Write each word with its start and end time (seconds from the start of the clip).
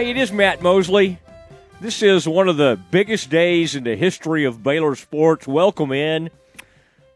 Hey, 0.00 0.08
it 0.08 0.16
is 0.16 0.32
Matt 0.32 0.62
Mosley. 0.62 1.18
This 1.78 2.02
is 2.02 2.26
one 2.26 2.48
of 2.48 2.56
the 2.56 2.80
biggest 2.90 3.28
days 3.28 3.74
in 3.74 3.84
the 3.84 3.96
history 3.96 4.46
of 4.46 4.62
Baylor 4.62 4.94
sports. 4.94 5.46
Welcome 5.46 5.92
in. 5.92 6.30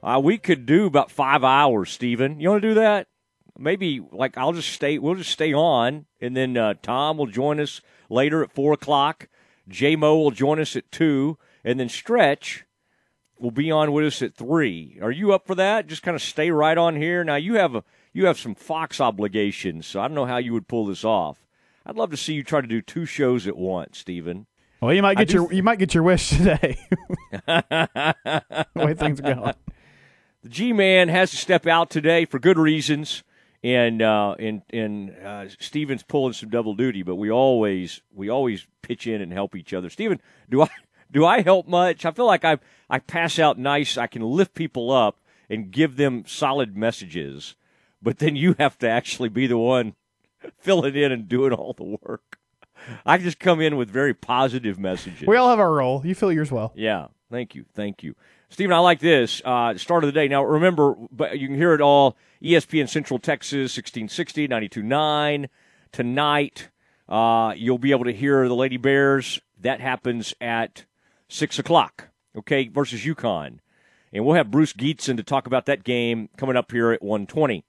Uh, 0.03 0.21
we 0.22 0.37
could 0.37 0.67
do 0.67 0.85
about 0.85 1.11
five 1.11 1.43
hours, 1.45 1.91
Stephen. 1.91 2.41
You 2.41 2.51
want 2.51 2.61
to 2.61 2.69
do 2.69 2.75
that? 2.75 3.07
Maybe 3.59 4.03
like 4.12 4.37
I'll 4.37 4.53
just 4.53 4.69
stay. 4.69 4.99
We'll 4.99 5.15
just 5.15 5.31
stay 5.31 5.55
on, 5.55 6.05
and 6.21 6.37
then 6.37 6.59
uh, 6.59 6.75
Tom 6.83 7.17
will 7.17 7.27
join 7.27 7.59
us 7.59 7.81
later 8.11 8.45
at 8.45 8.52
four 8.52 8.75
o'clock. 8.75 9.30
J 9.66 9.96
Mo 9.96 10.19
will 10.19 10.30
join 10.30 10.61
us 10.61 10.77
at 10.77 10.93
two, 10.93 11.39
and 11.64 11.80
then 11.80 11.89
Stretch 11.89 12.66
will 13.39 13.51
be 13.51 13.71
on 13.71 13.93
with 13.93 14.05
us 14.05 14.21
at 14.21 14.35
three. 14.35 14.98
Are 15.01 15.11
you 15.11 15.32
up 15.32 15.46
for 15.46 15.55
that? 15.55 15.87
Just 15.87 16.03
kind 16.03 16.14
of 16.14 16.21
stay 16.21 16.51
right 16.51 16.77
on 16.77 16.96
here. 16.96 17.25
Now 17.25 17.37
you 17.37 17.55
have 17.55 17.77
a 17.77 17.85
you 18.12 18.27
have 18.27 18.39
some 18.39 18.55
Fox 18.55 19.01
obligations, 19.01 19.87
so 19.87 20.01
I 20.01 20.07
don't 20.07 20.14
know 20.14 20.27
how 20.27 20.37
you 20.37 20.53
would 20.53 20.69
pull 20.69 20.85
this 20.85 21.03
off. 21.03 21.43
I'd 21.87 21.96
love 21.96 22.11
to 22.11 22.16
see 22.16 22.35
you 22.35 22.43
try 22.43 22.61
to 22.61 22.66
do 22.66 22.80
two 22.80 23.07
shows 23.07 23.46
at 23.46 23.57
once, 23.57 23.98
Stephen. 23.98 24.46
Well, 24.81 24.93
you 24.93 25.03
might 25.03 25.17
get 25.17 25.32
your 25.32 25.53
you 25.53 25.63
might 25.63 25.79
get 25.79 25.95
your 25.95 26.03
wish 26.03 26.31
today. 26.31 26.79
the 27.46 28.67
way 28.75 28.95
things 28.95 29.21
are 29.21 29.35
going. 29.35 29.54
The 30.43 30.50
G 30.50 30.75
man 30.75 31.08
has 31.08 31.31
to 31.31 31.39
step 31.39 31.67
out 31.67 31.89
today 31.89 32.27
for 32.27 32.39
good 32.39 32.58
reasons 32.58 33.22
and 33.64 34.03
uh, 34.03 34.34
and 34.39 34.61
and 34.70 35.11
uh, 35.25 35.47
Steven's 35.58 36.03
pulling 36.03 36.34
some 36.34 36.50
double 36.50 36.75
duty, 36.75 37.03
but 37.03 37.17
we 37.17 37.31
always 37.31 38.03
we 38.12 38.28
always 38.28 38.66
pitch 38.83 39.06
in 39.06 39.22
and 39.22 39.33
help 39.33 39.56
each 39.56 39.72
other. 39.72 39.89
Steven, 39.89 40.20
do 40.50 40.61
I 40.61 40.69
do 41.11 41.25
I 41.25 41.41
help 41.41 41.66
much? 41.66 42.05
I 42.05 42.11
feel 42.11 42.27
like 42.27 42.44
I 42.44 42.58
I 42.91 42.98
pass 42.98 43.39
out 43.39 43.58
nice. 43.58 43.97
I 43.97 44.06
can 44.06 44.20
lift 44.20 44.55
people 44.55 44.92
up 44.92 45.19
and 45.48 45.70
give 45.70 45.97
them 45.97 46.25
solid 46.27 46.77
messages, 46.77 47.56
but 48.03 48.19
then 48.19 48.36
you 48.36 48.55
have 48.58 48.77
to 48.80 48.89
actually 48.89 49.30
be 49.30 49.47
the 49.47 49.56
one 49.56 49.94
filling 50.58 50.94
in 50.94 51.12
and 51.12 51.28
doing 51.28 51.53
all 51.53 51.72
the 51.72 51.98
work. 52.03 52.39
I 53.06 53.19
just 53.19 53.39
come 53.39 53.61
in 53.61 53.77
with 53.77 53.91
very 53.91 54.14
positive 54.14 54.78
messages. 54.78 55.27
We 55.27 55.36
all 55.36 55.48
have 55.48 55.61
our 55.61 55.72
role. 55.72 56.02
You 56.05 56.14
fill 56.14 56.32
yours 56.32 56.52
well. 56.52 56.72
Yeah. 56.74 57.06
Thank 57.30 57.55
you. 57.55 57.64
Thank 57.74 58.02
you. 58.02 58.14
Stephen, 58.50 58.72
I 58.72 58.78
like 58.78 59.00
this. 59.00 59.42
Uh, 59.44 59.77
start 59.77 60.04
of 60.04 60.08
the 60.08 60.12
day. 60.12 60.28
Now, 60.28 60.44
remember, 60.44 60.94
but 61.10 61.38
you 61.38 61.48
can 61.48 61.56
hear 61.56 61.74
it 61.74 61.80
all. 61.80 62.16
ESPN 62.42 62.88
Central 62.88 63.19
Texas, 63.19 63.77
1660, 63.77 64.48
92.9. 64.48 65.48
Tonight, 65.91 66.69
uh, 67.08 67.54
you'll 67.56 67.78
be 67.78 67.91
able 67.91 68.04
to 68.04 68.12
hear 68.12 68.47
the 68.47 68.54
Lady 68.54 68.76
Bears. 68.76 69.41
That 69.60 69.80
happens 69.80 70.34
at 70.41 70.84
6 71.28 71.58
o'clock, 71.58 72.08
okay, 72.36 72.69
versus 72.69 73.04
UConn. 73.04 73.58
And 74.12 74.24
we'll 74.24 74.36
have 74.36 74.50
Bruce 74.50 74.72
Gietzen 74.72 75.16
to 75.16 75.24
talk 75.24 75.47
about 75.47 75.66
that 75.66 75.82
game 75.82 76.28
coming 76.36 76.56
up 76.56 76.70
here 76.70 76.92
at 76.92 77.02
120. 77.02 77.64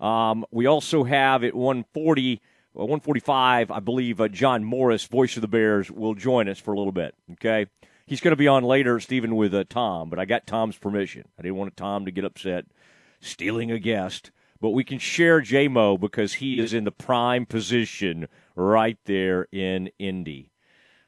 Um, 0.00 0.44
we 0.50 0.66
also 0.66 1.04
have 1.04 1.44
at 1.44 1.54
140, 1.54 2.40
uh, 2.74 2.80
145, 2.80 3.70
I 3.70 3.80
believe, 3.80 4.20
uh, 4.20 4.28
John 4.28 4.64
Morris, 4.64 5.04
voice 5.04 5.36
of 5.36 5.42
the 5.42 5.48
Bears, 5.48 5.90
will 5.90 6.14
join 6.14 6.48
us 6.48 6.58
for 6.58 6.72
a 6.72 6.78
little 6.78 6.92
bit, 6.92 7.14
okay? 7.32 7.66
He's 8.06 8.20
going 8.20 8.32
to 8.32 8.36
be 8.36 8.48
on 8.48 8.64
later, 8.64 8.98
Stephen, 8.98 9.36
with 9.36 9.54
uh, 9.54 9.64
Tom, 9.68 10.10
but 10.10 10.18
I 10.18 10.24
got 10.24 10.46
Tom's 10.46 10.78
permission. 10.78 11.28
I 11.38 11.42
didn't 11.42 11.58
want 11.58 11.76
Tom 11.76 12.06
to 12.06 12.10
get 12.10 12.24
upset 12.24 12.64
stealing 13.20 13.70
a 13.70 13.78
guest. 13.78 14.30
But 14.60 14.70
we 14.70 14.84
can 14.84 14.98
share 14.98 15.40
JMO 15.40 15.98
because 15.98 16.34
he 16.34 16.58
is 16.58 16.74
in 16.74 16.84
the 16.84 16.92
prime 16.92 17.46
position 17.46 18.28
right 18.54 18.98
there 19.06 19.48
in 19.50 19.90
Indy. 19.98 20.52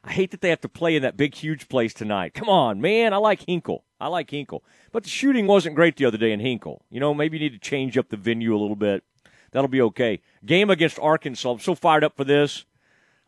I 0.03 0.11
hate 0.11 0.31
that 0.31 0.41
they 0.41 0.49
have 0.49 0.61
to 0.61 0.69
play 0.69 0.95
in 0.95 1.03
that 1.03 1.17
big, 1.17 1.35
huge 1.35 1.69
place 1.69 1.93
tonight. 1.93 2.33
Come 2.33 2.49
on, 2.49 2.81
man. 2.81 3.13
I 3.13 3.17
like 3.17 3.45
Hinkle. 3.47 3.85
I 4.03 4.07
like 4.07 4.29
Hinkle. 4.29 4.63
But 4.91 5.03
the 5.03 5.09
shooting 5.09 5.47
wasn't 5.47 5.75
great 5.75 5.95
the 5.95 6.05
other 6.05 6.17
day 6.17 6.33
in 6.33 6.41
Hinkle. 6.41 6.83
You 6.89 6.99
know, 6.99 7.13
maybe 7.13 7.37
you 7.37 7.43
need 7.43 7.53
to 7.53 7.69
change 7.69 7.97
up 7.97 8.09
the 8.09 8.17
venue 8.17 8.53
a 8.53 8.59
little 8.59 8.75
bit. 8.75 9.03
That'll 9.51 9.69
be 9.69 9.81
okay. 9.81 10.19
Game 10.45 10.69
against 10.69 10.99
Arkansas. 10.99 11.51
I'm 11.51 11.59
so 11.59 11.73
fired 11.73 12.03
up 12.03 12.17
for 12.17 12.25
this. 12.25 12.65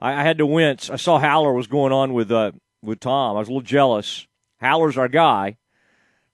I, 0.01 0.13
I 0.13 0.23
had 0.23 0.37
to 0.39 0.45
wince. 0.45 0.89
I 0.89 0.97
saw 0.97 1.17
Haller 1.19 1.53
was 1.53 1.67
going 1.67 1.93
on 1.93 2.13
with 2.13 2.29
uh, 2.29 2.51
with 2.81 2.99
Tom. 2.99 3.37
I 3.37 3.39
was 3.39 3.47
a 3.47 3.51
little 3.51 3.61
jealous. 3.61 4.27
Haller's 4.59 4.97
our 4.97 5.07
guy. 5.07 5.57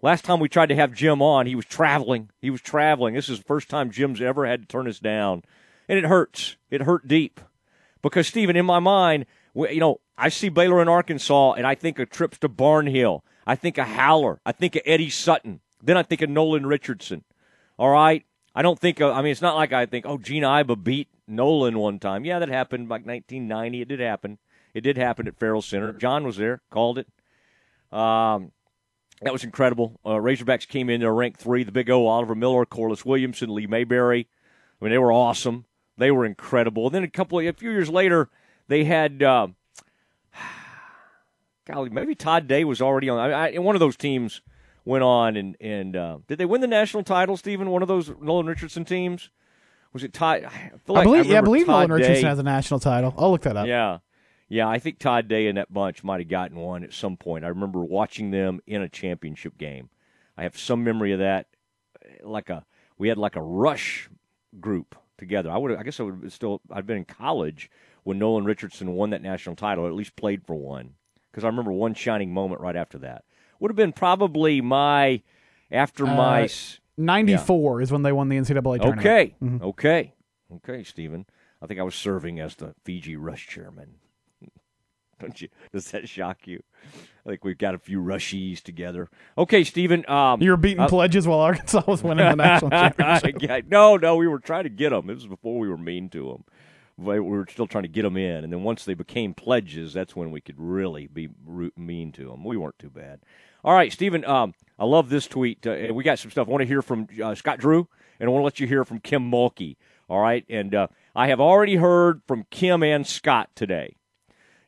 Last 0.02 0.26
time 0.26 0.40
we 0.40 0.50
tried 0.50 0.70
to 0.70 0.76
have 0.76 0.94
Jim 0.94 1.22
on, 1.22 1.46
he 1.46 1.54
was 1.54 1.66
traveling. 1.66 2.32
He 2.42 2.50
was 2.50 2.62
traveling. 2.62 3.14
This 3.14 3.30
is 3.30 3.38
the 3.38 3.46
first 3.46 3.70
time 3.70 3.92
Jim's 3.92 4.22
ever 4.22 4.48
had 4.48 4.62
to 4.62 4.68
turn 4.68 4.88
us 4.88 4.98
down. 4.98 5.44
And 5.88 6.00
it 6.00 6.06
hurts. 6.06 6.56
It 6.72 6.82
hurt 6.82 7.08
deep. 7.08 7.40
Because, 8.02 8.26
Stephen, 8.28 8.56
in 8.56 8.66
my 8.66 8.80
mind, 8.80 9.28
you 9.54 9.80
know, 9.80 10.00
I 10.18 10.30
see 10.30 10.50
Baylor 10.50 10.82
in 10.82 10.88
Arkansas, 10.88 11.54
and 11.54 11.68
I 11.68 11.76
think 11.76 12.00
of 12.00 12.10
trips 12.10 12.40
to 12.40 12.50
Barnhill. 12.50 13.22
I 13.46 13.56
think 13.56 13.78
of 13.78 13.88
Haller. 13.88 14.40
I 14.46 14.52
think 14.52 14.76
of 14.76 14.82
Eddie 14.86 15.10
Sutton. 15.10 15.62
Then 15.82 15.98
I 15.98 16.04
think 16.04 16.22
of 16.22 16.30
Nolan 16.30 16.66
Richardson. 16.66 17.24
All 17.78 17.90
right? 17.90 18.26
I 18.54 18.62
don't 18.62 18.80
think 18.80 19.00
of, 19.00 19.16
I 19.16 19.22
mean, 19.22 19.32
it's 19.32 19.42
not 19.42 19.56
like 19.56 19.74
I 19.74 19.86
think, 19.86 20.06
oh, 20.06 20.18
Gene 20.18 20.44
Iba 20.44 20.84
beat 20.84 21.08
Nolan 21.28 21.80
one 21.80 22.00
time. 22.00 22.26
Yeah, 22.26 22.40
that 22.40 22.50
happened 22.50 22.90
like 22.90 23.06
1990. 23.06 23.82
It 23.82 23.88
did 23.88 24.00
happen. 24.00 24.38
It 24.74 24.82
did 24.82 24.98
happen 24.98 25.28
at 25.28 25.38
Ferrell 25.38 25.62
Center. 25.62 25.94
John 25.94 26.26
was 26.26 26.38
there, 26.38 26.62
called 26.70 26.98
it. 26.98 27.08
Um, 27.92 28.52
that 29.22 29.34
was 29.34 29.44
incredible. 29.44 30.00
Uh, 30.06 30.12
Razorbacks 30.12 30.68
came 30.68 30.90
in 30.90 31.02
there 31.02 31.14
ranked 31.14 31.40
three. 31.40 31.64
The 31.64 31.72
Big 31.72 31.90
O, 31.90 32.08
Oliver 32.08 32.36
Miller, 32.36 32.66
Corliss 32.66 33.06
Williamson, 33.06 33.54
Lee 33.54 33.68
Mayberry. 33.68 34.28
I 34.80 34.86
mean, 34.86 34.92
they 34.92 34.98
were 34.98 35.12
awesome. 35.12 35.66
They 35.98 36.12
were 36.12 36.26
incredible. 36.26 36.88
And 36.88 36.96
then 36.96 37.04
a 37.04 37.10
couple, 37.10 37.40
a 37.40 37.52
few 37.54 37.72
years 37.72 37.90
later, 37.90 38.30
they 38.68 38.84
had, 38.84 39.22
uh, 39.22 39.48
golly, 41.66 41.90
maybe 41.90 42.16
Todd 42.16 42.48
Day 42.48 42.64
was 42.64 42.82
already 42.82 43.10
on. 43.10 43.20
I, 43.20 43.56
I, 43.56 43.58
one 43.60 43.76
of 43.76 43.80
those 43.80 43.98
teams 43.98 44.42
went 44.86 45.04
on 45.04 45.36
and 45.36 45.56
and 45.60 45.96
uh, 45.96 46.18
did 46.28 46.38
they 46.38 46.46
win 46.46 46.62
the 46.62 46.68
national 46.68 47.04
title, 47.04 47.38
Stephen? 47.38 47.70
One 47.70 47.82
of 47.82 47.88
those 47.88 48.12
Nolan 48.22 48.48
Richardson 48.48 48.86
teams. 48.86 49.30
Was 49.94 50.04
it 50.04 50.14
Todd? 50.14 50.46
I, 50.46 50.72
I 50.96 51.04
believe, 51.04 51.26
yeah, 51.26 51.40
I 51.40 51.42
believe 51.42 51.66
Todd 51.66 51.90
Nolan 51.90 52.02
Day, 52.02 52.08
Richardson 52.08 52.30
has 52.30 52.40
a 52.40 52.44
national 52.44 52.80
title. 52.80 53.14
I'll 53.18 53.32
look 53.32 53.42
that 53.42 53.58
up. 53.58 53.68
Yeah, 53.68 54.00
yeah, 54.48 54.68
I 54.68 54.80
think 54.80 55.00
Todd 55.00 55.28
Day 55.28 55.48
and 55.48 55.58
that 55.58 55.74
bunch 55.74 56.04
might 56.04 56.20
have 56.20 56.30
gotten 56.30 56.58
one 56.58 56.84
at 56.84 56.94
some 56.94 57.18
point. 57.18 57.46
I 57.46 57.50
remember 57.50 57.84
watching 57.84 58.32
them 58.32 58.60
in 58.66 58.82
a 58.82 58.90
championship 58.90 59.58
game. 59.58 59.90
I 60.38 60.44
have 60.44 60.58
some 60.58 60.84
memory 60.84 61.12
of 61.14 61.20
that. 61.20 61.48
Like 62.24 62.50
a 62.50 62.66
we 62.98 63.10
had 63.10 63.18
like 63.18 63.36
a 63.36 63.42
rush 63.42 64.10
group 64.60 64.96
together. 65.18 65.52
I 65.52 65.58
would 65.58 65.78
I 65.78 65.84
guess 65.84 66.00
I 66.00 66.04
would 66.04 66.32
still 66.32 66.62
I'd 66.72 66.88
been 66.88 66.98
in 66.98 67.06
college 67.06 67.70
when 68.04 68.18
Nolan 68.18 68.46
Richardson 68.46 68.94
won 68.94 69.12
that 69.12 69.22
national 69.22 69.56
title, 69.56 69.86
or 69.86 69.88
at 69.88 69.94
least 69.94 70.16
played 70.16 70.46
for 70.46 70.56
one. 70.56 70.96
Because 71.32 71.44
I 71.44 71.48
remember 71.48 71.72
one 71.72 71.94
shining 71.94 72.34
moment 72.34 72.62
right 72.62 72.76
after 72.76 72.98
that. 73.00 73.24
Would 73.60 73.72
have 73.72 73.76
been 73.76 73.94
probably 73.94 74.60
my 74.62 75.22
after 75.72 76.06
uh, 76.06 76.16
my 76.16 76.50
ninety 76.98 77.38
four 77.38 77.80
yeah. 77.80 77.84
is 77.84 77.92
when 77.92 78.04
they 78.04 78.12
won 78.12 78.30
the 78.30 78.38
NCAA 78.38 78.82
tournament. 78.82 79.00
Okay, 79.00 79.36
mm-hmm. 79.42 79.64
okay, 79.64 80.14
okay, 80.56 80.84
Stephen. 80.84 81.26
I 81.62 81.68
think 81.68 81.80
I 81.80 81.84
was 81.84 81.96
serving 81.96 82.40
as 82.40 82.56
the 82.56 82.74
Fiji 82.84 83.16
Rush 83.16 83.48
chairman. 83.48 83.96
Don't 85.20 85.40
you? 85.40 85.50
Does 85.72 85.92
that 85.92 86.10
shock 86.10 86.48
you? 86.48 86.64
I 87.24 87.30
think 87.30 87.46
we've 87.46 87.58
got 87.58 87.76
a 87.76 87.78
few 87.78 88.02
rushies 88.02 88.62
together. 88.62 89.10
Okay, 89.38 89.64
Stephen. 89.64 90.10
Um, 90.10 90.42
you 90.42 90.50
were 90.50 90.58
beating 90.58 90.80
uh, 90.80 90.88
pledges 90.88 91.28
while 91.28 91.40
Arkansas 91.40 91.84
was 91.88 92.02
winning 92.02 92.28
the 92.28 92.36
national 92.36 92.72
championship. 92.98 93.68
no, 93.68 93.98
no, 93.98 94.16
we 94.16 94.28
were 94.28 94.40
trying 94.40 94.64
to 94.64 94.70
get 94.70 94.90
them. 94.90 95.06
This 95.06 95.18
was 95.18 95.28
before 95.28 95.60
we 95.60 95.70
were 95.70 95.78
mean 95.78 96.10
to 96.10 96.30
them. 96.30 96.44
We 96.98 97.20
were 97.20 97.48
still 97.50 97.68
trying 97.68 97.84
to 97.84 97.90
get 97.90 98.04
them 98.04 98.18
in, 98.18 98.44
and 98.44 98.54
then 98.54 98.64
once 98.64 98.86
they 98.86 98.94
became 98.94 99.34
pledges, 99.34 99.94
that's 99.94 100.16
when 100.16 100.32
we 100.32 100.42
could 100.42 100.60
really 100.60 101.08
be 101.08 101.30
mean 101.76 102.12
to 102.14 102.30
them. 102.30 102.44
We 102.44 102.58
weren't 102.58 102.80
too 102.80 102.90
bad. 102.90 103.22
All 103.64 103.74
right, 103.74 103.92
Stephen. 103.92 104.26
Um, 104.26 104.54
I 104.78 104.86
love 104.86 105.10
this 105.10 105.28
tweet. 105.28 105.66
Uh, 105.66 105.94
we 105.94 106.04
got 106.04 106.20
some 106.20 106.32
stuff. 106.32 106.48
I 106.48 106.52
want 106.52 106.62
to 106.62 106.68
hear 106.68 106.82
from 106.82 107.08
uh, 107.24 107.36
Scott 107.36 107.60
Drew, 107.60 107.88
and 108.20 108.28
I 108.28 108.32
want 108.32 108.42
to 108.42 108.46
let 108.46 108.60
you 108.60 108.68
hear 108.68 108.84
from 108.84 109.00
Kim 109.00 109.30
Mulkey. 109.30 109.78
All 110.10 110.20
right, 110.20 110.46
and 110.50 110.76
uh, 110.76 110.88
I 111.16 111.28
have 111.28 111.40
already 111.40 111.76
heard 111.76 112.22
from 112.28 112.46
Kim 112.50 112.84
and 112.84 113.06
Scott 113.08 113.50
today. 113.56 113.96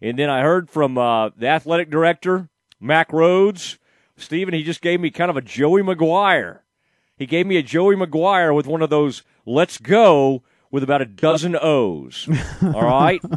And 0.02 0.20
then 0.20 0.30
I 0.30 0.42
heard 0.42 0.70
from 0.70 0.98
uh, 0.98 1.30
the 1.36 1.48
athletic 1.48 1.90
director, 1.90 2.50
Mack 2.80 3.12
Rhoades. 3.12 3.78
Stephen, 4.18 4.54
he 4.54 4.64
just 4.64 4.82
gave 4.82 5.00
me 5.00 5.10
kind 5.10 5.30
of 5.30 5.38
a 5.38 5.42
Joey 5.42 5.82
McGuire. 5.82 6.60
He 7.18 7.26
gave 7.26 7.48
me 7.48 7.58
a 7.58 7.64
Joey 7.64 7.96
McGuire 7.96 8.56
with 8.56 8.68
one 8.68 8.82
of 8.82 8.90
those 8.90 9.24
let's 9.46 9.78
go 9.78 10.44
with 10.74 10.82
about 10.82 11.04
a 11.04 11.06
dozen 11.06 11.56
O's. 11.56 12.28
All 12.62 12.84
right? 12.84 13.22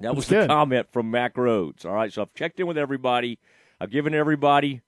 That 0.00 0.16
was 0.16 0.26
the 0.26 0.48
comment 0.48 0.88
from 0.90 1.12
Mack 1.12 1.36
Rhoades. 1.36 1.86
All 1.86 1.92
right, 1.92 2.12
so 2.12 2.22
I've 2.22 2.34
checked 2.34 2.58
in 2.58 2.66
with 2.66 2.76
everybody. 2.76 3.38
I've 3.80 3.92
given 3.92 4.16
everybody. 4.16 4.80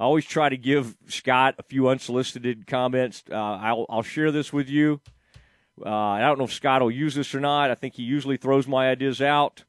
I 0.00 0.02
always 0.02 0.24
try 0.24 0.48
to 0.48 0.56
give 0.56 0.96
Scott 1.06 1.54
a 1.60 1.62
few 1.62 1.88
unsolicited 1.88 2.66
comments. 2.66 3.22
Uh, 3.30 3.36
I'll, 3.36 3.86
I'll, 3.88 4.02
share 4.02 4.32
this 4.32 4.52
with 4.52 4.68
you. 4.68 5.00
Uh, 5.80 5.88
I 5.88 6.18
don't 6.22 6.38
know 6.38 6.44
if 6.46 6.52
Scott 6.52 6.82
will 6.82 6.90
use 6.90 7.14
this 7.14 7.36
or 7.36 7.38
not. 7.38 7.70
I 7.70 7.76
think 7.76 7.94
he 7.94 8.02
usually 8.02 8.36
throws 8.36 8.66
my 8.66 8.90
ideas 8.90 9.22
out. 9.22 9.62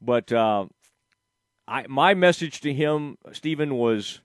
But 0.00 0.32
uh, 0.32 0.68
I, 1.68 1.86
my 1.88 2.14
message 2.14 2.62
to 2.62 2.72
him, 2.72 3.18
Stephen, 3.32 3.74
was 3.74 4.22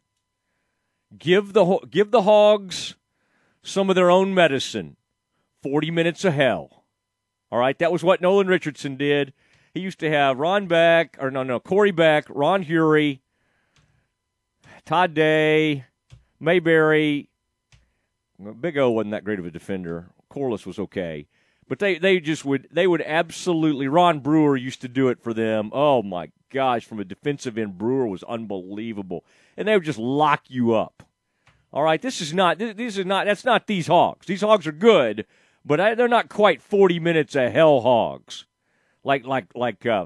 give 1.17 1.51
the 1.51 1.79
give 1.89 2.11
the 2.11 2.21
hogs 2.21 2.95
some 3.61 3.89
of 3.89 3.97
their 3.97 4.09
own 4.09 4.33
medicine. 4.33 4.95
Forty 5.65 5.89
minutes 5.89 6.23
of 6.23 6.35
hell. 6.35 6.83
All 7.51 7.57
right, 7.57 7.79
that 7.79 7.91
was 7.91 8.03
what 8.03 8.21
Nolan 8.21 8.45
Richardson 8.45 8.97
did. 8.97 9.33
He 9.73 9.79
used 9.79 9.99
to 10.01 10.11
have 10.11 10.37
Ron 10.37 10.67
Beck, 10.67 11.17
or 11.19 11.31
no, 11.31 11.41
no, 11.41 11.59
Corey 11.59 11.89
Beck, 11.89 12.25
Ron 12.29 12.63
Huery, 12.63 13.21
Todd 14.85 15.15
Day, 15.15 15.85
Mayberry. 16.39 17.29
Big 18.61 18.77
O 18.77 18.91
wasn't 18.91 19.13
that 19.13 19.23
great 19.23 19.39
of 19.39 19.47
a 19.47 19.49
defender. 19.49 20.11
Corliss 20.29 20.67
was 20.67 20.77
okay. 20.77 21.25
But 21.67 21.79
they, 21.79 21.97
they 21.97 22.19
just 22.19 22.45
would 22.45 22.67
they 22.69 22.85
would 22.85 23.01
absolutely 23.01 23.87
Ron 23.87 24.19
Brewer 24.19 24.55
used 24.55 24.81
to 24.81 24.87
do 24.87 25.07
it 25.07 25.19
for 25.19 25.33
them. 25.33 25.71
Oh 25.73 26.03
my 26.03 26.29
gosh, 26.53 26.85
from 26.85 26.99
a 26.99 27.05
defensive 27.05 27.57
end, 27.57 27.79
Brewer 27.79 28.05
was 28.05 28.21
unbelievable, 28.25 29.25
and 29.57 29.67
they 29.67 29.73
would 29.73 29.83
just 29.83 29.97
lock 29.97 30.43
you 30.47 30.75
up. 30.75 31.01
All 31.73 31.81
right, 31.81 32.03
this 32.03 32.21
is 32.21 32.35
not 32.35 32.59
this 32.59 32.97
is 32.97 33.05
not 33.07 33.25
that's 33.25 33.45
not 33.45 33.65
these 33.65 33.87
hogs. 33.87 34.27
These 34.27 34.41
hogs 34.41 34.67
are 34.67 34.71
good, 34.71 35.25
but 35.65 35.97
they're 35.97 36.07
not 36.07 36.29
quite 36.29 36.61
forty 36.61 36.99
minutes 36.99 37.35
of 37.35 37.51
hell 37.51 37.81
hogs, 37.81 38.45
like 39.03 39.25
like 39.25 39.47
like 39.55 39.85
uh, 39.85 40.05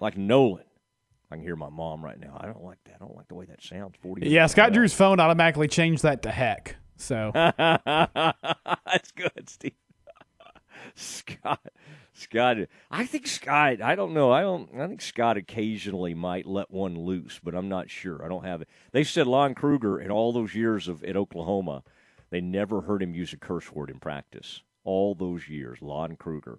like 0.00 0.16
Nolan. 0.16 0.64
I 1.30 1.36
can 1.36 1.44
hear 1.44 1.56
my 1.56 1.70
mom 1.70 2.04
right 2.04 2.18
now. 2.18 2.36
I 2.40 2.46
don't 2.46 2.64
like 2.64 2.82
that. 2.86 2.96
I 2.96 3.04
don't 3.04 3.16
like 3.16 3.28
the 3.28 3.36
way 3.36 3.44
that 3.46 3.62
sounds. 3.62 3.94
Forty. 4.02 4.28
Yeah, 4.28 4.46
Scott 4.46 4.72
Drew's 4.72 4.94
phone 4.94 5.20
automatically 5.20 5.68
changed 5.68 6.02
that 6.02 6.22
to 6.22 6.30
heck. 6.30 6.76
So 6.96 7.30
that's 7.34 9.12
good, 9.14 9.48
Steve. 9.48 9.72
Scott, 10.94 11.60
Scott. 12.12 12.56
I 12.90 13.06
think 13.06 13.26
Scott. 13.26 13.80
I 13.80 13.94
don't 13.94 14.12
know. 14.12 14.32
I 14.32 14.40
don't. 14.42 14.68
I 14.78 14.86
think 14.86 15.00
Scott 15.02 15.36
occasionally 15.36 16.14
might 16.14 16.46
let 16.46 16.70
one 16.70 16.98
loose, 16.98 17.40
but 17.42 17.54
I'm 17.54 17.68
not 17.68 17.90
sure. 17.90 18.24
I 18.24 18.28
don't 18.28 18.44
have 18.44 18.60
it. 18.62 18.68
They 18.92 19.04
said 19.04 19.26
Lon 19.26 19.54
Kruger 19.54 20.00
in 20.00 20.10
all 20.10 20.32
those 20.32 20.54
years 20.54 20.88
of 20.88 21.04
at 21.04 21.16
Oklahoma, 21.16 21.82
they 22.30 22.40
never 22.40 22.82
heard 22.82 23.02
him 23.02 23.14
use 23.14 23.32
a 23.32 23.36
curse 23.36 23.72
word 23.72 23.90
in 23.90 23.98
practice. 23.98 24.62
All 24.84 25.14
those 25.14 25.48
years, 25.48 25.80
Lon 25.82 26.16
Kruger. 26.16 26.58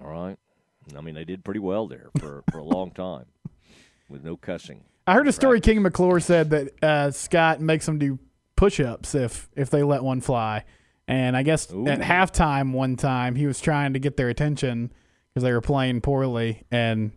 All 0.00 0.10
right. 0.10 0.38
I 0.96 1.00
mean, 1.00 1.14
they 1.14 1.24
did 1.24 1.44
pretty 1.44 1.60
well 1.60 1.86
there 1.86 2.10
for 2.18 2.42
for 2.50 2.58
a 2.58 2.64
long 2.64 2.90
time 2.90 3.26
with 4.08 4.24
no 4.24 4.36
cussing. 4.36 4.84
I 5.06 5.14
heard 5.14 5.28
a 5.28 5.32
story. 5.32 5.60
King 5.60 5.82
McClure 5.82 6.20
said 6.20 6.50
that 6.50 6.82
uh, 6.82 7.10
Scott 7.10 7.60
makes 7.60 7.86
them 7.86 7.98
do 7.98 8.18
push-ups 8.56 9.14
if 9.14 9.48
if 9.56 9.70
they 9.70 9.82
let 9.82 10.02
one 10.02 10.20
fly. 10.20 10.64
And 11.08 11.36
I 11.36 11.42
guess 11.42 11.72
Ooh. 11.72 11.86
at 11.88 12.00
halftime 12.00 12.72
one 12.72 12.96
time 12.96 13.34
he 13.34 13.46
was 13.46 13.60
trying 13.60 13.94
to 13.94 13.98
get 13.98 14.16
their 14.16 14.28
attention 14.28 14.92
because 15.28 15.42
they 15.42 15.52
were 15.52 15.60
playing 15.60 16.00
poorly, 16.00 16.62
and 16.70 17.12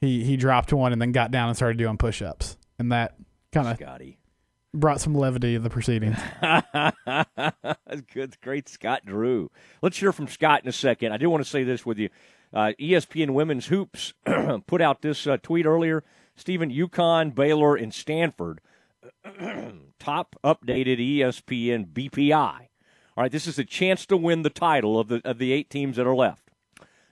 he 0.00 0.24
he 0.24 0.36
dropped 0.36 0.72
one 0.72 0.92
and 0.92 1.00
then 1.00 1.12
got 1.12 1.30
down 1.30 1.48
and 1.48 1.56
started 1.56 1.78
doing 1.78 1.96
push-ups, 1.96 2.56
and 2.78 2.90
that 2.92 3.14
kind 3.52 3.68
of 3.68 3.78
brought 4.72 5.00
some 5.00 5.14
levity 5.14 5.54
to 5.54 5.60
the 5.60 5.70
proceedings. 5.70 6.16
Good, 8.14 8.40
great, 8.40 8.68
Scott 8.68 9.04
Drew. 9.04 9.50
Let's 9.82 9.98
hear 9.98 10.12
from 10.12 10.28
Scott 10.28 10.62
in 10.62 10.68
a 10.68 10.72
second. 10.72 11.12
I 11.12 11.16
do 11.16 11.28
want 11.28 11.44
to 11.44 11.50
say 11.50 11.64
this 11.64 11.84
with 11.84 11.98
you. 11.98 12.08
Uh, 12.52 12.72
ESPN 12.80 13.30
Women's 13.30 13.66
Hoops 13.66 14.12
put 14.66 14.80
out 14.80 15.02
this 15.02 15.26
uh, 15.26 15.36
tweet 15.42 15.66
earlier. 15.66 16.02
Stephen, 16.36 16.70
UConn, 16.70 17.34
Baylor, 17.34 17.76
and 17.76 17.92
Stanford 17.92 18.60
top 19.98 20.36
updated 20.44 20.98
ESPN 20.98 21.92
BPI 21.92 22.70
all 23.20 23.24
right, 23.24 23.32
this 23.32 23.46
is 23.46 23.58
a 23.58 23.64
chance 23.64 24.06
to 24.06 24.16
win 24.16 24.40
the 24.42 24.48
title 24.48 24.98
of 24.98 25.08
the 25.08 25.20
of 25.26 25.36
the 25.36 25.52
eight 25.52 25.68
teams 25.68 25.96
that 25.96 26.06
are 26.06 26.14
left. 26.14 26.50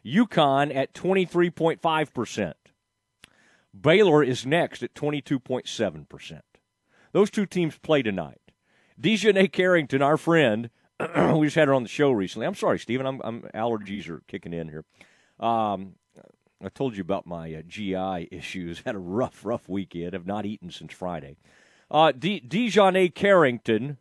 UConn 0.07 0.75
at 0.75 0.95
23.5%. 0.95 2.55
Baylor 3.79 4.25
is 4.25 4.47
next 4.47 4.83
at 4.83 4.95
22.7%. 4.95 6.41
Those 7.13 7.31
two 7.31 7.47
teams 7.47 7.79
play 7.79 8.03
tonight. 8.03 8.41
DiJonai 9.01 9.53
Carrington, 9.53 10.03
our 10.03 10.17
friend, 10.17 10.71
we 11.01 11.47
just 11.47 11.57
had 11.57 11.69
her 11.69 11.75
on 11.75 11.85
the 11.85 11.89
show 11.89 12.11
recently. 12.11 12.47
I'm 12.47 12.55
sorry, 12.55 12.79
Stephen. 12.79 13.07
I'm, 13.07 13.21
I'm 13.23 13.43
allergies 13.55 14.09
are 14.09 14.23
kicking 14.27 14.53
in 14.53 14.69
here. 14.69 14.85
Um, 15.39 15.95
I 16.63 16.69
told 16.69 16.97
you 16.97 17.03
about 17.03 17.27
my 17.27 17.55
uh, 17.55 17.63
GI 17.67 18.29
issues. 18.33 18.81
Had 18.85 18.97
a 18.97 19.01
rough, 19.01 19.45
rough 19.45 19.69
weekend. 19.69 20.15
Have 20.15 20.27
not 20.27 20.45
eaten 20.47 20.71
since 20.71 20.93
Friday. 20.93 21.37
Uh, 21.91 22.13
DiJonai 22.13 23.15
Carrington 23.15 23.99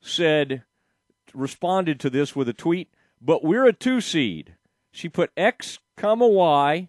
said 0.00 0.64
responded 1.34 2.00
to 2.00 2.10
this 2.10 2.34
with 2.34 2.48
a 2.48 2.52
tweet, 2.52 2.92
but 3.20 3.44
we're 3.44 3.66
a 3.66 3.72
two 3.72 4.00
seed. 4.00 4.54
She 4.90 5.08
put 5.08 5.30
X 5.36 5.78
comma 5.96 6.26
Y 6.26 6.88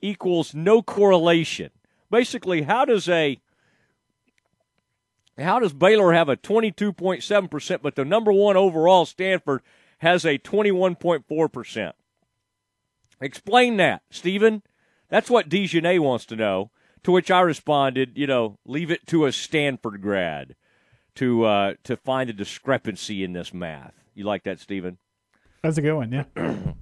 equals 0.00 0.54
no 0.54 0.82
correlation. 0.82 1.70
Basically, 2.10 2.62
how 2.62 2.84
does 2.84 3.08
a 3.08 3.40
how 5.38 5.58
does 5.58 5.72
Baylor 5.72 6.12
have 6.12 6.28
a 6.28 6.36
22.7%, 6.36 7.82
but 7.82 7.94
the 7.94 8.04
number 8.04 8.32
one 8.32 8.56
overall 8.56 9.04
Stanford 9.04 9.62
has 9.98 10.24
a 10.24 10.38
21.4%? 10.38 11.92
Explain 13.20 13.76
that, 13.78 14.02
Stephen. 14.10 14.62
That's 15.08 15.30
what 15.30 15.48
DiJonai 15.48 16.00
wants 16.00 16.26
to 16.26 16.36
know. 16.36 16.70
To 17.04 17.12
which 17.12 17.30
I 17.30 17.40
responded, 17.40 18.12
you 18.16 18.26
know, 18.26 18.58
leave 18.64 18.90
it 18.90 19.06
to 19.08 19.26
a 19.26 19.32
Stanford 19.32 20.02
grad 20.02 20.56
to 21.14 21.44
uh, 21.44 21.74
to 21.84 21.96
find 21.96 22.28
a 22.28 22.32
discrepancy 22.32 23.22
in 23.22 23.32
this 23.32 23.54
math. 23.54 23.94
You 24.14 24.24
like 24.24 24.42
that, 24.44 24.58
Stephen? 24.58 24.98
That's 25.62 25.78
a 25.78 25.82
good 25.82 25.94
one, 25.94 26.12
yeah. 26.12 26.24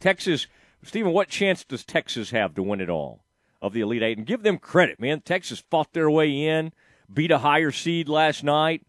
Texas, 0.00 0.46
Stephen, 0.82 1.12
what 1.12 1.28
chance 1.28 1.64
does 1.64 1.84
Texas 1.84 2.30
have 2.30 2.54
to 2.54 2.62
win 2.62 2.80
it 2.80 2.90
all 2.90 3.24
of 3.60 3.72
the 3.72 3.80
Elite 3.80 4.02
Eight? 4.02 4.18
And 4.18 4.26
give 4.26 4.42
them 4.42 4.58
credit, 4.58 5.00
man. 5.00 5.20
Texas 5.20 5.62
fought 5.70 5.92
their 5.92 6.10
way 6.10 6.30
in, 6.44 6.72
beat 7.12 7.30
a 7.30 7.38
higher 7.38 7.70
seed 7.70 8.08
last 8.08 8.44
night, 8.44 8.84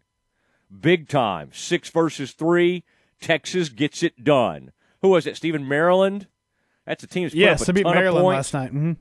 big 0.80 1.08
time, 1.08 1.50
six 1.52 1.88
versus 1.90 2.32
three. 2.32 2.84
Texas 3.20 3.68
gets 3.68 4.02
it 4.02 4.22
done. 4.22 4.72
Who 5.02 5.10
was 5.10 5.26
it, 5.26 5.36
Stephen? 5.36 5.66
Maryland. 5.68 6.26
That's 6.86 7.02
a 7.02 7.06
team 7.06 7.24
that's 7.24 7.34
yes, 7.34 7.64
they 7.64 7.72
beat 7.72 7.86
Maryland 7.86 8.26
last 8.26 8.52
night. 8.52 8.70
Mm-hmm. 8.70 8.92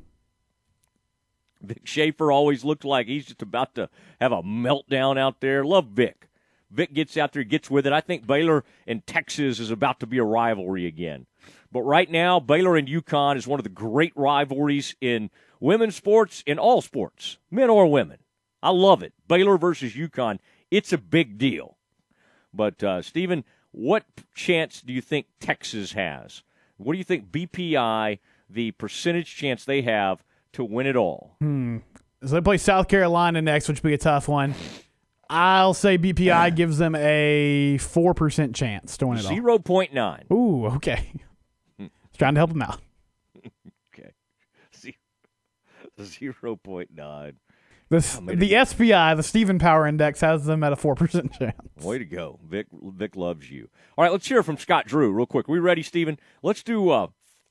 Vic 1.62 1.82
Schaefer 1.86 2.32
always 2.32 2.64
looked 2.64 2.86
like 2.86 3.08
he's 3.08 3.26
just 3.26 3.42
about 3.42 3.76
to 3.76 3.90
have 4.20 4.32
a 4.32 4.44
meltdown 4.44 5.18
out 5.18 5.40
there. 5.40 5.64
Love 5.64 5.88
Vic. 5.88 6.30
Vic 6.70 6.94
gets 6.94 7.18
out 7.18 7.34
there, 7.34 7.44
gets 7.44 7.70
with 7.70 7.86
it. 7.86 7.94
I 7.94 8.02
think 8.02 8.26
Baylor 8.26 8.64
and 8.88 9.06
Texas 9.06 9.60
is 9.60 9.72
about 9.72 10.00
to 10.00 10.08
be 10.08 10.18
a 10.18 10.24
rivalry 10.24 10.86
again. 10.86 11.28
But 11.72 11.84
right 11.84 12.10
now, 12.10 12.40
Baylor 12.40 12.76
and 12.76 12.88
UConn 12.88 13.38
is 13.38 13.48
one 13.48 13.60
of 13.60 13.64
the 13.64 13.70
great 13.70 14.14
rivalries 14.16 14.96
in 15.00 15.30
women's 15.60 15.96
sports, 15.96 16.44
in 16.46 16.60
all 16.60 16.82
sports, 16.82 17.38
men 17.50 17.70
or 17.70 17.88
women. 17.88 18.20
I 18.64 18.72
love 18.72 19.04
it. 19.04 19.14
Baylor 19.28 19.58
versus 19.58 19.94
UConn. 19.94 20.40
It's 20.72 20.92
a 20.92 20.98
big 20.98 21.38
deal. 21.38 21.78
But, 22.54 22.84
uh, 22.84 23.02
Stephen, 23.02 23.44
what 23.72 24.06
chance 24.34 24.82
do 24.82 24.94
you 24.94 25.02
think 25.02 25.28
Texas 25.40 25.94
has? 25.94 26.44
What 26.78 26.94
do 26.94 26.98
you 26.98 27.04
think 27.04 27.32
BPI, 27.32 28.20
the 28.50 28.72
percentage 28.72 29.36
chance 29.36 29.66
they 29.66 29.82
have 29.82 30.24
to 30.54 30.64
win 30.64 30.88
it 30.88 30.96
all. 30.96 31.36
Hmm. 31.40 31.78
So 32.22 32.36
they 32.36 32.42
play 32.42 32.58
South 32.58 32.88
Carolina 32.88 33.42
next, 33.42 33.68
which 33.68 33.84
will 33.84 33.90
be 33.90 33.96
a 33.96 33.98
tough 33.98 34.28
one. 34.28 34.56
I'll 35.30 35.74
say 35.74 35.98
BPI 35.98 36.56
gives 36.56 36.78
them 36.78 36.96
a 36.96 37.78
4% 37.80 38.56
chance 38.56 38.98
to 38.98 39.08
win 39.08 39.18
it 39.18 39.26
all. 39.26 39.32
0.9. 39.32 40.32
Ooh, 40.32 40.68
okay. 40.76 41.12
Just 41.80 41.92
trying 42.18 42.36
to 42.36 42.40
help 42.40 42.52
them 42.52 42.62
out. 42.62 42.80
okay. 43.94 44.12
0.9. 46.00 47.34
The, 47.94 48.36
the 48.36 48.66
SPI, 48.66 49.14
the 49.16 49.24
Stephen 49.24 49.60
Power 49.60 49.86
Index, 49.86 50.22
has 50.22 50.46
them 50.46 50.64
at 50.64 50.74
a 50.74 50.76
4% 50.76 51.32
chance. 51.38 51.56
Way 51.84 52.00
to 52.00 52.06
go. 52.06 52.40
Vic 52.48 52.68
Vic 52.72 53.16
loves 53.16 53.52
you. 53.52 53.70
All 53.98 54.04
right, 54.04 54.12
let's 54.12 54.28
hear 54.28 54.42
from 54.44 54.58
Scott 54.58 54.88
Drew 54.88 55.12
real 55.12 55.26
quick. 55.26 55.48
We 55.48 55.60
ready, 55.60 55.84
Stephen? 55.84 56.20
Let's 56.42 56.64
do 56.64 56.90
uh 56.90 57.08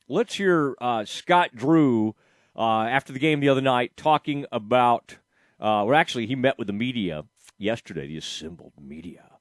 let's 0.08 0.34
hear 0.34 0.76
uh, 0.80 1.04
Scott 1.04 1.50
Drew 1.54 2.14
uh, 2.56 2.82
after 2.82 3.12
the 3.12 3.18
game 3.18 3.40
the 3.40 3.48
other 3.48 3.60
night 3.60 3.96
talking 3.96 4.46
about, 4.52 5.16
uh, 5.58 5.84
well, 5.86 5.94
actually, 5.94 6.26
he 6.26 6.34
met 6.34 6.58
with 6.58 6.66
the 6.66 6.72
media 6.72 7.24
yesterday, 7.58 8.06
the 8.06 8.18
assembled 8.18 8.74
media. 8.80 9.31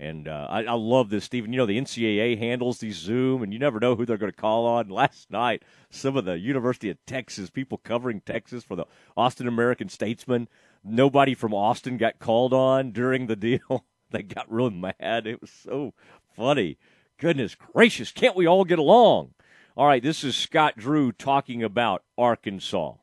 And 0.00 0.28
uh, 0.28 0.46
I, 0.48 0.64
I, 0.64 0.72
love 0.72 1.10
this, 1.10 1.26
Stephen. 1.26 1.52
You 1.52 1.58
know, 1.58 1.66
the 1.66 1.78
NCAA 1.78 2.38
handles 2.38 2.78
these 2.78 2.96
Zoom, 2.96 3.42
and 3.42 3.52
you 3.52 3.58
never 3.58 3.78
know 3.78 3.96
who 3.96 4.06
they're 4.06 4.16
going 4.16 4.32
to 4.32 4.36
call 4.36 4.64
on. 4.64 4.88
Last 4.88 5.30
night, 5.30 5.62
some 5.90 6.16
of 6.16 6.24
the 6.24 6.38
University 6.38 6.88
of 6.88 6.96
Texas 7.04 7.50
people 7.50 7.76
covering 7.76 8.22
Texas 8.22 8.64
for 8.64 8.76
the 8.76 8.86
Austin 9.14 9.46
American 9.46 9.90
Statesman, 9.90 10.48
nobody 10.82 11.34
from 11.34 11.52
Austin 11.52 11.98
got 11.98 12.18
called 12.18 12.54
on 12.54 12.92
during 12.92 13.26
the 13.26 13.36
deal. 13.36 13.84
they 14.10 14.22
got 14.22 14.50
really 14.50 14.70
mad. 14.70 15.26
It 15.26 15.42
was 15.42 15.50
so 15.50 15.92
funny. 16.34 16.78
Goodness 17.18 17.54
gracious, 17.54 18.10
can't 18.10 18.34
we 18.34 18.46
all 18.46 18.64
get 18.64 18.78
along? 18.78 19.34
All 19.76 19.86
right, 19.86 20.02
this 20.02 20.24
is 20.24 20.34
Scott 20.34 20.78
Drew 20.78 21.12
talking 21.12 21.62
about 21.62 22.04
Arkansas. 22.16 22.94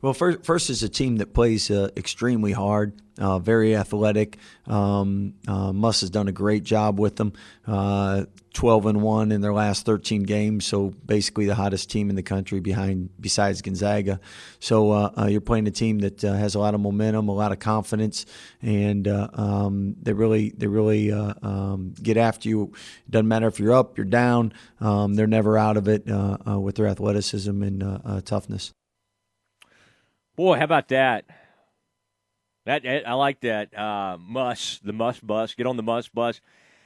Well, 0.00 0.14
first, 0.14 0.44
first 0.44 0.70
is 0.70 0.84
a 0.84 0.88
team 0.88 1.16
that 1.16 1.34
plays 1.34 1.70
uh, 1.72 1.88
extremely 1.96 2.52
hard, 2.52 3.02
uh, 3.18 3.40
very 3.40 3.74
athletic. 3.74 4.38
Um, 4.66 5.34
uh, 5.48 5.72
Muss 5.72 6.02
has 6.02 6.10
done 6.10 6.28
a 6.28 6.32
great 6.32 6.62
job 6.62 7.00
with 7.00 7.16
them. 7.16 7.32
Uh, 7.66 8.26
12 8.54 8.86
and 8.86 9.02
one 9.02 9.32
in 9.32 9.40
their 9.40 9.52
last 9.52 9.86
13 9.86 10.22
games, 10.22 10.64
so 10.64 10.90
basically 11.04 11.46
the 11.46 11.54
hottest 11.54 11.90
team 11.90 12.10
in 12.10 12.16
the 12.16 12.22
country 12.22 12.60
behind 12.60 13.10
besides 13.20 13.60
Gonzaga. 13.60 14.20
So 14.60 14.92
uh, 14.92 15.10
uh, 15.18 15.26
you're 15.26 15.40
playing 15.40 15.66
a 15.66 15.72
team 15.72 15.98
that 16.00 16.22
has 16.22 16.54
a 16.54 16.58
lot 16.60 16.74
of 16.74 16.80
momentum, 16.80 17.28
a 17.28 17.34
lot 17.34 17.52
of 17.52 17.58
confidence, 17.58 18.24
and 18.62 19.06
um, 19.06 19.96
they 20.00 20.12
really 20.12 20.50
they 20.56 20.66
really 20.66 21.12
um, 21.12 21.94
get 22.00 22.16
after 22.16 22.48
you. 22.48 22.72
It 23.06 23.10
doesn't 23.10 23.28
matter 23.28 23.48
if 23.48 23.60
you're 23.60 23.74
up, 23.74 23.98
you're 23.98 24.06
down. 24.06 24.52
Um, 24.80 25.14
they're 25.14 25.26
never 25.26 25.58
out 25.58 25.76
of 25.76 25.86
it 25.86 26.06
with 26.06 26.76
their 26.76 26.86
athleticism 26.86 27.62
and 27.62 28.24
toughness. 28.24 28.72
Boy, 30.38 30.56
how 30.56 30.66
about 30.66 30.86
that? 30.90 31.24
That 32.64 32.86
I 32.86 33.14
like 33.14 33.40
that. 33.40 33.76
Uh, 33.76 34.18
the 34.84 34.92
Muss 34.92 35.18
bus. 35.18 35.54
Get 35.54 35.66
on 35.66 35.76
the 35.76 35.82
Muss 35.82 36.06
bus. 36.06 36.40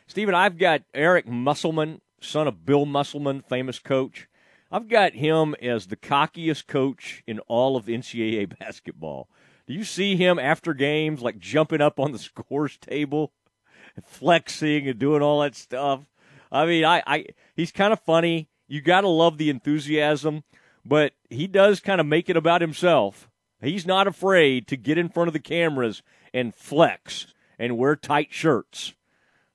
Stephen, 0.07 0.35
I've 0.35 0.57
got 0.57 0.85
Eric 0.95 1.29
Musselman, 1.29 2.01
son 2.19 2.49
of 2.49 2.65
Bill 2.65 2.87
Musselman, 2.87 3.43
famous 3.43 3.79
coach. 3.79 4.27
I've 4.71 4.89
got 4.89 5.13
him 5.13 5.55
as 5.61 5.89
the 5.89 5.97
cockiest 5.97 6.67
coach 6.67 7.23
in 7.27 7.41
all 7.41 7.77
of 7.77 7.85
NCAA 7.85 8.59
basketball. 8.59 9.29
Do 9.67 9.75
you 9.75 9.85
see 9.85 10.17
him 10.17 10.39
after 10.39 10.73
games 10.73 11.21
like 11.21 11.39
jumping 11.39 11.83
up 11.83 12.01
on 12.01 12.13
the 12.13 12.19
scores 12.21 12.79
table, 12.79 13.35
flexing 14.03 14.89
and 14.89 14.99
doing 14.99 15.21
all 15.21 15.43
that 15.43 15.55
stuff? 15.55 16.01
I 16.51 16.65
mean, 16.65 16.87
I, 16.87 17.03
I 17.07 17.27
he's 17.55 17.71
kind 17.71 17.93
of 17.93 18.01
funny. 18.01 18.49
You 18.67 18.81
got 18.81 19.03
to 19.03 19.09
love 19.09 19.37
the 19.37 19.51
enthusiasm, 19.51 20.43
but 20.87 21.13
he 21.29 21.47
does 21.47 21.81
kind 21.81 22.01
of 22.01 22.07
make 22.07 22.31
it 22.31 22.37
about 22.39 22.63
himself. 22.63 23.29
He's 23.63 23.87
not 23.87 24.07
afraid 24.07 24.67
to 24.69 24.77
get 24.77 24.99
in 24.99 25.09
front 25.09 25.29
of 25.29 25.33
the 25.33 25.41
cameras 25.41 26.03
and 26.35 26.55
flex 26.55 27.27
and 27.59 27.79
wear 27.79 27.97
tight 27.97 28.29
shirts. 28.33 28.95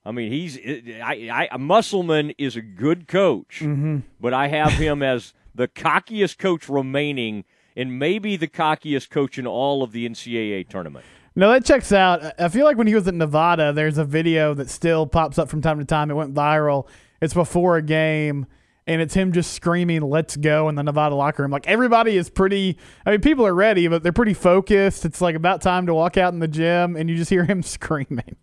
I 0.06 0.12
mean, 0.12 0.32
he's 0.32 0.58
I, 1.04 1.48
I 1.52 1.58
Musselman 1.58 2.32
is 2.38 2.56
a 2.56 2.62
good 2.62 3.08
coach, 3.08 3.60
mm-hmm. 3.60 4.00
but 4.22 4.34
I 4.34 4.48
have 4.48 4.72
him 4.74 5.04
as 5.04 5.34
the 5.54 5.68
cockiest 5.68 6.38
coach 6.38 6.70
remaining, 6.70 7.44
and 7.76 8.00
maybe 8.00 8.38
the 8.38 8.48
cockiest 8.48 9.10
coach 9.10 9.38
in 9.38 9.46
all 9.46 9.84
of 9.84 9.92
the 9.92 10.08
NCAA 10.08 10.70
tournament. 10.70 11.04
No, 11.36 11.52
that 11.52 11.66
checks 11.66 11.92
out. 11.92 12.34
I 12.40 12.48
feel 12.48 12.66
like 12.66 12.78
when 12.78 12.88
he 12.88 12.96
was 12.96 13.08
at 13.08 13.14
Nevada, 13.14 13.74
there's 13.74 13.98
a 13.98 14.06
video 14.06 14.54
that 14.54 14.70
still 14.70 15.06
pops 15.06 15.38
up 15.38 15.50
from 15.50 15.62
time 15.62 15.78
to 15.78 15.86
time. 15.86 16.10
It 16.10 16.16
went 16.16 16.34
viral. 16.34 16.88
It's 17.22 17.34
before 17.34 17.78
a 17.78 17.82
game, 17.82 18.46
and 18.88 19.02
it's 19.02 19.14
him 19.14 19.34
just 19.34 19.54
screaming 19.54 20.02
"Let's 20.02 20.36
go" 20.38 20.70
in 20.70 20.76
the 20.76 20.84
Nevada 20.84 21.14
locker 21.14 21.44
room. 21.44 21.52
Like 21.52 21.68
everybody 21.68 22.18
is 22.18 22.30
pretty. 22.30 22.78
I 23.06 23.12
mean, 23.12 23.22
people 23.22 23.46
are 23.46 23.54
ready, 23.54 23.88
but 23.88 24.02
they're 24.02 24.14
pretty 24.14 24.34
focused. 24.34 25.06
It's 25.06 25.22
like 25.22 25.36
about 25.36 25.62
time 25.62 25.86
to 25.88 25.94
walk 25.94 26.18
out 26.18 26.34
in 26.34 26.40
the 26.40 26.48
gym, 26.48 26.96
and 26.96 27.10
you 27.10 27.16
just 27.16 27.30
hear 27.30 27.44
him 27.44 27.62
screaming. 27.64 28.38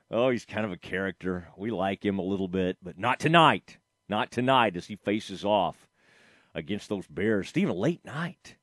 oh, 0.09 0.29
he's 0.29 0.45
kind 0.45 0.65
of 0.65 0.71
a 0.71 0.77
character. 0.77 1.49
We 1.57 1.71
like 1.71 2.03
him 2.03 2.17
a 2.17 2.23
little 2.23 2.47
bit, 2.47 2.77
but 2.81 2.97
not 2.97 3.19
tonight. 3.19 3.77
Not 4.07 4.31
tonight 4.31 4.75
as 4.75 4.87
he 4.87 4.95
faces 4.95 5.45
off 5.45 5.87
against 6.55 6.89
those 6.89 7.07
Bears. 7.07 7.49
Stephen, 7.49 7.75
late 7.75 8.03
night. 8.03 8.55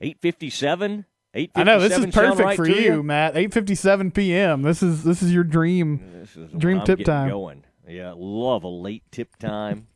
857? 0.00 1.04
I 1.34 1.62
know 1.62 1.78
this 1.78 1.96
is 1.96 2.06
perfect 2.06 2.40
right 2.40 2.56
for 2.56 2.66
you, 2.66 2.94
you, 2.94 3.02
Matt. 3.02 3.34
8:57 3.34 4.12
p.m. 4.12 4.62
This 4.62 4.82
is 4.82 5.04
this 5.04 5.22
is 5.22 5.32
your 5.32 5.44
dream 5.44 6.00
this 6.12 6.36
is 6.36 6.50
dream 6.52 6.82
tip 6.82 7.04
time. 7.04 7.28
Going. 7.28 7.64
Yeah, 7.90 8.14
love 8.16 8.64
a 8.64 8.68
late 8.68 9.04
tip 9.10 9.36
time. 9.36 9.88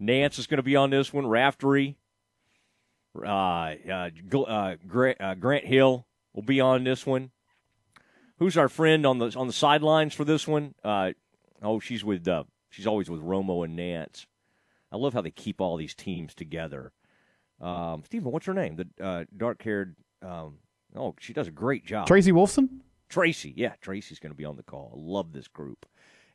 Nantz 0.00 0.38
is 0.38 0.46
going 0.46 0.58
to 0.58 0.62
be 0.62 0.76
on 0.76 0.90
this 0.90 1.12
one. 1.12 1.26
Raftery, 1.26 1.96
uh, 3.16 3.74
uh, 3.90 4.10
uh, 4.34 4.76
Grant, 4.86 5.20
uh, 5.20 5.34
Grant 5.34 5.64
Hill 5.64 6.06
will 6.34 6.42
be 6.42 6.60
on 6.60 6.84
this 6.84 7.06
one 7.06 7.30
who's 8.38 8.56
our 8.56 8.68
friend 8.68 9.06
on 9.06 9.18
the 9.18 9.34
on 9.36 9.46
the 9.46 9.52
sidelines 9.52 10.14
for 10.14 10.24
this 10.24 10.46
one? 10.46 10.74
Uh, 10.84 11.12
oh, 11.62 11.80
she's 11.80 12.04
with 12.04 12.26
uh, 12.28 12.44
she's 12.70 12.86
always 12.86 13.10
with 13.10 13.22
Romo 13.22 13.64
and 13.64 13.78
Nantz. 13.78 14.26
I 14.92 14.96
love 14.96 15.14
how 15.14 15.20
they 15.20 15.30
keep 15.30 15.60
all 15.60 15.76
these 15.76 15.94
teams 15.94 16.34
together. 16.34 16.92
Um, 17.60 18.02
Stephen, 18.04 18.30
what's 18.30 18.46
her 18.46 18.54
name? 18.54 18.76
The 18.76 19.04
uh, 19.04 19.24
dark 19.36 19.62
haired. 19.62 19.96
Um, 20.22 20.58
oh, 20.94 21.14
she 21.20 21.32
does 21.32 21.48
a 21.48 21.52
great 21.52 21.84
job. 21.84 22.06
Tracy 22.06 22.32
Wolfson. 22.32 22.68
Tracy, 23.08 23.52
yeah, 23.56 23.74
Tracy's 23.80 24.18
going 24.18 24.32
to 24.32 24.36
be 24.36 24.44
on 24.44 24.56
the 24.56 24.62
call. 24.64 24.90
I 24.92 24.98
love 24.98 25.32
this 25.32 25.46
group. 25.46 25.86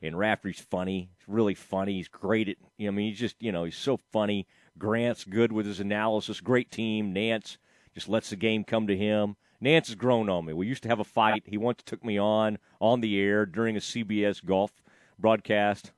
And 0.01 0.17
Raftery's 0.17 0.59
funny. 0.59 1.11
He's 1.17 1.27
really 1.27 1.53
funny. 1.53 1.93
He's 1.93 2.07
great 2.07 2.49
at. 2.49 2.57
You 2.77 2.87
know, 2.87 2.93
I 2.93 2.95
mean, 2.95 3.09
he's 3.09 3.19
just 3.19 3.35
you 3.41 3.51
know 3.51 3.63
he's 3.65 3.77
so 3.77 3.97
funny. 4.11 4.47
Grant's 4.77 5.23
good 5.23 5.51
with 5.51 5.65
his 5.65 5.79
analysis. 5.79 6.41
Great 6.41 6.71
team. 6.71 7.13
Nantz 7.13 7.57
just 7.93 8.09
lets 8.09 8.29
the 8.29 8.35
game 8.35 8.63
come 8.63 8.87
to 8.87 8.97
him. 8.97 9.35
Nantz 9.63 9.87
has 9.87 9.95
grown 9.95 10.27
on 10.29 10.45
me. 10.45 10.53
We 10.53 10.67
used 10.67 10.83
to 10.83 10.89
have 10.89 10.99
a 10.99 11.03
fight. 11.03 11.43
He 11.45 11.57
once 11.57 11.83
took 11.83 12.03
me 12.03 12.17
on 12.17 12.57
on 12.79 13.01
the 13.01 13.19
air 13.19 13.45
during 13.45 13.75
a 13.75 13.79
CBS 13.79 14.43
golf 14.43 14.81
broadcast, 15.19 15.91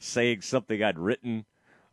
saying 0.00 0.40
something 0.40 0.82
I'd 0.82 0.98
written 0.98 1.44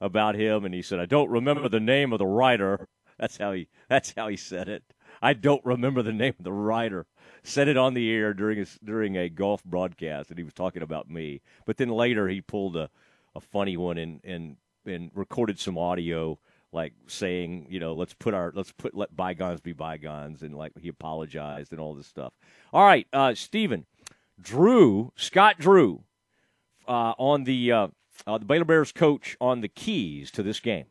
about 0.01 0.35
him, 0.35 0.65
and 0.65 0.73
he 0.73 0.81
said, 0.81 0.99
"I 0.99 1.05
don't 1.05 1.29
remember 1.29 1.69
the 1.69 1.79
name 1.79 2.13
of 2.13 2.19
the 2.19 2.25
writer." 2.25 2.87
That's 3.17 3.37
how 3.37 3.53
he. 3.53 3.69
That's 3.87 4.13
how 4.17 4.27
he 4.27 4.35
said 4.35 4.67
it. 4.67 4.83
I 5.21 5.33
don't 5.33 5.65
remember 5.65 6.01
the 6.01 6.13
name 6.13 6.33
of 6.37 6.43
the 6.43 6.53
writer. 6.53 7.05
Said 7.43 7.67
it 7.67 7.77
on 7.77 7.93
the 7.93 8.11
air 8.11 8.33
during 8.33 8.59
a, 8.59 8.65
during 8.83 9.17
a 9.17 9.29
golf 9.29 9.63
broadcast, 9.63 10.29
and 10.29 10.37
he 10.37 10.43
was 10.43 10.53
talking 10.53 10.81
about 10.81 11.09
me. 11.09 11.41
But 11.65 11.77
then 11.77 11.89
later 11.89 12.27
he 12.27 12.41
pulled 12.41 12.75
a, 12.75 12.89
a 13.35 13.39
funny 13.39 13.77
one 13.77 13.97
and 13.97 14.19
and 14.23 14.57
and 14.85 15.11
recorded 15.13 15.59
some 15.59 15.77
audio 15.77 16.39
like 16.71 16.93
saying, 17.07 17.67
you 17.69 17.79
know, 17.79 17.93
let's 17.93 18.13
put 18.13 18.33
our 18.33 18.51
let's 18.53 18.71
put 18.73 18.95
let 18.95 19.15
bygones 19.15 19.61
be 19.61 19.71
bygones, 19.71 20.43
and 20.43 20.55
like 20.55 20.73
he 20.79 20.89
apologized 20.89 21.71
and 21.71 21.79
all 21.79 21.95
this 21.95 22.07
stuff. 22.07 22.33
All 22.73 22.83
right, 22.83 23.07
uh, 23.13 23.33
Stephen, 23.33 23.85
Drew 24.39 25.11
Scott 25.15 25.57
Drew 25.57 26.03
uh, 26.87 27.13
on 27.17 27.45
the 27.45 27.71
uh, 27.71 27.87
uh, 28.27 28.37
the 28.37 28.45
Baylor 28.45 28.65
Bears 28.65 28.91
coach 28.91 29.37
on 29.39 29.61
the 29.61 29.69
keys 29.69 30.29
to 30.31 30.43
this 30.43 30.59
game. 30.59 30.85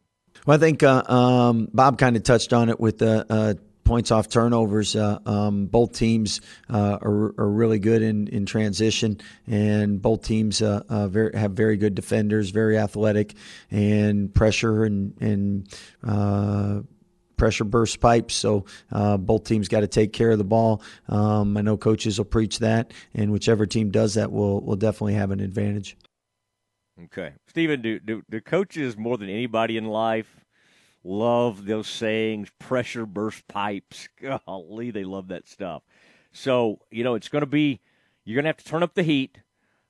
Well, 0.47 0.57
I 0.57 0.61
think 0.61 0.83
uh, 0.83 1.03
um, 1.07 1.69
Bob 1.73 1.99
kind 1.99 2.17
of 2.17 2.23
touched 2.23 2.53
on 2.53 2.69
it 2.69 2.81
with 2.81 2.99
the 2.99 3.27
uh, 3.31 3.55
points 3.85 4.11
off 4.11 4.29
turnovers. 4.29 4.97
Uh, 4.97 5.19
um, 5.27 5.67
both 5.67 5.93
teams 5.93 6.41
uh, 6.71 6.99
are, 7.01 7.35
are, 7.39 7.51
really 7.51 7.79
good 7.79 8.03
in, 8.03 8.29
in 8.29 8.47
transition, 8.47 9.21
and 9.47 10.01
both 10.01 10.25
teams 10.25 10.61
uh, 10.63 10.83
uh 10.89 11.07
very, 11.09 11.37
have 11.39 11.53
very 11.53 11.77
good 11.77 11.95
defenders, 11.95 12.51
very 12.51 12.79
athletic, 12.79 13.35
and 13.71 14.35
pressure 14.35 14.85
and 14.85 15.15
and 15.21 15.69
uh, 16.03 16.81
pressure 17.37 17.65
burst 17.65 18.01
pipes. 18.01 18.35
So 18.35 18.65
uh, 18.91 19.17
both 19.17 19.45
teams 19.45 19.69
got 19.69 19.81
to 19.81 19.89
take 19.89 20.13
care 20.13 20.31
of 20.31 20.39
the 20.39 20.45
ball. 20.45 20.83
Um, 21.09 21.57
I 21.57 21.63
know 21.63 21.77
coaches 21.77 22.19
will 22.19 22.25
preach 22.25 22.61
that, 22.61 22.93
and 23.15 23.33
whichever 23.33 23.67
team 23.67 23.91
does 23.91 24.15
that 24.15 24.33
will 24.33 24.61
will 24.61 24.77
definitely 24.77 25.15
have 25.15 25.31
an 25.31 25.41
advantage. 25.41 25.97
Okay, 27.05 27.33
Stephen, 27.49 27.83
do, 27.83 27.99
do 27.99 28.23
do 28.31 28.41
coaches 28.41 28.97
more 28.97 29.19
than 29.19 29.29
anybody 29.29 29.77
in 29.77 29.87
life 29.87 30.44
love 31.05 31.67
those 31.67 31.87
sayings, 31.87 32.51
pressure 32.59 33.07
burst 33.07 33.47
pipes. 33.47 34.09
Golly, 34.47 34.91
they 34.91 35.05
love 35.05 35.29
that 35.29 35.49
stuff. 35.49 35.83
So, 36.33 36.81
you 36.91 37.05
know, 37.05 37.15
it's 37.15 37.29
going 37.29 37.43
to 37.43 37.47
be, 37.47 37.81
you're 38.25 38.35
going 38.35 38.45
to 38.45 38.49
have 38.49 38.57
to 38.57 38.65
turn 38.65 38.83
up 38.83 38.95
the 38.95 39.03
heat. 39.03 39.39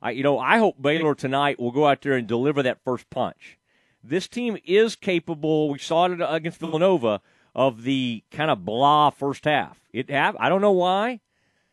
I, 0.02 0.10
you 0.10 0.22
know, 0.22 0.38
I 0.38 0.58
hope 0.58 0.82
Baylor 0.82 1.14
tonight 1.14 1.58
will 1.58 1.70
go 1.70 1.86
out 1.86 2.02
there 2.02 2.12
and 2.12 2.26
deliver 2.26 2.62
that 2.62 2.84
first 2.84 3.08
punch. 3.08 3.58
This 4.02 4.28
team 4.28 4.58
is 4.64 4.96
capable. 4.96 5.70
We 5.70 5.78
saw 5.78 6.04
it 6.04 6.20
against 6.20 6.60
Villanova 6.60 7.22
of 7.54 7.84
the 7.84 8.22
kind 8.30 8.50
of 8.50 8.64
blah 8.64 9.10
first 9.10 9.46
half. 9.46 9.80
It 9.92 10.10
have 10.10 10.36
I 10.38 10.50
don't 10.50 10.60
know 10.60 10.72
why. 10.72 11.20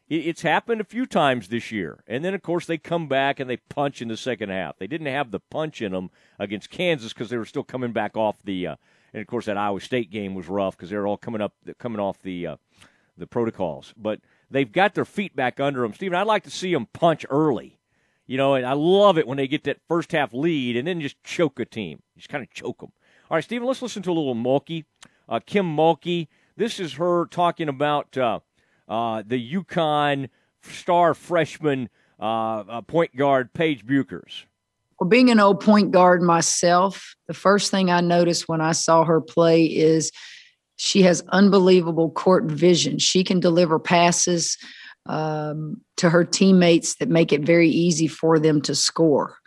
it's 0.07 0.43
happened 0.43 0.79
a 0.79 0.86
few 0.86 1.05
times 1.05 1.48
this 1.48 1.71
year, 1.71 2.03
and 2.07 2.24
then 2.24 2.33
of 2.33 2.41
course 2.41 2.65
they 2.65 2.77
come 2.77 3.07
back 3.07 3.39
and 3.39 3.50
they 3.50 3.57
punch 3.57 4.01
in 4.01 4.07
the 4.07 4.15
second 4.15 4.50
half. 4.50 4.77
They 4.77 4.88
didn't 4.88 5.07
have 5.07 5.31
the 5.31 5.39
punch 5.39 5.81
in 5.81 5.91
them 5.91 6.10
against 6.39 6.69
Kansas 6.69 7.12
because 7.12 7.29
they 7.29 7.38
were 7.38 7.45
still 7.45 7.63
coming 7.63 7.91
back 7.91 8.15
off 8.15 8.41
the 8.43 8.67
uh, 8.67 8.75
and 9.13 9.21
of 9.21 9.27
course 9.27 9.45
that 9.45 9.57
Iowa 9.57 9.81
State 9.81 10.11
game 10.11 10.35
was 10.35 10.47
rough 10.47 10.77
because 10.77 10.89
they're 10.89 11.07
all 11.07 11.17
coming 11.17 11.41
up, 11.41 11.53
coming 11.77 11.99
off 11.99 12.21
the 12.21 12.47
uh, 12.47 12.55
the 13.17 13.27
protocols. 13.27 13.93
But 13.97 14.19
they've 14.49 14.71
got 14.71 14.93
their 14.93 15.05
feet 15.05 15.35
back 15.35 15.59
under 15.59 15.81
them. 15.81 15.93
Stephen, 15.93 16.17
I'd 16.17 16.27
like 16.27 16.43
to 16.43 16.51
see 16.51 16.73
them 16.73 16.87
punch 16.93 17.25
early. 17.29 17.77
You 18.27 18.37
know, 18.37 18.53
and 18.53 18.65
I 18.65 18.73
love 18.73 19.17
it 19.17 19.27
when 19.27 19.37
they 19.37 19.47
get 19.47 19.65
that 19.65 19.81
first 19.89 20.13
half 20.13 20.33
lead 20.33 20.77
and 20.77 20.87
then 20.87 21.01
just 21.01 21.21
choke 21.23 21.59
a 21.59 21.65
team. 21.65 22.01
Just 22.15 22.29
kind 22.29 22.43
of 22.43 22.49
choke 22.49 22.79
them. 22.79 22.91
All 23.29 23.35
right, 23.35 23.43
Stephen, 23.43 23.67
let's 23.67 23.81
listen 23.81 24.03
to 24.03 24.11
a 24.11 24.13
little 24.13 24.35
Mulkey. 24.35 24.85
Uh, 25.27 25.39
Kim 25.45 25.65
Mulkey. 25.75 26.27
This 26.55 26.79
is 26.79 26.93
her 26.93 27.25
talking 27.25 27.67
about 27.67 28.17
uh, 28.17 28.39
uh, 28.87 29.23
the 29.25 29.53
UConn 29.53 30.29
star 30.61 31.13
freshman 31.13 31.89
uh, 32.19 32.59
uh, 32.59 32.81
point 32.81 33.15
guard 33.15 33.53
Paige 33.53 33.85
Bueckers. 33.85 34.45
Well, 35.01 35.10
being 35.10 35.31
an 35.31 35.39
old 35.39 35.62
point 35.62 35.89
guard 35.89 36.22
myself, 36.22 37.15
the 37.27 37.34
first 37.34 37.72
thing 37.72 37.89
I 37.89 38.01
noticed 38.01 38.48
when 38.48 38.62
I 38.62 38.74
saw 38.74 39.03
her 39.03 39.20
play 39.20 39.65
is 39.65 40.12
she 40.75 41.01
has 41.01 41.24
unbelievable 41.29 42.12
court 42.12 42.43
vision. 42.43 43.00
She 43.00 43.24
can 43.24 43.39
deliver 43.39 43.79
passes 43.79 44.60
um, 45.08 45.81
to 45.98 46.12
her 46.12 46.24
teammates 46.24 46.98
that 46.98 47.10
make 47.10 47.34
it 47.34 47.41
very 47.41 47.67
easy 47.67 48.05
for 48.05 48.38
them 48.38 48.62
to 48.62 48.75
score. 48.75 49.38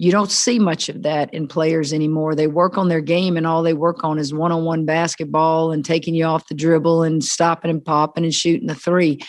You 0.00 0.10
don't 0.10 0.32
see 0.32 0.58
much 0.58 0.88
of 0.88 1.04
that 1.04 1.32
in 1.32 1.46
players 1.46 1.92
anymore. 1.92 2.34
They 2.34 2.48
work 2.48 2.76
on 2.76 2.88
their 2.88 3.00
game, 3.00 3.36
and 3.36 3.46
all 3.46 3.62
they 3.62 3.72
work 3.72 4.02
on 4.02 4.18
is 4.18 4.34
one 4.34 4.50
on 4.50 4.64
one 4.64 4.84
basketball 4.84 5.70
and 5.70 5.84
taking 5.84 6.16
you 6.16 6.24
off 6.24 6.48
the 6.48 6.56
dribble 6.56 7.04
and 7.04 7.22
stopping 7.22 7.70
and 7.70 7.84
popping 7.84 8.24
and 8.24 8.34
shooting 8.34 8.66
the 8.66 8.74
three. 8.74 9.20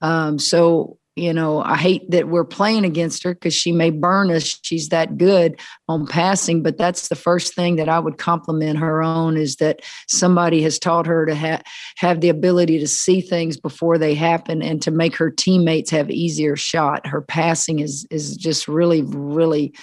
Um, 0.00 0.40
so 0.40 0.98
you 1.18 1.32
know, 1.32 1.62
I 1.62 1.76
hate 1.76 2.10
that 2.10 2.28
we're 2.28 2.44
playing 2.44 2.84
against 2.84 3.22
her 3.24 3.34
because 3.34 3.54
she 3.54 3.72
may 3.72 3.90
burn 3.90 4.30
us. 4.30 4.58
She's 4.62 4.88
that 4.88 5.18
good 5.18 5.58
on 5.88 6.06
passing, 6.06 6.62
but 6.62 6.78
that's 6.78 7.08
the 7.08 7.16
first 7.16 7.54
thing 7.54 7.76
that 7.76 7.88
I 7.88 7.98
would 7.98 8.18
compliment 8.18 8.78
her 8.78 9.02
on 9.02 9.36
is 9.36 9.56
that 9.56 9.80
somebody 10.06 10.62
has 10.62 10.78
taught 10.78 11.06
her 11.06 11.26
to 11.26 11.34
ha- 11.34 11.62
have 11.96 12.20
the 12.20 12.28
ability 12.28 12.78
to 12.78 12.86
see 12.86 13.20
things 13.20 13.56
before 13.56 13.98
they 13.98 14.14
happen 14.14 14.62
and 14.62 14.80
to 14.82 14.90
make 14.90 15.16
her 15.16 15.30
teammates 15.30 15.90
have 15.90 16.10
easier 16.10 16.56
shot. 16.56 17.06
Her 17.06 17.20
passing 17.20 17.80
is 17.80 18.06
is 18.10 18.36
just 18.36 18.68
really, 18.68 19.02
really 19.02 19.74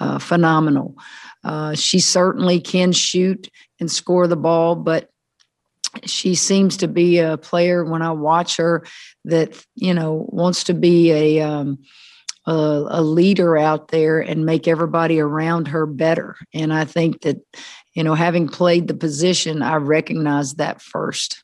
uh, 0.00 0.18
phenomenal. 0.18 0.94
Uh, 1.44 1.74
she 1.74 2.00
certainly 2.00 2.60
can 2.60 2.92
shoot 2.92 3.48
and 3.80 3.90
score 3.90 4.26
the 4.26 4.36
ball, 4.36 4.76
but 4.76 5.10
she 6.04 6.34
seems 6.34 6.76
to 6.78 6.88
be 6.88 7.18
a 7.18 7.38
player 7.38 7.84
when 7.84 8.02
I 8.02 8.12
watch 8.12 8.56
her 8.56 8.84
that 9.26 9.64
you 9.74 9.94
know 9.94 10.26
wants 10.28 10.64
to 10.64 10.74
be 10.74 11.12
a 11.12 11.40
um, 11.40 11.78
a, 12.46 12.84
a 12.88 13.02
leader 13.02 13.56
out 13.56 13.88
there 13.88 14.20
and 14.20 14.46
make 14.46 14.66
everybody 14.68 15.20
around 15.20 15.68
her 15.68 15.86
better. 15.86 16.36
And 16.54 16.72
I 16.72 16.84
think 16.84 17.22
that 17.22 17.38
you 17.96 18.04
know, 18.04 18.14
having 18.14 18.46
played 18.46 18.88
the 18.88 18.94
position, 18.94 19.62
I 19.62 19.76
recognize 19.76 20.54
that 20.54 20.82
first. 20.82 21.42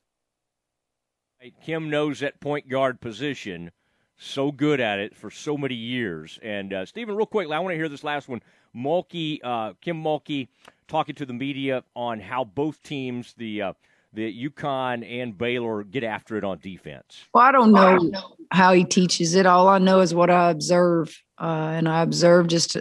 Kim 1.64 1.88
knows 1.88 2.20
that 2.20 2.38
point 2.40 2.68
guard 2.68 3.00
position 3.00 3.72
so 4.18 4.52
good 4.52 4.80
at 4.80 4.98
it 4.98 5.16
for 5.16 5.30
so 5.30 5.56
many 5.56 5.74
years. 5.74 6.38
And 6.42 6.72
uh, 6.72 6.84
Stephen, 6.84 7.16
real 7.16 7.26
quickly, 7.26 7.56
I 7.56 7.58
want 7.58 7.72
to 7.72 7.76
hear 7.76 7.88
this 7.88 8.04
last 8.04 8.28
one. 8.28 8.42
Mulkey, 8.76 9.40
uh, 9.42 9.72
Kim 9.80 10.00
Mulkey, 10.00 10.48
talking 10.88 11.14
to 11.16 11.26
the 11.26 11.32
media 11.32 11.82
on 11.96 12.20
how 12.20 12.44
both 12.44 12.82
teams, 12.82 13.34
the 13.34 13.62
uh, 13.62 13.72
the 14.12 14.48
UConn 14.48 15.20
and 15.20 15.36
Baylor, 15.36 15.84
get 15.84 16.04
after 16.04 16.36
it 16.36 16.44
on 16.44 16.58
defense. 16.58 17.24
Well, 17.32 17.44
I 17.44 17.52
don't 17.52 17.72
know 17.72 18.12
how 18.50 18.72
he 18.72 18.84
teaches 18.84 19.34
it. 19.34 19.46
All 19.46 19.68
I 19.68 19.78
know 19.78 20.00
is 20.00 20.14
what 20.14 20.30
I 20.30 20.50
observe, 20.50 21.22
uh, 21.38 21.72
and 21.74 21.88
I 21.88 22.02
observe 22.02 22.48
just 22.48 22.76
uh, 22.76 22.80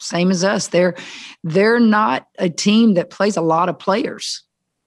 same 0.00 0.30
as 0.30 0.44
us. 0.44 0.68
They're 0.68 0.94
they're 1.44 1.80
not 1.80 2.26
a 2.38 2.48
team 2.48 2.94
that 2.94 3.10
plays 3.10 3.36
a 3.36 3.42
lot 3.42 3.68
of 3.68 3.78
players 3.78 4.42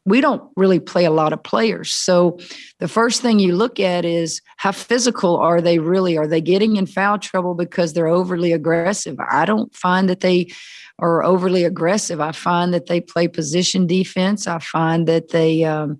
we 0.05 0.21
don't 0.21 0.41
really 0.55 0.79
play 0.79 1.05
a 1.05 1.11
lot 1.11 1.33
of 1.33 1.43
players. 1.43 1.91
So 1.91 2.39
the 2.79 2.87
first 2.87 3.21
thing 3.21 3.39
you 3.39 3.55
look 3.55 3.79
at 3.79 4.05
is 4.05 4.41
how 4.57 4.71
physical 4.71 5.37
are 5.37 5.61
they 5.61 5.79
really? 5.79 6.17
Are 6.17 6.27
they 6.27 6.41
getting 6.41 6.77
in 6.77 6.85
foul 6.85 7.19
trouble 7.19 7.53
because 7.53 7.93
they're 7.93 8.07
overly 8.07 8.51
aggressive? 8.51 9.17
I 9.19 9.45
don't 9.45 9.73
find 9.75 10.09
that 10.09 10.21
they 10.21 10.47
are 10.99 11.23
overly 11.23 11.63
aggressive. 11.63 12.19
I 12.19 12.31
find 12.31 12.73
that 12.73 12.87
they 12.87 13.01
play 13.01 13.27
position 13.27 13.87
defense. 13.87 14.47
I 14.47 14.59
find 14.59 15.07
that 15.07 15.29
they 15.29 15.63
um, 15.63 15.99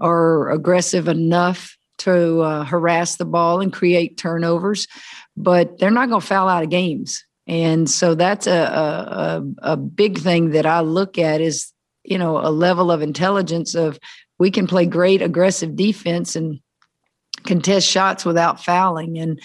are 0.00 0.50
aggressive 0.50 1.08
enough 1.08 1.76
to 1.98 2.40
uh, 2.40 2.64
harass 2.64 3.16
the 3.16 3.24
ball 3.24 3.60
and 3.60 3.72
create 3.72 4.16
turnovers, 4.16 4.88
but 5.36 5.78
they're 5.78 5.90
not 5.90 6.08
going 6.08 6.20
to 6.20 6.26
foul 6.26 6.48
out 6.48 6.64
of 6.64 6.70
games. 6.70 7.24
And 7.46 7.88
so 7.88 8.14
that's 8.14 8.46
a, 8.46 9.42
a, 9.62 9.72
a 9.72 9.76
big 9.76 10.18
thing 10.18 10.50
that 10.50 10.66
I 10.66 10.80
look 10.80 11.18
at 11.18 11.40
is 11.40 11.72
you 12.04 12.18
know 12.18 12.38
a 12.38 12.50
level 12.50 12.90
of 12.90 13.02
intelligence 13.02 13.74
of 13.74 13.98
we 14.38 14.50
can 14.50 14.66
play 14.66 14.86
great 14.86 15.22
aggressive 15.22 15.76
defense 15.76 16.34
and 16.34 16.60
contest 17.44 17.88
shots 17.88 18.24
without 18.24 18.62
fouling. 18.62 19.18
And 19.18 19.40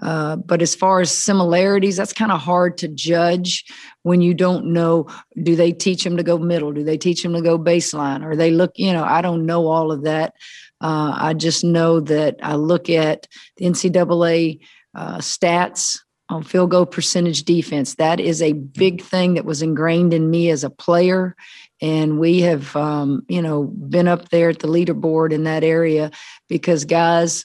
uh, 0.00 0.36
but 0.36 0.62
as 0.62 0.76
far 0.76 1.00
as 1.00 1.10
similarities 1.10 1.96
that's 1.96 2.12
kind 2.12 2.30
of 2.30 2.40
hard 2.40 2.78
to 2.78 2.86
judge 2.86 3.64
when 4.04 4.20
you 4.20 4.32
don't 4.32 4.66
know 4.66 5.08
do 5.42 5.56
they 5.56 5.72
teach 5.72 6.04
them 6.04 6.16
to 6.16 6.22
go 6.22 6.38
middle? 6.38 6.72
Do 6.72 6.84
they 6.84 6.96
teach 6.96 7.22
them 7.22 7.32
to 7.32 7.42
go 7.42 7.58
baseline? 7.58 8.24
Or 8.24 8.36
they 8.36 8.52
look 8.52 8.72
you 8.76 8.92
know 8.92 9.04
i 9.04 9.20
don't 9.20 9.44
know 9.44 9.66
all 9.66 9.90
of 9.90 10.04
that. 10.04 10.34
Uh, 10.80 11.12
i 11.16 11.34
just 11.34 11.64
know 11.64 11.98
that 11.98 12.36
i 12.42 12.54
look 12.54 12.88
at 12.88 13.26
the 13.56 13.64
ncaa 13.64 14.60
uh, 14.94 15.18
stats 15.18 15.98
on 16.28 16.42
field 16.42 16.70
goal 16.70 16.86
percentage 16.86 17.42
defense. 17.42 17.96
That 17.96 18.20
is 18.20 18.40
a 18.42 18.52
big 18.52 19.02
thing 19.02 19.34
that 19.34 19.44
was 19.44 19.62
ingrained 19.62 20.12
in 20.12 20.30
me 20.30 20.50
as 20.50 20.62
a 20.62 20.70
player 20.70 21.34
and 21.80 22.18
we 22.18 22.40
have 22.40 22.74
um, 22.76 23.24
you 23.28 23.42
know 23.42 23.64
been 23.64 24.08
up 24.08 24.28
there 24.30 24.50
at 24.50 24.60
the 24.60 24.68
leaderboard 24.68 25.32
in 25.32 25.44
that 25.44 25.64
area 25.64 26.10
because 26.48 26.84
guys 26.84 27.44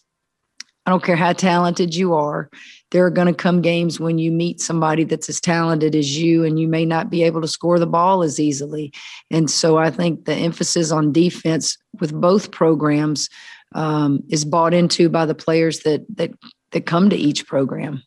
i 0.85 0.89
don't 0.89 1.03
care 1.03 1.15
how 1.15 1.33
talented 1.33 1.95
you 1.95 2.13
are 2.13 2.49
there 2.93 3.05
are 3.05 3.09
going 3.09 3.27
to 3.27 3.33
come 3.33 3.61
games 3.61 3.99
when 3.99 4.19
you 4.19 4.31
meet 4.31 4.61
somebody 4.61 5.03
that's 5.03 5.27
as 5.27 5.41
talented 5.41 5.95
as 5.95 6.15
you 6.15 6.45
and 6.45 6.59
you 6.59 6.67
may 6.67 6.85
not 6.85 7.09
be 7.09 7.23
able 7.23 7.41
to 7.41 7.47
score 7.47 7.79
the 7.79 7.87
ball 7.87 8.21
as 8.21 8.39
easily. 8.39 8.93
And 9.31 9.49
so 9.49 9.77
i 9.77 9.89
think 9.89 10.25
the 10.25 10.35
emphasis 10.35 10.91
on 10.91 11.11
defense 11.11 11.77
with 11.99 12.13
both 12.13 12.51
programs 12.51 13.29
um, 13.75 14.23
is 14.29 14.45
bought 14.45 14.73
into 14.73 15.09
by 15.09 15.25
the 15.25 15.35
players 15.35 15.79
that 15.79 16.05
that 16.15 16.31
that 16.71 16.85
come 16.85 17.09
to 17.09 17.15
each 17.15 17.45
program 17.47 18.03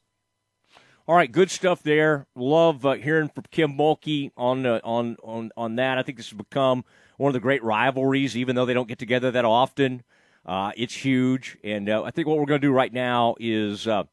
all 1.08 1.14
right, 1.14 1.30
good 1.30 1.50
stuff 1.50 1.82
there. 1.84 2.26
Love 2.34 2.84
uh, 2.84 2.94
hearing 2.94 3.28
from 3.28 3.44
Kim 3.50 3.74
Mulkey 3.74 4.32
on, 4.36 4.66
uh, 4.66 4.80
on 4.82 5.16
on 5.22 5.50
on 5.56 5.76
that. 5.76 5.98
I 5.98 6.02
think 6.02 6.18
this 6.18 6.30
has 6.30 6.36
become 6.36 6.84
one 7.16 7.28
of 7.28 7.32
the 7.32 7.40
great 7.40 7.62
rivalries, 7.62 8.36
even 8.36 8.56
though 8.56 8.64
they 8.64 8.74
don't 8.74 8.88
get 8.88 8.98
together 8.98 9.30
that 9.30 9.44
often. 9.44 10.02
Uh, 10.44 10.72
it's 10.76 10.94
huge, 10.94 11.58
and 11.62 11.88
uh, 11.88 12.02
I 12.02 12.10
think 12.10 12.26
what 12.26 12.38
we're 12.38 12.46
going 12.46 12.60
to 12.60 12.66
do 12.66 12.72
right 12.72 12.92
now 12.92 13.36
is 13.38 13.86
uh, 13.86 14.04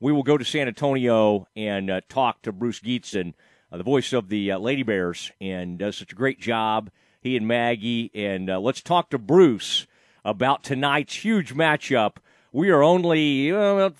we 0.00 0.12
will 0.12 0.24
go 0.24 0.36
to 0.36 0.44
San 0.44 0.66
Antonio 0.66 1.46
and 1.54 1.90
uh, 1.90 2.00
talk 2.08 2.42
to 2.42 2.52
Bruce 2.52 2.80
Gietzen, 2.80 3.34
the 3.70 3.82
voice 3.84 4.12
of 4.12 4.28
the 4.28 4.52
Lady 4.54 4.82
Bears, 4.82 5.30
and 5.40 5.78
does 5.78 5.96
such 5.96 6.12
a 6.12 6.16
great 6.16 6.40
job. 6.40 6.90
He 7.20 7.36
and 7.36 7.46
Maggie, 7.46 8.10
and 8.14 8.48
let's 8.48 8.80
talk 8.80 9.10
to 9.10 9.18
Bruce 9.18 9.86
about 10.24 10.64
tonight's 10.64 11.14
huge 11.14 11.54
matchup 11.54 12.16
we 12.52 12.70
are 12.70 12.82
only 12.82 13.50
uh, 13.50 13.90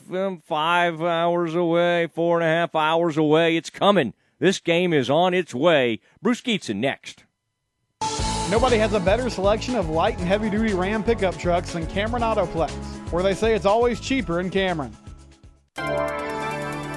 five 0.44 1.02
hours 1.02 1.54
away, 1.54 2.06
four 2.08 2.38
and 2.38 2.44
a 2.44 2.48
half 2.48 2.74
hours 2.74 3.16
away. 3.16 3.56
It's 3.56 3.70
coming. 3.70 4.12
This 4.38 4.60
game 4.60 4.92
is 4.92 5.08
on 5.08 5.34
its 5.34 5.54
way. 5.54 6.00
Bruce 6.20 6.42
Gietzen 6.42 6.76
next. 6.76 7.24
Nobody 8.50 8.76
has 8.76 8.92
a 8.92 9.00
better 9.00 9.30
selection 9.30 9.76
of 9.76 9.88
light 9.88 10.18
and 10.18 10.26
heavy 10.26 10.50
duty 10.50 10.74
Ram 10.74 11.02
pickup 11.02 11.36
trucks 11.38 11.72
than 11.72 11.86
Cameron 11.86 12.22
Autoplex, 12.22 12.70
where 13.10 13.22
they 13.22 13.34
say 13.34 13.54
it's 13.54 13.64
always 13.64 14.00
cheaper 14.00 14.40
in 14.40 14.50
Cameron. 14.50 14.94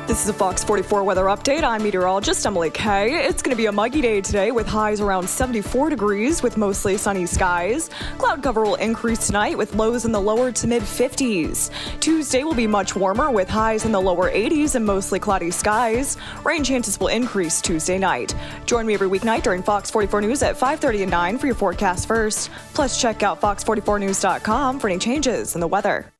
This 0.07 0.21
is 0.21 0.29
a 0.29 0.33
Fox 0.33 0.63
44 0.63 1.03
weather 1.03 1.23
update. 1.23 1.63
I'm 1.63 1.81
meteorologist 1.81 2.45
Emily 2.45 2.69
Kay. 2.69 3.25
It's 3.25 3.41
going 3.41 3.55
to 3.55 3.57
be 3.57 3.65
a 3.65 3.71
muggy 3.71 4.01
day 4.01 4.21
today 4.21 4.51
with 4.51 4.67
highs 4.67 5.01
around 5.01 5.27
74 5.27 5.89
degrees 5.89 6.43
with 6.43 6.57
mostly 6.57 6.95
sunny 6.95 7.25
skies. 7.25 7.89
Cloud 8.19 8.43
cover 8.43 8.61
will 8.61 8.75
increase 8.75 9.25
tonight 9.25 9.57
with 9.57 9.73
lows 9.73 10.05
in 10.05 10.11
the 10.11 10.21
lower 10.21 10.51
to 10.51 10.67
mid 10.67 10.83
50s. 10.83 11.71
Tuesday 12.01 12.43
will 12.43 12.53
be 12.53 12.67
much 12.67 12.95
warmer 12.95 13.31
with 13.31 13.49
highs 13.49 13.83
in 13.83 13.91
the 13.91 13.99
lower 13.99 14.29
80s 14.29 14.75
and 14.75 14.85
mostly 14.85 15.19
cloudy 15.19 15.49
skies. 15.49 16.17
Rain 16.43 16.63
chances 16.63 16.99
will 16.99 17.07
increase 17.07 17.59
Tuesday 17.59 17.97
night. 17.97 18.35
Join 18.67 18.85
me 18.85 18.93
every 18.93 19.09
weeknight 19.09 19.41
during 19.41 19.63
Fox 19.63 19.89
44 19.89 20.21
News 20.21 20.43
at 20.43 20.55
5:30 20.55 21.01
and 21.01 21.11
9 21.11 21.39
for 21.39 21.47
your 21.47 21.55
forecast 21.55 22.07
first. 22.07 22.51
Plus 22.75 23.01
check 23.01 23.23
out 23.23 23.41
fox44news.com 23.41 24.79
for 24.79 24.87
any 24.87 24.99
changes 24.99 25.55
in 25.55 25.61
the 25.61 25.67
weather. 25.67 26.13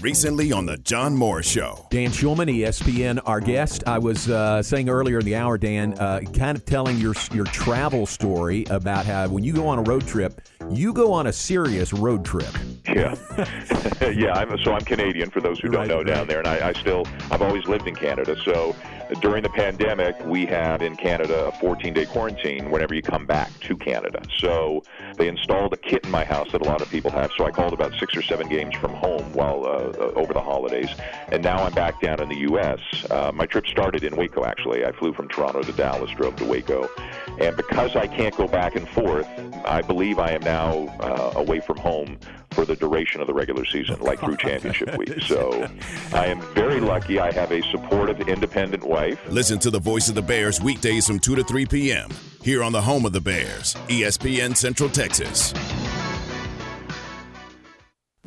Recently 0.00 0.52
on 0.52 0.64
the 0.64 0.76
John 0.76 1.16
Moore 1.16 1.42
Show. 1.42 1.86
Dan 1.90 2.10
Shulman, 2.10 2.46
ESPN, 2.46 3.20
our 3.26 3.40
guest. 3.40 3.82
I 3.84 3.98
was 3.98 4.30
uh, 4.30 4.62
saying 4.62 4.88
earlier 4.88 5.18
in 5.18 5.24
the 5.24 5.34
hour, 5.34 5.58
Dan, 5.58 5.94
uh, 5.94 6.20
kind 6.32 6.56
of 6.56 6.64
telling 6.64 6.98
your 6.98 7.14
your 7.32 7.46
travel 7.46 8.06
story 8.06 8.64
about 8.70 9.06
how 9.06 9.26
when 9.28 9.42
you 9.42 9.52
go 9.52 9.66
on 9.66 9.80
a 9.80 9.82
road 9.82 10.06
trip, 10.06 10.40
you 10.70 10.92
go 10.92 11.12
on 11.12 11.26
a 11.26 11.32
serious 11.32 11.92
road 11.92 12.24
trip. 12.24 12.54
Yeah, 12.86 13.16
yeah. 14.00 14.34
I'm 14.34 14.56
so 14.58 14.72
I'm 14.72 14.82
Canadian 14.82 15.30
for 15.30 15.40
those 15.40 15.58
who 15.58 15.68
don't 15.68 15.80
right, 15.80 15.88
know 15.88 16.04
down 16.04 16.28
there, 16.28 16.38
and 16.38 16.46
I, 16.46 16.68
I 16.68 16.72
still 16.74 17.04
I've 17.32 17.42
always 17.42 17.66
lived 17.66 17.88
in 17.88 17.96
Canada, 17.96 18.36
so 18.44 18.76
during 19.20 19.42
the 19.42 19.48
pandemic, 19.48 20.16
we 20.24 20.46
had 20.46 20.82
in 20.82 20.96
Canada 20.96 21.46
a 21.46 21.52
14 21.52 21.94
day 21.94 22.06
quarantine 22.06 22.70
whenever 22.70 22.94
you 22.94 23.02
come 23.02 23.26
back 23.26 23.50
to 23.60 23.76
Canada. 23.76 24.22
So 24.38 24.82
they 25.16 25.28
installed 25.28 25.72
a 25.72 25.76
kit 25.76 26.04
in 26.04 26.10
my 26.10 26.24
house 26.24 26.52
that 26.52 26.60
a 26.60 26.64
lot 26.64 26.82
of 26.82 26.90
people 26.90 27.10
have. 27.10 27.30
So 27.36 27.44
I 27.44 27.50
called 27.50 27.72
about 27.72 27.94
six 27.98 28.16
or 28.16 28.22
seven 28.22 28.48
games 28.48 28.74
from 28.76 28.92
home 28.92 29.32
while 29.32 29.64
uh, 29.64 29.68
uh 29.68 30.12
over 30.14 30.32
the 30.32 30.40
holidays. 30.40 30.90
And 31.32 31.42
now 31.42 31.62
I'm 31.62 31.72
back 31.72 32.00
down 32.00 32.20
in 32.20 32.28
the 32.28 32.38
U.S. 32.38 32.80
Uh, 33.10 33.32
my 33.34 33.46
trip 33.46 33.66
started 33.66 34.04
in 34.04 34.16
Waco, 34.16 34.44
actually. 34.44 34.84
I 34.84 34.92
flew 34.92 35.12
from 35.12 35.28
Toronto 35.28 35.62
to 35.62 35.72
Dallas, 35.72 36.10
drove 36.12 36.36
to 36.36 36.44
Waco. 36.44 36.88
And 37.38 37.56
because 37.56 37.94
I 37.94 38.06
can't 38.06 38.36
go 38.36 38.48
back 38.48 38.74
and 38.74 38.88
forth, 38.88 39.28
I 39.64 39.82
believe 39.82 40.18
I 40.18 40.32
am 40.32 40.42
now 40.42 40.88
uh, 41.00 41.32
away 41.36 41.60
from 41.60 41.76
home 41.78 42.18
for 42.50 42.64
the 42.64 42.74
duration 42.74 43.20
of 43.20 43.26
the 43.26 43.34
regular 43.34 43.64
season, 43.64 44.00
like 44.00 44.20
through 44.20 44.36
championship 44.36 44.96
week. 44.96 45.08
So 45.28 45.68
I 46.12 46.26
am 46.26 46.40
very 46.54 46.80
lucky. 46.80 47.18
I 47.18 47.32
have 47.32 47.52
a 47.52 47.62
supportive, 47.70 48.28
independent 48.28 48.82
wife. 48.82 49.20
Listen 49.28 49.58
to 49.58 49.70
the 49.70 49.78
voice 49.78 50.08
of 50.08 50.14
the 50.14 50.22
Bears 50.22 50.60
weekdays 50.60 51.06
from 51.06 51.18
2 51.18 51.34
to 51.36 51.44
3 51.44 51.66
p.m. 51.66 52.08
here 52.42 52.62
on 52.62 52.72
the 52.72 52.80
home 52.80 53.04
of 53.04 53.12
the 53.12 53.20
Bears, 53.20 53.74
ESPN 53.88 54.56
Central 54.56 54.88
Texas. 54.88 55.52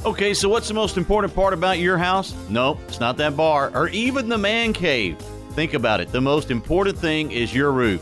Okay, 0.05 0.33
so 0.33 0.49
what's 0.49 0.67
the 0.67 0.73
most 0.73 0.97
important 0.97 1.33
part 1.33 1.53
about 1.53 1.79
your 1.79 1.97
house? 1.97 2.35
Nope, 2.49 2.79
it's 2.87 2.99
not 2.99 3.17
that 3.17 3.35
bar 3.35 3.71
or 3.75 3.89
even 3.89 4.29
the 4.29 4.37
man 4.37 4.73
cave. 4.73 5.17
Think 5.53 5.73
about 5.73 6.01
it. 6.01 6.11
The 6.11 6.21
most 6.21 6.51
important 6.51 6.97
thing 6.97 7.31
is 7.31 7.53
your 7.53 7.71
roof. 7.71 8.01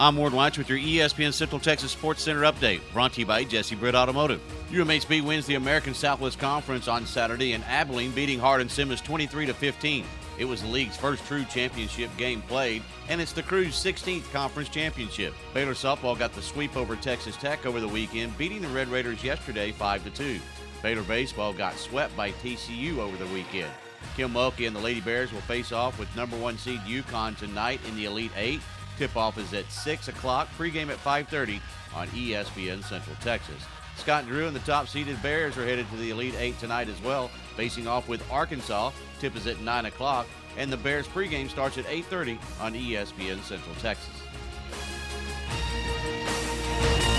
I'm 0.02 0.16
Ward 0.16 0.32
Weitz 0.32 0.58
with 0.58 0.68
your 0.68 0.80
ESPN 0.80 1.32
Central 1.32 1.60
Texas 1.60 1.92
Sports 1.92 2.24
Center 2.24 2.40
update, 2.40 2.80
brought 2.92 3.12
to 3.12 3.20
you 3.20 3.26
by 3.26 3.44
Jesse 3.44 3.76
Britt 3.76 3.94
Automotive. 3.94 4.40
UMHB 4.72 5.22
wins 5.22 5.46
the 5.46 5.54
American 5.54 5.94
Southwest 5.94 6.40
Conference 6.40 6.88
on 6.88 7.06
Saturday, 7.06 7.52
and 7.52 7.62
Abilene 7.66 8.10
beating 8.10 8.40
Hardin-Simmons 8.40 9.00
23 9.00 9.46
to 9.46 9.54
15. 9.54 10.04
It 10.38 10.44
was 10.44 10.60
the 10.60 10.66
league's 10.66 10.96
first 10.96 11.24
true 11.26 11.44
championship 11.44 12.10
game 12.16 12.42
played, 12.42 12.82
and 13.08 13.20
it's 13.20 13.30
the 13.30 13.44
Cru's 13.44 13.74
16th 13.74 14.28
conference 14.32 14.68
championship. 14.68 15.34
Baylor 15.54 15.74
softball 15.74 16.18
got 16.18 16.32
the 16.32 16.42
sweep 16.42 16.76
over 16.76 16.96
Texas 16.96 17.36
Tech 17.36 17.64
over 17.64 17.78
the 17.78 17.86
weekend, 17.86 18.36
beating 18.36 18.62
the 18.62 18.68
Red 18.70 18.88
Raiders 18.88 19.22
yesterday 19.22 19.70
5 19.70 20.02
to 20.02 20.10
2. 20.10 20.40
Baylor 20.82 21.02
baseball 21.02 21.52
got 21.52 21.76
swept 21.76 22.16
by 22.16 22.32
TCU 22.32 22.98
over 22.98 23.16
the 23.16 23.32
weekend. 23.32 23.70
Kim 24.16 24.32
Mulkey 24.32 24.66
and 24.66 24.74
the 24.74 24.80
Lady 24.80 25.00
Bears 25.00 25.32
will 25.32 25.42
face 25.42 25.70
off 25.70 25.96
with 26.00 26.16
number 26.16 26.36
one 26.36 26.58
seed 26.58 26.80
UConn 26.80 27.38
tonight 27.38 27.78
in 27.86 27.94
the 27.94 28.06
Elite 28.06 28.32
Eight. 28.36 28.60
Tip-off 29.02 29.36
is 29.36 29.52
at 29.52 29.68
6 29.68 30.06
o'clock, 30.06 30.46
pregame 30.56 30.88
at 30.88 30.96
5.30 31.02 31.60
on 31.92 32.06
ESPN 32.10 32.84
Central 32.84 33.16
Texas. 33.16 33.60
Scott 33.96 34.26
Drew 34.26 34.46
and 34.46 34.54
the 34.54 34.60
top-seeded 34.60 35.20
Bears 35.20 35.58
are 35.58 35.66
headed 35.66 35.90
to 35.90 35.96
the 35.96 36.10
Elite 36.10 36.36
Eight 36.38 36.56
tonight 36.60 36.88
as 36.88 37.02
well, 37.02 37.26
facing 37.56 37.88
off 37.88 38.08
with 38.08 38.22
Arkansas. 38.30 38.92
Tip 39.18 39.34
is 39.34 39.48
at 39.48 39.60
9 39.60 39.86
o'clock, 39.86 40.28
and 40.56 40.72
the 40.72 40.76
Bears 40.76 41.08
pregame 41.08 41.50
starts 41.50 41.78
at 41.78 41.84
8.30 41.86 42.38
on 42.60 42.74
ESPN 42.74 43.42
Central 43.42 43.74
Texas. 43.80 44.14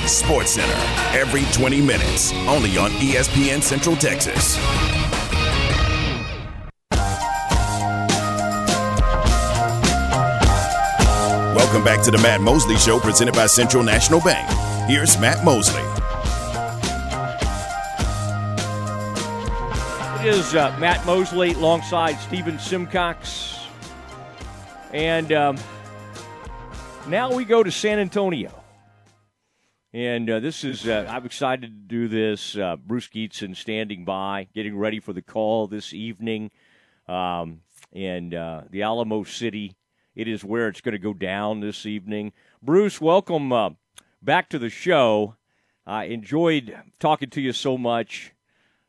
Sports 0.10 0.52
Center, 0.52 1.20
every 1.20 1.44
20 1.52 1.82
minutes, 1.82 2.32
only 2.48 2.78
on 2.78 2.92
ESPN 2.92 3.62
Central 3.62 3.98
Texas. 3.98 4.58
Welcome 11.74 11.92
back 11.92 12.06
to 12.06 12.12
the 12.12 12.20
Matt 12.20 12.40
Mosley 12.40 12.78
Show, 12.78 13.00
presented 13.00 13.34
by 13.34 13.48
Central 13.48 13.82
National 13.82 14.22
Bank. 14.22 14.48
Here's 14.88 15.20
Matt 15.20 15.44
Mosley. 15.44 15.82
It 20.22 20.36
is 20.36 20.54
uh, 20.54 20.78
Matt 20.80 21.04
Mosley 21.08 21.54
alongside 21.54 22.20
Stephen 22.20 22.60
Simcox. 22.60 23.66
And 24.92 25.34
um, 25.34 25.58
now 27.08 27.34
we 27.34 27.44
go 27.44 27.64
to 27.64 27.72
San 27.72 27.98
Antonio. 27.98 28.54
And 29.94 30.30
uh, 30.30 30.42
this 30.42 30.64
is, 30.64 30.88
uh, 30.88 31.08
I'm 31.10 31.26
excited 31.26 31.62
to 31.62 31.68
do 31.70 32.08
this. 32.08 32.56
Uh, 32.56 32.76
Bruce 32.76 33.08
Gietzen 33.08 33.56
standing 33.56 34.06
by, 34.06 34.48
getting 34.54 34.78
ready 34.78 35.00
for 35.00 35.12
the 35.12 35.24
call 35.24 35.66
this 35.66 35.92
evening. 35.92 36.52
Um, 37.08 37.62
and 37.92 38.36
uh, 38.36 38.62
the 38.70 38.84
Alamo 38.84 39.24
City 39.24 39.76
it 40.16 40.28
is 40.28 40.44
where 40.44 40.68
it's 40.68 40.82
going 40.82 40.94
to 40.94 41.00
go 41.00 41.14
down 41.14 41.60
this 41.60 41.86
evening. 41.86 42.34
Bruce, 42.62 43.02
welcome 43.02 43.52
uh, 43.52 43.72
back 44.22 44.50
to 44.50 44.60
the 44.60 44.70
show. 44.70 45.36
I 45.86 46.06
enjoyed 46.06 46.78
talking 47.00 47.30
to 47.32 47.42
you 47.42 47.52
so 47.52 47.78
much, 47.78 48.34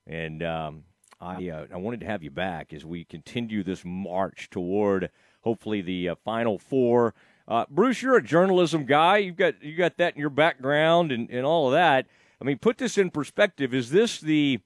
and 0.06 0.42
um, 0.42 0.84
I 1.20 1.48
uh, 1.48 1.66
I 1.72 1.76
wanted 1.76 2.00
to 2.00 2.06
have 2.06 2.22
you 2.22 2.30
back 2.30 2.72
as 2.72 2.84
we 2.84 3.04
continue 3.04 3.62
this 3.62 3.84
march 3.84 4.48
toward 4.50 5.10
hopefully 5.40 5.82
the 5.82 6.10
uh, 6.10 6.14
final 6.24 6.58
four. 6.58 7.14
Uh, 7.48 7.64
Bruce, 7.68 8.00
you're 8.00 8.16
a 8.16 8.22
journalism 8.22 8.84
guy. 8.84 9.18
You've 9.18 9.36
got 9.36 9.62
you 9.62 9.76
got 9.76 9.96
that 9.96 10.14
in 10.14 10.20
your 10.20 10.30
background 10.30 11.10
and, 11.10 11.28
and 11.30 11.44
all 11.44 11.68
of 11.68 11.72
that. 11.72 12.06
I 12.40 12.44
mean, 12.44 12.58
put 12.58 12.78
this 12.78 12.98
in 12.98 13.10
perspective. 13.10 13.74
Is 13.74 13.90
this 13.90 14.20
the? 14.20 14.60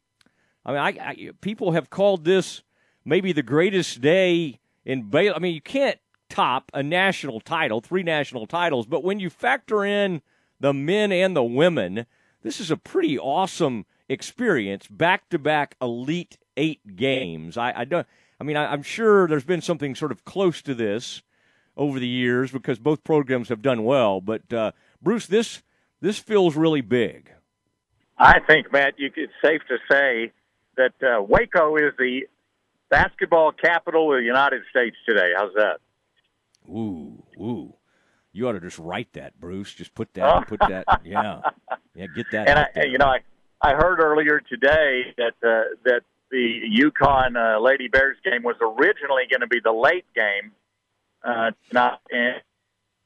I 0.66 0.71
mean, 0.71 0.81
I, 0.81 1.09
I 1.09 1.31
people 1.40 1.73
have 1.73 1.88
called 1.88 2.25
this 2.25 2.62
maybe 3.05 3.33
the 3.33 3.42
greatest 3.42 4.01
day 4.01 4.61
in 4.85 5.09
Baylor. 5.09 5.37
I 5.37 5.38
mean, 5.38 5.55
you 5.55 5.62
can't 5.62 5.99
top 6.38 6.70
a 6.72 6.85
national 6.85 7.40
title, 7.40 7.81
three 7.81 8.05
national 8.05 8.46
titles. 8.46 8.87
But 8.87 9.03
when 9.03 9.18
you 9.18 9.29
factor 9.29 9.85
in 9.85 10.22
the 10.61 10.72
men 10.72 11.11
and 11.11 11.35
the 11.35 11.42
women, 11.42 12.07
this 12.42 12.61
is 12.61 12.70
a 12.70 12.77
pretty 12.77 13.18
awesome 13.18 13.87
experience. 14.09 14.87
Back 14.87 15.29
to 15.31 15.38
back 15.38 15.74
Elite 15.83 16.38
Eight 16.57 16.96
games. 16.96 17.57
I, 17.57 17.72
I 17.77 17.85
don't. 17.85 18.07
I 18.40 18.44
mean, 18.44 18.57
I, 18.57 18.72
am 18.72 18.83
sure 18.83 19.29
there's 19.29 19.44
been 19.44 19.61
something 19.61 19.94
sort 19.94 20.11
of 20.11 20.24
close 20.24 20.61
to 20.62 20.74
this 20.74 21.22
over 21.77 22.01
the 22.01 22.09
years 22.09 22.51
because 22.51 22.81
both 22.81 23.05
programs 23.05 23.48
have 23.48 23.62
done 23.62 23.85
well. 23.85 24.20
But 24.20 24.53
uh, 24.53 24.72
Bruce, 25.01 25.27
this 25.27 25.62
this 26.01 26.18
feels 26.18 26.57
really 26.57 26.81
big. 26.81 27.33
I 28.16 28.40
think, 28.40 28.72
Matt, 28.72 28.94
you, 28.96 29.11
it's 29.14 29.33
safe 29.44 29.62
to 29.68 29.79
say 29.90 30.33
that 30.77 30.94
uh, 31.01 31.22
Waco 31.22 31.77
is 31.77 31.92
the 31.96 32.22
basketball 32.90 33.53
capital 33.53 34.12
of 34.12 34.18
the 34.20 34.24
United 34.24 34.62
States 34.70 34.96
today. 35.09 35.31
How's 35.37 35.55
that? 35.55 35.79
Ooh, 36.68 37.24
ooh. 37.40 37.74
You 38.33 38.48
ought 38.48 38.52
to 38.52 38.61
just 38.61 38.78
write 38.78 39.12
that, 39.14 39.40
Bruce. 39.40 39.72
Just 39.72 39.94
put 39.94 40.12
that, 40.14 40.46
put 40.46 40.61
that. 40.61 40.85
Yeah, 41.04 41.40
yeah. 41.94 42.07
Get 42.14 42.26
that. 42.33 42.48
And 42.48 42.59
I, 42.59 42.85
you 42.85 42.98
know, 42.98 43.07
I 43.07 43.20
I 43.61 43.74
heard 43.74 44.00
earlier 44.00 44.40
today 44.40 45.14
that 45.16 45.35
uh, 45.42 45.74
that 45.85 46.02
the 46.31 46.61
UConn 46.78 47.37
uh, 47.37 47.61
Lady 47.61 47.88
Bears 47.88 48.16
game 48.24 48.42
was 48.42 48.57
originally 48.61 49.24
going 49.31 49.40
to 49.40 49.46
be 49.46 49.61
the 49.62 49.72
late 49.72 50.07
game, 50.14 50.52
uh, 51.24 51.50
not 51.72 52.00
in 52.11 52.35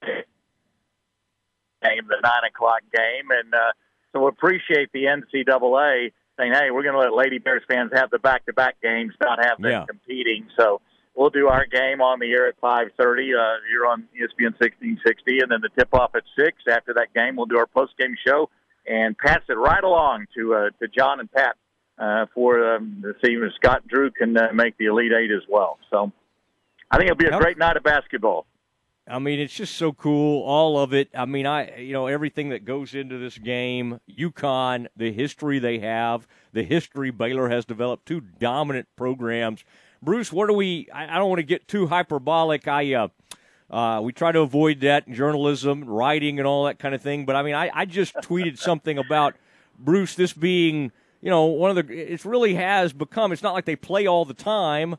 game, 0.02 2.06
the 2.08 2.16
nine 2.22 2.44
o'clock 2.48 2.80
game, 2.92 3.30
and 3.30 3.54
uh, 3.54 3.72
so 4.12 4.22
we 4.22 4.28
appreciate 4.28 4.90
the 4.92 5.04
NCAA 5.04 6.12
saying, 6.38 6.52
"Hey, 6.52 6.70
we're 6.70 6.82
going 6.82 6.94
to 6.94 7.00
let 7.00 7.14
Lady 7.14 7.38
Bears 7.38 7.62
fans 7.68 7.90
have 7.94 8.10
the 8.10 8.18
back-to-back 8.18 8.76
games, 8.82 9.14
not 9.20 9.44
have 9.44 9.60
them 9.60 9.70
yeah. 9.70 9.84
competing." 9.86 10.48
So 10.56 10.80
we'll 11.14 11.30
do 11.30 11.48
our 11.48 11.66
game 11.66 12.00
on 12.00 12.18
the 12.18 12.30
air 12.32 12.48
at 12.48 12.60
5:30 12.60 12.88
uh, 12.88 13.60
here 13.68 13.86
on 13.86 14.08
ESPN 14.14 14.54
1660, 14.58 15.40
and 15.40 15.50
then 15.50 15.60
the 15.60 15.68
tip-off 15.78 16.14
at 16.14 16.22
six. 16.38 16.58
After 16.68 16.94
that 16.94 17.12
game, 17.14 17.36
we'll 17.36 17.46
do 17.46 17.58
our 17.58 17.66
post-game 17.66 18.16
show 18.26 18.50
and 18.86 19.16
pass 19.16 19.40
it 19.48 19.54
right 19.54 19.82
along 19.82 20.26
to 20.36 20.54
uh, 20.54 20.70
to 20.80 20.88
John 20.88 21.20
and 21.20 21.30
Pat 21.30 21.56
uh, 21.98 22.26
for 22.34 22.76
um, 22.76 23.02
to 23.02 23.14
see 23.24 23.34
if 23.34 23.54
Scott 23.54 23.86
Drew 23.86 24.10
can 24.10 24.36
uh, 24.36 24.52
make 24.52 24.76
the 24.78 24.86
Elite 24.86 25.12
Eight 25.12 25.30
as 25.30 25.42
well. 25.48 25.78
So 25.90 26.12
I 26.90 26.98
think 26.98 27.10
it'll 27.10 27.16
be 27.16 27.26
a 27.26 27.38
great 27.38 27.58
night 27.58 27.76
of 27.76 27.82
basketball. 27.82 28.46
I 29.08 29.18
mean, 29.18 29.40
it's 29.40 29.54
just 29.54 29.76
so 29.76 29.92
cool, 29.92 30.42
all 30.44 30.78
of 30.78 30.94
it. 30.94 31.08
I 31.12 31.24
mean, 31.24 31.44
I 31.44 31.76
you 31.78 31.92
know 31.92 32.06
everything 32.06 32.50
that 32.50 32.64
goes 32.64 32.94
into 32.94 33.18
this 33.18 33.36
game. 33.36 34.00
UConn, 34.08 34.86
the 34.96 35.12
history 35.12 35.58
they 35.58 35.80
have, 35.80 36.26
the 36.52 36.62
history 36.62 37.10
Baylor 37.10 37.48
has 37.48 37.64
developed, 37.64 38.06
two 38.06 38.20
dominant 38.20 38.88
programs. 38.96 39.64
Bruce, 40.02 40.32
what 40.32 40.48
do 40.48 40.54
we? 40.54 40.88
I, 40.92 41.14
I 41.14 41.18
don't 41.18 41.28
want 41.28 41.38
to 41.38 41.46
get 41.46 41.68
too 41.68 41.86
hyperbolic. 41.86 42.66
I 42.66 42.94
uh, 42.94 43.08
uh, 43.70 44.00
we 44.02 44.12
try 44.12 44.32
to 44.32 44.40
avoid 44.40 44.80
that 44.80 45.06
in 45.06 45.14
journalism, 45.14 45.84
writing, 45.84 46.38
and 46.38 46.46
all 46.46 46.64
that 46.64 46.78
kind 46.78 46.94
of 46.94 47.02
thing. 47.02 47.24
But 47.24 47.36
I 47.36 47.42
mean, 47.42 47.54
I, 47.54 47.70
I 47.72 47.84
just 47.84 48.14
tweeted 48.16 48.58
something 48.58 48.98
about 48.98 49.36
Bruce. 49.78 50.14
This 50.14 50.32
being 50.32 50.92
you 51.20 51.30
know 51.30 51.44
one 51.44 51.76
of 51.76 51.86
the. 51.86 52.12
It 52.12 52.24
really 52.24 52.54
has 52.54 52.92
become. 52.92 53.32
It's 53.32 53.42
not 53.42 53.54
like 53.54 53.64
they 53.64 53.76
play 53.76 54.06
all 54.06 54.24
the 54.24 54.34
time 54.34 54.96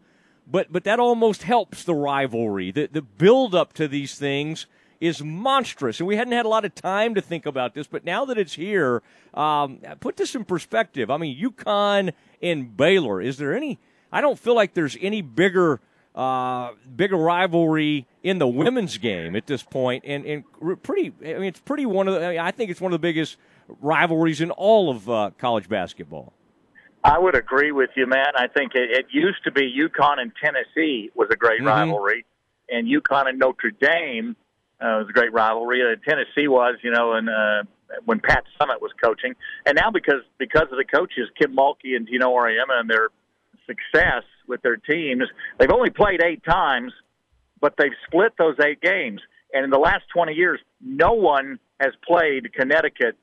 but 0.48 0.72
but 0.72 0.84
that 0.84 1.00
almost 1.00 1.44
helps 1.44 1.84
the 1.84 1.94
rivalry. 1.94 2.72
The 2.72 2.88
the 2.88 3.02
build 3.02 3.56
up 3.56 3.74
to 3.74 3.88
these 3.88 4.16
things 4.16 4.66
is 5.00 5.22
monstrous, 5.22 6.00
and 6.00 6.08
we 6.08 6.16
hadn't 6.16 6.34
had 6.34 6.46
a 6.46 6.50
lot 6.50 6.66
of 6.66 6.76
time 6.76 7.16
to 7.16 7.22
think 7.22 7.46
about 7.46 7.74
this. 7.74 7.88
But 7.88 8.06
now 8.06 8.26
that 8.26 8.38
it's 8.38 8.54
here, 8.54 9.02
um, 9.34 9.80
put 10.00 10.18
this 10.18 10.36
in 10.36 10.46
perspective. 10.46 11.12
I 11.12 11.18
mean, 11.18 11.38
UConn 11.38 12.14
and 12.42 12.76
Baylor. 12.76 13.22
Is 13.22 13.38
there 13.38 13.56
any? 13.56 13.80
I 14.14 14.22
don't 14.22 14.40
feel 14.40 14.56
like 14.56 14.74
there's 14.74 14.98
any 15.02 15.22
bigger. 15.22 15.80
Uh, 16.16 16.74
bigger 16.96 17.18
rivalry 17.18 18.06
in 18.22 18.38
the 18.38 18.46
women's 18.46 19.00
game 19.00 19.36
at 19.36 19.48
this 19.48 19.64
point, 19.64 20.04
and, 20.06 20.24
and 20.28 20.44
pretty. 20.84 21.12
I 21.22 21.40
mean, 21.40 21.46
it's 21.46 21.60
pretty 21.60 21.88
one 21.88 22.08
of 22.08 22.14
the. 22.14 22.24
I, 22.24 22.30
mean, 22.30 22.40
I 22.40 22.52
think 22.52 22.70
it's 22.70 22.80
one 22.80 22.94
of 22.94 23.02
the 23.02 23.08
biggest 23.08 23.36
rivalries 23.82 24.40
in 24.40 24.52
all 24.52 24.92
of 24.92 25.10
uh, 25.10 25.32
college 25.40 25.68
basketball. 25.68 26.32
I 27.04 27.20
would 27.20 27.36
agree 27.36 27.72
with 27.72 27.90
you, 27.96 28.08
man. 28.08 28.28
I 28.36 28.48
think 28.48 28.76
it, 28.76 28.92
it 28.92 29.06
used 29.12 29.44
to 29.44 29.52
be 29.52 29.62
UConn 29.64 30.20
and 30.20 30.32
Tennessee 30.42 31.12
was 31.16 31.30
a 31.32 31.36
great 31.36 31.60
mm-hmm. 31.60 31.68
rivalry, 31.68 32.26
and 32.70 32.88
UConn 32.88 33.28
and 33.28 33.40
Notre 33.40 33.72
Dame 33.72 34.36
uh, 34.80 35.00
was 35.00 35.08
a 35.10 35.14
great 35.14 35.34
rivalry. 35.34 35.82
Uh, 35.82 35.96
Tennessee 36.08 36.48
was, 36.48 36.76
you 36.82 36.92
know, 36.92 37.14
and 37.14 37.30
uh, 37.30 37.64
when 38.06 38.20
Pat 38.20 38.46
Summitt 38.60 38.82
was 38.82 38.92
coaching, 39.04 39.34
and 39.66 39.76
now 39.76 39.92
because 39.92 40.22
because 40.38 40.68
of 40.72 40.78
the 40.78 40.86
coaches 40.86 41.30
Kim 41.40 41.56
Mulkey 41.56 41.96
and 41.96 42.08
Geno 42.08 42.32
Auriemma 42.32 42.80
and 42.80 42.90
their 42.90 43.10
success 43.66 44.24
with 44.48 44.62
their 44.62 44.78
teams, 44.78 45.24
they've 45.60 45.72
only 45.72 45.90
played 45.90 46.22
eight 46.24 46.44
times, 46.44 46.92
but 47.60 47.76
they've 47.78 47.96
split 48.08 48.34
those 48.38 48.56
eight 48.64 48.82
games. 48.82 49.22
And 49.54 49.64
in 49.64 49.70
the 49.70 49.80
last 49.80 50.04
20 50.14 50.34
years, 50.34 50.60
no 50.82 51.14
one 51.14 51.60
has 51.80 51.94
played 52.06 52.54
Connecticut 52.54 53.18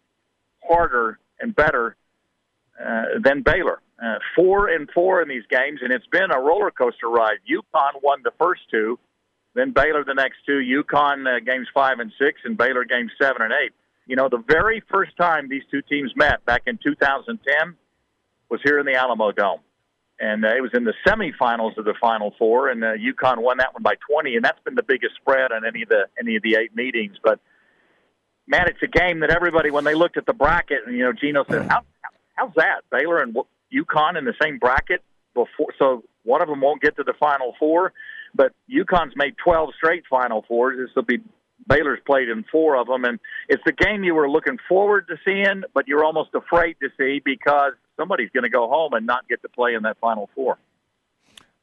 harder 0.63 1.19
and 1.41 1.55
better 1.55 1.97
uh, 2.81 3.19
than 3.23 3.43
Baylor. 3.43 3.81
Uh, 4.03 4.19
four 4.35 4.69
and 4.69 4.89
four 4.95 5.21
in 5.21 5.29
these 5.29 5.43
games, 5.51 5.81
and 5.83 5.93
it's 5.93 6.07
been 6.07 6.31
a 6.31 6.41
roller 6.41 6.71
coaster 6.71 7.09
ride. 7.09 7.39
UConn 7.51 8.03
won 8.03 8.23
the 8.25 8.31
first 8.39 8.63
two, 8.71 8.99
then 9.55 9.73
Baylor 9.73 10.05
the 10.05 10.15
next 10.15 10.39
two. 10.47 10.61
UConn 10.61 11.27
uh, 11.27 11.41
games 11.41 11.69
five 11.75 11.99
and 11.99 12.11
six, 12.19 12.41
and 12.45 12.57
Baylor 12.57 12.85
games 12.85 13.11
seven 13.21 13.43
and 13.43 13.53
eight. 13.53 13.73
You 14.07 14.17
know, 14.17 14.29
the 14.31 14.43
very 14.49 14.83
first 14.91 15.17
time 15.19 15.49
these 15.49 15.65
two 15.71 15.83
teams 15.83 16.13
met 16.17 16.45
back 16.47 16.63
in 16.67 16.79
2010 16.83 17.77
was 18.49 18.61
here 18.65 18.79
in 18.79 18.87
the 18.87 18.95
Alamo 18.95 19.33
Dome. 19.33 19.61
And 20.21 20.45
uh, 20.45 20.49
it 20.49 20.61
was 20.61 20.73
in 20.75 20.85
the 20.85 20.93
semifinals 21.07 21.79
of 21.79 21.87
the 21.87 21.95
Final 21.99 22.35
Four, 22.39 22.69
and 22.69 22.85
uh, 22.85 22.93
UConn 22.93 23.39
won 23.39 23.57
that 23.57 23.73
one 23.73 23.83
by 23.83 23.95
20, 24.11 24.37
and 24.37 24.45
that's 24.45 24.61
been 24.65 24.75
the 24.75 24.83
biggest 24.83 25.15
spread 25.17 25.51
on 25.51 25.65
any 25.65 25.83
of 25.83 25.89
the 25.89 26.09
any 26.19 26.37
of 26.37 26.43
the 26.43 26.57
eight 26.57 26.77
meetings. 26.77 27.17
But 27.23 27.41
man, 28.47 28.67
it's 28.69 28.83
a 28.83 28.87
game 28.87 29.21
that 29.21 29.31
everybody, 29.31 29.71
when 29.71 29.85
they 29.85 29.95
looked 29.95 30.19
at 30.19 30.27
the 30.27 30.35
bracket, 30.35 30.81
and 30.87 30.95
you 30.95 31.05
know, 31.05 31.13
Geno 31.13 31.45
said, 31.49 31.67
"How 31.71 31.85
How's 32.41 32.55
that? 32.57 32.83
Baylor 32.91 33.19
and 33.19 33.37
UConn 33.73 34.17
in 34.17 34.25
the 34.25 34.35
same 34.41 34.59
bracket 34.59 35.03
before, 35.35 35.75
so 35.79 36.05
one 36.25 36.41
of 36.41 36.49
them 36.49 36.61
won't 36.61 36.81
get 36.81 36.97
to 36.97 37.03
the 37.03 37.13
Final 37.19 37.55
Four. 37.59 37.93
But 38.35 38.53
UConn's 38.71 39.15
made 39.17 39.35
12 39.45 39.71
straight 39.77 40.05
Final 40.09 40.45
Fours. 40.49 40.79
This 40.79 40.95
will 40.95 41.03
be 41.03 41.19
Baylor's 41.69 42.01
played 42.07 42.29
in 42.29 42.45
four 42.51 42.77
of 42.77 42.87
them, 42.87 43.05
and 43.05 43.21
it's 43.49 43.63
the 43.67 43.73
game 43.73 44.03
you 44.05 44.15
were 44.15 44.31
looking 44.31 44.59
forward 44.69 45.09
to 45.09 45.17
seeing, 45.25 45.63
but 45.75 45.87
you're 45.87 46.05
almost 46.05 46.31
afraid 46.35 46.77
to 46.81 46.89
see 46.99 47.21
because 47.23 47.73
somebody's 48.01 48.31
going 48.31 48.45
to 48.45 48.51
go 48.51 48.67
home 48.69 48.95
and 48.95 49.07
not 49.07 49.29
get 49.29 49.43
to 49.43 49.49
play 49.49 49.75
in 49.75 49.83
that 49.83 49.99
Final 50.01 50.31
Four. 50.35 50.57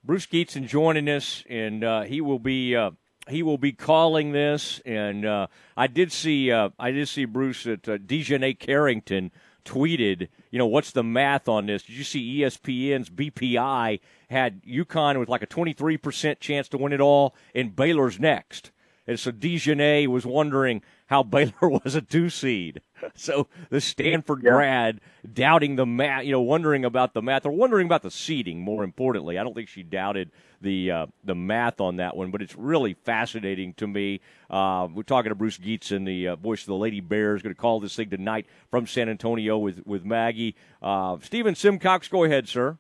Bruce 0.04 0.28
Gietzen 0.28 0.68
joining 0.68 1.10
us, 1.10 1.44
and 1.50 1.84
uh, 1.84 2.02
he 2.04 2.22
will 2.22 2.40
be. 2.40 2.76
Uh 2.76 2.92
he 3.30 3.44
will 3.44 3.58
be 3.58 3.74
calling 3.74 4.32
this, 4.32 4.80
and 4.86 5.26
uh, 5.26 5.48
I 5.76 5.88
did 5.88 6.14
see 6.14 6.50
uh, 6.50 6.70
I 6.80 6.92
did 6.92 7.10
see 7.10 7.26
Bruce 7.26 7.68
at 7.68 7.88
uh, 7.90 7.98
DiJonai 7.98 8.58
Carrington 8.58 9.32
tweeted, 9.66 10.30
you 10.50 10.58
know, 10.58 10.66
what's 10.66 10.92
the 10.92 11.04
math 11.04 11.50
on 11.50 11.66
this? 11.66 11.84
Did 11.84 11.98
you 11.98 12.06
see 12.06 12.40
ESPN's 12.40 13.10
BPI 13.10 14.00
had 14.30 14.64
UConn 14.64 15.20
with 15.20 15.28
like 15.28 15.42
a 15.42 15.48
23% 15.48 16.40
chance 16.40 16.70
to 16.70 16.78
win 16.78 16.94
it 16.94 17.02
all, 17.02 17.36
and 17.54 17.76
Baylor's 17.76 18.18
next. 18.18 18.72
And 19.08 19.20
so 19.20 19.32
DiJonai 19.32 20.08
was 20.08 20.26
wondering 20.26 20.82
how 21.08 21.24
Baylor 21.24 21.54
was 21.62 21.96
a 21.96 22.02
two 22.02 22.30
seed. 22.30 22.82
So 23.16 23.48
the 23.70 23.80
Stanford 23.80 24.42
yeah. 24.44 24.52
grad 24.52 25.02
doubting 25.32 25.76
the 25.76 25.86
math, 25.86 26.26
you 26.26 26.32
know, 26.32 26.42
wondering 26.42 26.84
about 26.84 27.14
the 27.14 27.22
math 27.22 27.46
or 27.46 27.52
wondering 27.52 27.86
about 27.86 28.02
the 28.02 28.12
seeding. 28.12 28.62
More 28.62 28.84
importantly, 28.84 29.38
I 29.38 29.44
don't 29.44 29.54
think 29.54 29.70
she 29.70 29.84
doubted 29.84 30.32
the 30.62 30.92
uh, 30.92 31.06
the 31.24 31.36
math 31.36 31.80
on 31.80 31.98
that 31.98 32.18
one, 32.18 32.32
but 32.32 32.42
it's 32.42 32.56
really 32.56 32.96
fascinating 33.06 33.74
to 33.76 33.88
me. 33.88 34.20
Uh, 34.50 34.88
we're 34.94 35.04
talking 35.04 35.30
to 35.30 35.36
Bruce 35.36 35.58
Gietzen 35.58 36.06
the 36.06 36.30
uh, 36.30 36.36
voice 36.36 36.62
of 36.62 36.68
the 36.68 36.76
Lady 36.76 37.00
Bears, 37.00 37.42
going 37.42 37.54
to 37.54 37.62
call 37.62 37.80
this 37.80 37.96
thing 37.96 38.10
tonight 38.10 38.48
from 38.70 38.88
San 38.88 39.10
Antonio 39.10 39.58
with 39.58 39.86
with 39.86 40.04
Maggie. 40.04 40.56
Uh, 40.82 41.18
Stephen 41.22 41.56
Simcox, 41.56 42.08
go 42.08 42.24
ahead, 42.24 42.48
sir. 42.48 42.78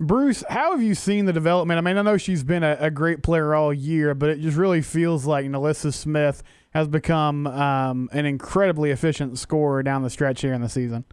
Bruce, 0.00 0.44
how 0.48 0.70
have 0.70 0.82
you 0.82 0.94
seen 0.94 1.24
the 1.24 1.32
development? 1.32 1.78
I 1.78 1.80
mean, 1.80 1.98
I 1.98 2.02
know 2.02 2.16
she's 2.16 2.44
been 2.44 2.62
a, 2.62 2.76
a 2.78 2.90
great 2.90 3.22
player 3.22 3.52
all 3.54 3.72
year, 3.72 4.14
but 4.14 4.30
it 4.30 4.40
just 4.40 4.56
really 4.56 4.80
feels 4.80 5.26
like 5.26 5.44
NaLyssa 5.46 5.92
Smith 5.92 6.44
has 6.70 6.86
become 6.86 7.48
um, 7.48 8.08
an 8.12 8.24
incredibly 8.24 8.90
efficient 8.90 9.38
scorer 9.38 9.82
down 9.82 10.02
the 10.02 10.10
stretch 10.10 10.42
here 10.42 10.52
in 10.52 10.60
the 10.60 10.68
season. 10.68 11.04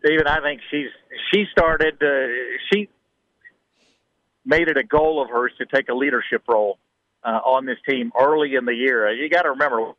Stephen, 0.00 0.26
I 0.26 0.40
think 0.40 0.60
she's 0.70 0.88
she 1.32 1.44
started 1.52 2.02
uh, 2.02 2.26
she 2.72 2.88
made 4.44 4.68
it 4.68 4.76
a 4.76 4.82
goal 4.82 5.22
of 5.22 5.30
hers 5.30 5.52
to 5.58 5.66
take 5.66 5.88
a 5.88 5.94
leadership 5.94 6.42
role 6.48 6.78
uh, 7.22 7.38
on 7.44 7.66
this 7.66 7.78
team 7.88 8.10
early 8.18 8.56
in 8.56 8.64
the 8.64 8.74
year. 8.74 9.12
You 9.12 9.28
got 9.28 9.42
to 9.42 9.50
remember, 9.50 9.92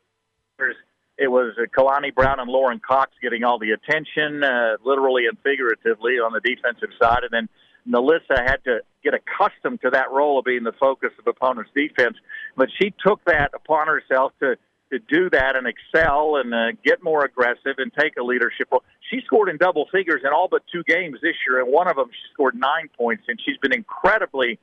it 1.18 1.28
was 1.28 1.54
uh, 1.58 1.66
Kalani 1.66 2.14
Brown 2.14 2.40
and 2.40 2.50
Lauren 2.50 2.80
Cox 2.80 3.12
getting 3.22 3.44
all 3.44 3.58
the 3.58 3.70
attention, 3.70 4.42
uh, 4.42 4.76
literally 4.84 5.26
and 5.26 5.38
figuratively, 5.42 6.14
on 6.14 6.32
the 6.32 6.40
defensive 6.40 6.90
side, 7.00 7.20
and 7.22 7.30
then 7.30 7.48
NaLyssa 7.88 8.38
had 8.38 8.64
to 8.64 8.80
get 9.02 9.14
accustomed 9.14 9.80
to 9.82 9.90
that 9.90 10.10
role 10.10 10.38
of 10.38 10.44
being 10.44 10.64
the 10.64 10.72
focus 10.80 11.10
of 11.18 11.26
opponents' 11.26 11.70
defense. 11.74 12.16
But 12.56 12.68
she 12.80 12.94
took 13.04 13.24
that 13.26 13.50
upon 13.54 13.86
herself 13.86 14.32
to 14.40 14.56
to 14.92 14.98
do 14.98 15.30
that 15.30 15.56
and 15.56 15.66
excel 15.66 16.36
and 16.36 16.54
uh, 16.54 16.72
get 16.84 17.02
more 17.02 17.24
aggressive 17.24 17.74
and 17.78 17.90
take 17.98 18.16
a 18.16 18.22
leadership 18.22 18.68
role. 18.70 18.84
She 19.10 19.20
scored 19.24 19.48
in 19.48 19.56
double 19.56 19.86
figures 19.90 20.20
in 20.24 20.32
all 20.32 20.46
but 20.48 20.62
two 20.70 20.84
games 20.84 21.18
this 21.22 21.34
year, 21.48 21.60
and 21.60 21.72
one 21.72 21.88
of 21.88 21.96
them 21.96 22.08
she 22.10 22.32
scored 22.32 22.54
nine 22.54 22.88
points, 22.96 23.24
and 23.28 23.40
she's 23.44 23.56
been 23.58 23.72
incredibly 23.72 24.58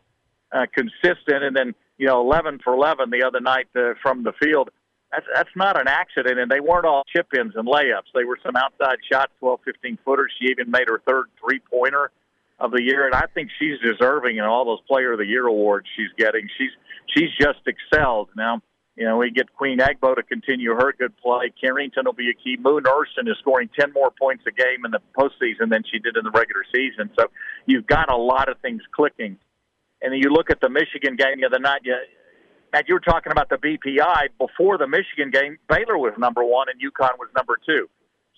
uh, 0.52 0.68
consistent. 0.74 1.44
And 1.44 1.56
then 1.56 1.76
you 1.98 2.08
know, 2.08 2.20
11 2.22 2.60
for 2.64 2.74
11 2.74 3.12
the 3.12 3.24
other 3.24 3.40
night 3.40 3.68
uh, 3.76 3.94
from 4.02 4.24
the 4.24 4.34
field. 4.42 4.70
That's 5.12 5.26
that's 5.36 5.56
not 5.56 5.80
an 5.80 5.88
accident, 5.88 6.40
and 6.40 6.50
they 6.50 6.60
weren't 6.60 6.86
all 6.86 7.04
chip 7.14 7.28
ins 7.38 7.56
and 7.56 7.68
layups. 7.68 8.12
They 8.14 8.24
were 8.24 8.40
some 8.44 8.56
outside 8.56 8.98
shots, 9.12 9.32
12, 9.40 9.60
15 9.66 9.98
footers. 10.06 10.32
She 10.40 10.48
even 10.48 10.72
made 10.72 10.88
her 10.88 11.02
third 11.06 11.26
three 11.44 11.60
pointer 11.60 12.12
of 12.60 12.72
the 12.72 12.82
year, 12.82 13.06
and 13.06 13.16
I 13.16 13.26
think 13.34 13.50
she's 13.60 13.80
deserving 13.80 14.38
in 14.38 14.44
all 14.44 14.66
those 14.66 14.82
Player 14.88 15.14
of 15.14 15.18
the 15.18 15.26
Year 15.26 15.48
awards 15.48 15.88
she's 15.96 16.12
getting. 16.18 16.48
She's 16.58 16.72
she's 17.14 17.30
just 17.40 17.60
excelled 17.68 18.30
now 18.38 18.62
you 18.96 19.06
know, 19.06 19.18
we 19.18 19.32
get 19.32 19.52
Queen 19.54 19.80
Egbo 19.80 20.16
to 20.16 20.24
continue 20.24 20.76
her 20.76 20.94
good 20.98 21.16
play. 21.18 21.52
Carrington 21.60 22.04
will 22.06 22.14
be 22.14 22.30
a 22.30 22.34
key. 22.34 22.58
Moon 22.60 22.84
Ursin 22.86 23.28
is 23.28 23.38
scoring 23.40 23.70
10 23.80 23.94
more 23.94 24.12
points 24.12 24.44
a 24.48 24.52
game 24.52 24.84
in 24.84 24.92
the 24.92 25.00
postseason 25.18 25.70
than 25.70 25.84
she 25.90 25.98
did 26.00 26.18
in 26.18 26.24
the 26.24 26.32
regular 26.32 26.64
season. 26.76 27.10
So 27.18 27.28
you've 27.66 27.88
got 27.88 28.12
a 28.12 28.18
lot 28.18 28.50
of 28.50 28.60
things 28.60 28.82
clicking. 28.94 29.38
And 30.02 30.14
then 30.14 30.20
you 30.20 30.30
look 30.30 30.50
at 30.52 30.60
the 30.60 30.70
Michigan 30.70 31.16
game 31.16 31.40
the 31.40 31.48
other 31.48 31.60
night. 31.60 31.82
You, 31.84 31.96
Matt, 32.74 32.88
you 32.88 32.94
were 32.94 33.00
talking 33.02 33.32
about 33.32 33.50
the 33.50 33.58
BPI. 33.58 34.30
Before 34.38 34.78
the 34.78 34.88
Michigan 34.88 35.30
game, 35.32 35.58
Baylor 35.68 35.98
was 35.98 36.14
number 36.18 36.44
one 36.44 36.68
and 36.70 36.80
UConn 36.80 37.18
was 37.20 37.30
number 37.36 37.58
two. 37.66 37.90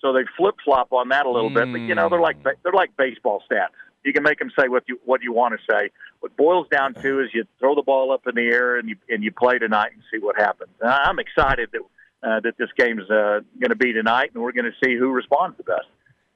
So 0.02 0.12
they 0.12 0.24
flip 0.36 0.56
flop 0.66 0.92
on 0.92 1.10
that 1.10 1.26
a 1.26 1.30
little 1.30 1.50
mm. 1.50 1.56
bit. 1.56 1.72
But, 1.72 1.82
you 1.82 1.96
know, 1.96 2.10
they're 2.10 2.20
like, 2.20 2.44
they're 2.44 2.74
like 2.74 2.96
baseball 2.98 3.42
stats 3.50 3.78
you 4.04 4.14
can 4.14 4.24
make 4.24 4.40
them 4.40 4.52
say 4.58 4.68
what 4.68 4.84
you 4.88 5.00
what 5.06 5.22
you 5.24 5.34
want 5.34 5.58
to 5.58 5.74
say. 5.74 5.90
What 6.20 6.36
boils 6.38 6.68
down 6.70 6.94
to 6.96 7.22
is 7.22 7.30
you 7.34 7.46
throw 7.60 7.76
the 7.76 7.82
ball 7.82 8.12
up 8.12 8.28
in 8.28 8.36
the 8.36 8.42
air 8.42 8.78
and 8.78 8.90
you 8.90 8.96
and 9.10 9.24
you 9.24 9.32
play 9.32 9.58
tonight 9.58 9.92
and 9.94 10.04
see 10.12 10.20
what 10.20 10.36
happens. 10.36 10.72
And 10.82 10.90
I'm 10.90 11.20
excited 11.20 11.70
that 11.72 11.82
uh, 12.28 12.40
that 12.42 12.58
this 12.58 12.70
game 12.78 13.00
is 13.00 13.10
uh, 13.10 13.42
going 13.60 13.70
to 13.70 13.76
be 13.76 13.94
tonight, 13.94 14.32
and 14.34 14.44
we're 14.44 14.52
going 14.52 14.66
to 14.66 14.86
see 14.86 14.96
who 14.96 15.10
responds 15.10 15.58
the 15.58 15.64
best. 15.64 15.88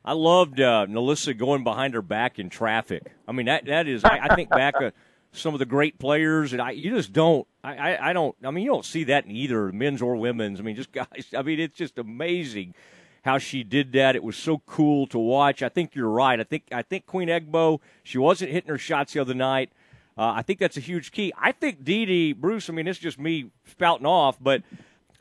I 0.04 0.14
loved 0.14 0.60
uh, 0.62 0.86
NaLyssa 0.88 1.38
going 1.38 1.64
behind 1.66 1.94
her 1.94 2.02
back 2.02 2.40
in 2.40 2.50
traffic. 2.50 3.04
I 3.28 3.34
mean 3.34 3.48
that 3.48 3.66
that 3.66 3.88
is 3.88 4.04
I, 4.04 4.20
I 4.24 4.36
think 4.36 4.50
back 4.50 4.76
uh, 4.82 4.92
some 5.32 5.54
of 5.54 5.60
the 5.60 5.66
great 5.66 6.00
players, 6.00 6.54
and 6.54 6.62
I 6.62 6.72
you 6.72 6.92
just 6.92 7.13
don't 7.13 7.48
I, 7.63 7.76
I 7.76 8.10
I 8.10 8.13
don't 8.13 8.36
I 8.44 8.52
mean 8.52 8.63
you 8.63 8.72
don't 8.72 8.86
see 8.86 9.06
that 9.06 9.26
in 9.26 9.32
either 9.32 9.72
men's 9.72 10.02
or 10.02 10.16
women's. 10.16 10.60
I 10.60 10.63
mean 10.63 10.76
just 10.76 10.92
guys. 10.94 11.28
I 11.36 11.42
mean 11.42 11.60
it's 11.60 11.78
just 11.78 11.98
amazing 11.98 12.74
how 13.24 13.38
she 13.38 13.63
did 13.63 13.92
that. 13.94 14.16
It 14.16 14.24
was 14.24 14.38
so 14.38 14.60
cool 14.66 15.08
to 15.08 15.20
watch. 15.20 15.62
I 15.62 15.70
think 15.70 15.96
you're 15.96 16.10
right. 16.10 16.40
I 16.40 16.44
think 16.44 16.63
I 16.72 16.82
think 16.82 17.06
Queen 17.06 17.28
Egbo 17.28 17.80
she 18.04 18.18
wasn't 18.18 18.52
hitting 18.52 18.70
her 18.70 18.78
shots 18.78 19.13
the 19.13 19.20
other 19.20 19.34
night. 19.34 19.72
Uh, 20.18 20.34
I 20.36 20.42
think 20.42 20.58
that's 20.58 20.78
a 20.78 20.82
huge 20.82 21.12
key. 21.12 21.32
I 21.38 21.52
think 21.52 21.84
DiDi 21.84 22.36
Bruce. 22.36 22.70
I 22.70 22.74
mean, 22.74 22.88
it's 22.88 22.98
just 22.98 23.20
me 23.20 23.52
spouting 23.66 24.08
off, 24.08 24.38
but 24.42 24.63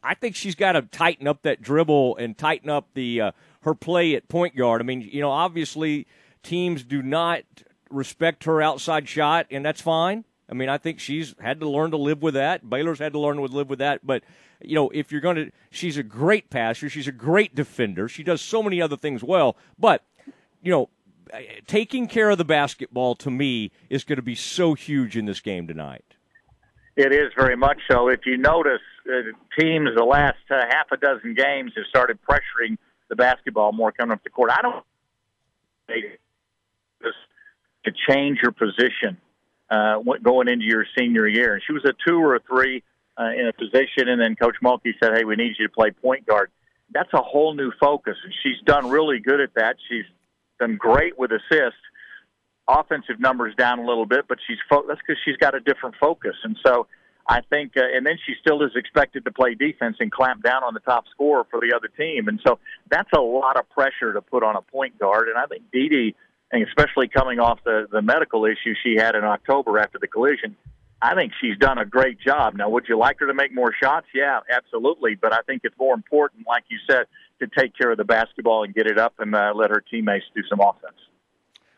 I 0.02 0.14
think 0.14 0.36
she's 0.36 0.54
got 0.54 0.72
to 0.72 0.82
tighten 0.82 1.28
up 1.28 1.42
that 1.42 1.60
dribble 1.60 2.16
and 2.16 2.38
tighten 2.38 2.70
up 2.70 2.88
the 2.94 3.20
uh, 3.20 3.32
her 3.62 3.74
play 3.74 4.14
at 4.14 4.28
point 4.28 4.56
guard. 4.56 4.80
I 4.80 4.84
mean, 4.84 5.02
you 5.02 5.20
know, 5.20 5.30
obviously 5.30 6.06
teams 6.42 6.84
do 6.84 7.02
not 7.02 7.42
respect 7.90 8.44
her 8.44 8.62
outside 8.62 9.08
shot, 9.08 9.46
and 9.50 9.64
that's 9.64 9.80
fine. 9.80 10.24
I 10.48 10.54
mean, 10.54 10.68
I 10.68 10.78
think 10.78 11.00
she's 11.00 11.34
had 11.40 11.60
to 11.60 11.68
learn 11.68 11.90
to 11.90 11.96
live 11.96 12.22
with 12.22 12.34
that. 12.34 12.68
Baylor's 12.68 13.00
had 13.00 13.12
to 13.12 13.18
learn 13.18 13.36
to 13.36 13.42
live 13.42 13.68
with 13.68 13.80
that. 13.80 14.06
But, 14.06 14.22
you 14.60 14.74
know, 14.74 14.90
if 14.90 15.10
you're 15.10 15.20
going 15.20 15.36
to, 15.36 15.50
she's 15.70 15.96
a 15.96 16.04
great 16.04 16.50
passer. 16.50 16.88
She's 16.88 17.08
a 17.08 17.12
great 17.12 17.54
defender. 17.54 18.08
She 18.08 18.22
does 18.22 18.40
so 18.40 18.62
many 18.62 18.80
other 18.80 18.96
things 18.96 19.24
well. 19.24 19.56
But, 19.78 20.04
you 20.62 20.70
know, 20.70 20.88
taking 21.66 22.06
care 22.06 22.30
of 22.30 22.38
the 22.38 22.44
basketball 22.44 23.16
to 23.16 23.30
me 23.30 23.72
is 23.90 24.04
going 24.04 24.16
to 24.16 24.22
be 24.22 24.36
so 24.36 24.74
huge 24.74 25.16
in 25.16 25.26
this 25.26 25.40
game 25.40 25.66
tonight. 25.66 26.04
It 26.94 27.12
is 27.12 27.32
very 27.36 27.56
much 27.56 27.78
so. 27.90 28.08
If 28.08 28.24
you 28.24 28.38
notice, 28.38 28.80
uh, 29.06 29.32
teams 29.58 29.90
the 29.96 30.04
last 30.04 30.38
uh, 30.50 30.64
half 30.68 30.86
a 30.92 30.96
dozen 30.96 31.34
games 31.34 31.72
have 31.76 31.86
started 31.88 32.18
pressuring 32.22 32.78
the 33.08 33.16
basketball 33.16 33.72
more 33.72 33.92
coming 33.92 34.12
up 34.12 34.22
the 34.22 34.30
court. 34.30 34.50
I 34.50 34.62
don't 34.62 34.84
to 37.86 37.92
change 38.08 38.38
your 38.42 38.52
position 38.52 39.16
uh, 39.70 39.98
going 40.22 40.48
into 40.48 40.64
your 40.64 40.84
senior 40.98 41.26
year. 41.26 41.54
And 41.54 41.62
she 41.66 41.72
was 41.72 41.84
a 41.84 41.94
two 42.06 42.18
or 42.18 42.36
a 42.36 42.40
three 42.40 42.82
uh, 43.18 43.30
in 43.36 43.46
a 43.46 43.52
position, 43.52 44.08
and 44.08 44.20
then 44.20 44.36
Coach 44.36 44.56
Mulkey 44.62 44.92
said, 45.02 45.14
"Hey, 45.14 45.24
we 45.24 45.36
need 45.36 45.54
you 45.58 45.66
to 45.66 45.72
play 45.72 45.90
point 45.90 46.26
guard." 46.26 46.50
That's 46.92 47.12
a 47.14 47.22
whole 47.22 47.54
new 47.54 47.72
focus, 47.80 48.16
and 48.22 48.32
she's 48.42 48.60
done 48.64 48.88
really 48.88 49.18
good 49.18 49.40
at 49.40 49.54
that. 49.54 49.76
She's 49.88 50.04
done 50.60 50.76
great 50.76 51.18
with 51.18 51.32
assists. 51.32 51.80
Offensive 52.68 53.20
numbers 53.20 53.54
down 53.56 53.78
a 53.78 53.86
little 53.86 54.06
bit, 54.06 54.26
but 54.28 54.38
she's 54.46 54.58
fo- 54.68 54.86
that's 54.86 55.00
because 55.00 55.20
she's 55.24 55.36
got 55.36 55.54
a 55.54 55.60
different 55.60 55.96
focus, 56.00 56.34
and 56.44 56.56
so 56.64 56.86
I 57.28 57.40
think, 57.50 57.76
uh, 57.76 57.82
and 57.94 58.06
then 58.06 58.18
she 58.24 58.34
still 58.40 58.62
is 58.62 58.72
expected 58.76 59.24
to 59.24 59.32
play 59.32 59.54
defense 59.54 59.96
and 59.98 60.12
clamp 60.12 60.42
down 60.42 60.62
on 60.62 60.74
the 60.74 60.80
top 60.80 61.04
scorer 61.12 61.44
for 61.50 61.60
the 61.60 61.74
other 61.74 61.88
team, 61.88 62.28
and 62.28 62.40
so 62.46 62.58
that's 62.90 63.10
a 63.16 63.20
lot 63.20 63.56
of 63.56 63.68
pressure 63.70 64.12
to 64.12 64.20
put 64.20 64.42
on 64.42 64.56
a 64.56 64.62
point 64.62 64.98
guard. 64.98 65.28
And 65.28 65.36
I 65.36 65.46
think 65.46 65.64
DiDi 65.72 66.14
and 66.56 66.68
especially 66.68 67.08
coming 67.08 67.38
off 67.38 67.58
the, 67.64 67.86
the 67.90 68.02
medical 68.02 68.44
issue 68.44 68.74
she 68.82 68.96
had 68.96 69.14
in 69.14 69.24
October 69.24 69.78
after 69.78 69.98
the 69.98 70.06
collision, 70.06 70.56
I 71.00 71.14
think 71.14 71.32
she's 71.40 71.58
done 71.58 71.78
a 71.78 71.84
great 71.84 72.18
job. 72.20 72.54
Now, 72.54 72.70
would 72.70 72.86
you 72.88 72.98
like 72.98 73.18
her 73.20 73.26
to 73.26 73.34
make 73.34 73.54
more 73.54 73.72
shots? 73.82 74.06
Yeah, 74.14 74.40
absolutely. 74.50 75.14
But 75.14 75.32
I 75.32 75.40
think 75.46 75.62
it's 75.64 75.76
more 75.78 75.94
important, 75.94 76.46
like 76.48 76.64
you 76.68 76.78
said, 76.88 77.06
to 77.40 77.46
take 77.46 77.76
care 77.76 77.90
of 77.90 77.98
the 77.98 78.04
basketball 78.04 78.64
and 78.64 78.74
get 78.74 78.86
it 78.86 78.98
up 78.98 79.14
and 79.18 79.34
uh, 79.34 79.52
let 79.54 79.70
her 79.70 79.82
teammates 79.90 80.24
do 80.34 80.42
some 80.48 80.60
offense. 80.60 80.96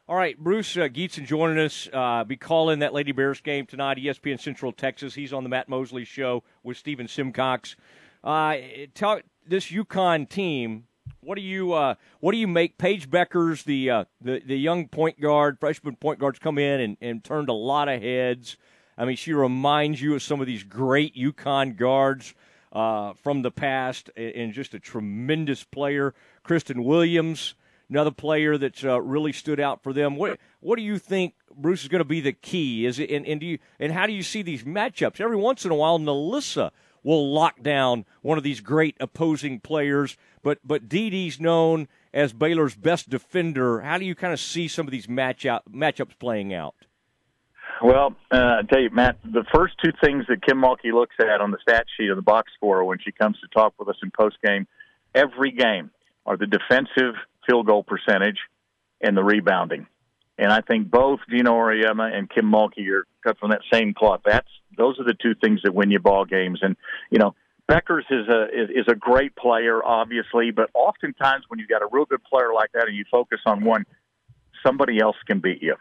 All 0.09 0.17
right, 0.17 0.39
Bruce 0.39 0.75
uh, 0.77 0.89
Gietzen 0.89 1.27
joining 1.27 1.59
us. 1.59 1.87
Uh, 1.93 2.25
be 2.25 2.37
calling 2.37 2.79
that 2.79 2.95
Lady 2.95 3.13
Bears 3.13 3.43
game 3.43 3.67
tonight, 3.67 3.99
ESPN 3.99 4.41
Central 4.41 4.73
Texas. 4.73 5.15
He's 5.15 5.35
on 5.35 5.43
the 5.43 5.51
Matt 5.51 5.69
Mosley 5.69 6.05
show 6.05 6.45
with 6.63 6.79
Stephen 6.79 7.09
Simcox. 7.09 7.77
Uh, 8.25 8.57
this 9.47 9.67
UConn 9.67 10.27
team 10.27 10.85
what 11.21 11.37
do 11.37 11.43
you 11.43 11.73
uh, 11.73 11.95
what 12.21 12.33
do 12.33 12.39
you 12.39 12.49
make 12.49 12.79
Paige 12.79 13.11
Bueckers, 13.11 13.65
the 13.65 13.91
uh, 13.91 14.05
the 14.21 14.41
the 14.45 14.57
young 14.57 14.89
point 14.89 15.21
guard 15.21 15.59
freshman 15.61 15.97
point 15.97 16.19
guards 16.19 16.39
come 16.39 16.59
in 16.59 16.81
and, 16.81 16.97
and 17.01 17.25
turned 17.25 17.49
a 17.49 17.55
lot 17.55 17.89
of 17.89 18.01
heads. 18.01 18.57
I 18.97 19.05
mean, 19.05 19.17
she 19.17 19.33
reminds 19.33 20.03
you 20.03 20.15
of 20.15 20.23
some 20.23 20.41
of 20.41 20.47
these 20.47 20.65
great 20.65 21.15
UConn 21.15 21.77
guards 21.77 22.35
uh, 22.73 23.13
from 23.23 23.43
the 23.43 23.51
past, 23.51 24.11
and 24.17 24.53
just 24.53 24.75
a 24.75 24.81
tremendous 24.81 25.63
player. 25.63 26.15
Christyn 26.45 26.85
Williams, 26.85 27.55
another 27.89 28.11
player 28.11 28.59
that's 28.59 28.85
uh, 28.85 29.01
really 29.01 29.33
stood 29.33 29.61
out 29.61 29.83
for 29.83 29.93
them. 29.93 30.17
What 30.17 30.39
what 30.61 30.77
do 30.77 30.83
you 30.83 30.99
think, 30.99 31.35
Bruce, 31.55 31.83
is 31.83 31.89
going 31.89 32.01
to 32.01 32.05
be 32.05 32.21
the 32.21 32.33
key? 32.33 32.87
Is 32.87 32.99
it 32.99 33.11
and, 33.11 33.27
and 33.27 33.41
do 33.41 33.47
you 33.47 33.59
and 33.79 33.93
how 33.93 34.07
do 34.07 34.13
you 34.13 34.23
see 34.23 34.43
these 34.43 34.65
matchups? 34.65 35.21
Every 35.21 35.37
once 35.37 35.65
in 35.65 35.71
a 35.71 35.77
while, 35.77 35.99
NaLyssa 35.99 36.71
will 37.03 37.33
lock 37.33 37.63
down 37.63 38.05
one 38.23 38.39
of 38.39 38.45
these 38.45 38.61
great 38.61 38.97
opposing 39.01 39.61
players. 39.61 40.17
But 40.43 40.59
but 40.65 40.89
Dee's 40.89 41.41
known 41.41 41.89
as 42.13 42.33
Baylor's 42.33 42.75
best 42.75 43.09
defender. 43.09 43.81
How 43.81 43.99
do 43.99 44.05
you 44.05 44.15
kind 44.15 44.33
of 44.33 44.41
see 44.41 44.69
some 44.69 44.87
of 44.87 44.91
these 44.91 45.07
matchup 45.07 45.61
matchups 45.71 46.19
playing 46.19 46.55
out? 46.55 46.75
Well, 47.83 48.17
uh, 48.33 48.57
I 48.59 48.63
tell 48.69 48.81
you, 48.81 48.91
Matt, 48.91 49.19
the 49.25 49.45
first 49.55 49.75
two 49.83 49.93
things 50.03 50.25
that 50.29 50.43
Kim 50.45 50.59
Mulkey 50.59 50.93
looks 50.93 51.15
at 51.21 51.41
on 51.41 51.53
the 51.53 51.59
stat 51.63 51.87
sheet 51.97 52.11
of 52.11 52.17
the 52.17 52.23
box 52.23 52.51
score 52.57 52.85
when 52.85 52.99
she 52.99 53.13
comes 53.13 53.39
to 53.41 53.49
talk 53.49 53.75
with 53.79 53.89
us 53.89 53.97
in 54.03 54.11
post 54.11 54.37
game, 54.45 54.67
every 55.15 55.53
game, 55.53 55.91
are 56.27 56.37
the 56.37 56.47
defensive 56.47 57.15
field 57.47 57.67
goal 57.67 57.85
percentage 57.85 58.39
and 59.01 59.17
the 59.17 59.23
rebounding. 59.23 59.87
And 60.39 60.53
I 60.53 60.61
think 60.61 60.91
both 60.91 61.21
Geno 61.29 61.53
Auriemma 61.53 62.15
and 62.17 62.31
Kim 62.31 62.47
Mulkey 62.51 62.89
are 62.91 63.07
cut 63.25 63.39
from 63.39 63.51
that 63.51 63.63
same 63.73 63.93
cloth. 63.93 64.21
That's 64.25 64.49
those 64.77 64.99
are 65.01 65.05
the 65.05 65.17
two 65.21 65.35
things 65.35 65.61
that 65.65 65.75
win 65.75 65.91
you 65.91 65.99
ball 65.99 66.25
games. 66.25 66.61
And 66.63 66.77
you 67.11 67.19
know, 67.19 67.35
Bueckers 67.69 68.05
is 68.11 68.29
a 68.29 68.45
is, 68.45 68.71
is 68.71 68.85
a 68.89 68.95
great 68.95 69.35
player, 69.35 69.85
obviously, 69.85 70.53
but 70.53 70.71
oftentimes 70.75 71.45
when 71.49 71.59
you've 71.59 71.69
got 71.69 71.83
a 71.83 71.89
real 71.91 72.05
good 72.05 72.23
player 72.25 72.53
like 72.55 72.73
that 72.73 72.87
and 72.87 72.97
you 72.97 73.05
focus 73.11 73.41
on 73.47 73.65
one, 73.65 73.85
somebody 74.65 75.01
else 75.01 75.17
can 75.27 75.41
beat 75.41 75.63
you. 75.63 75.75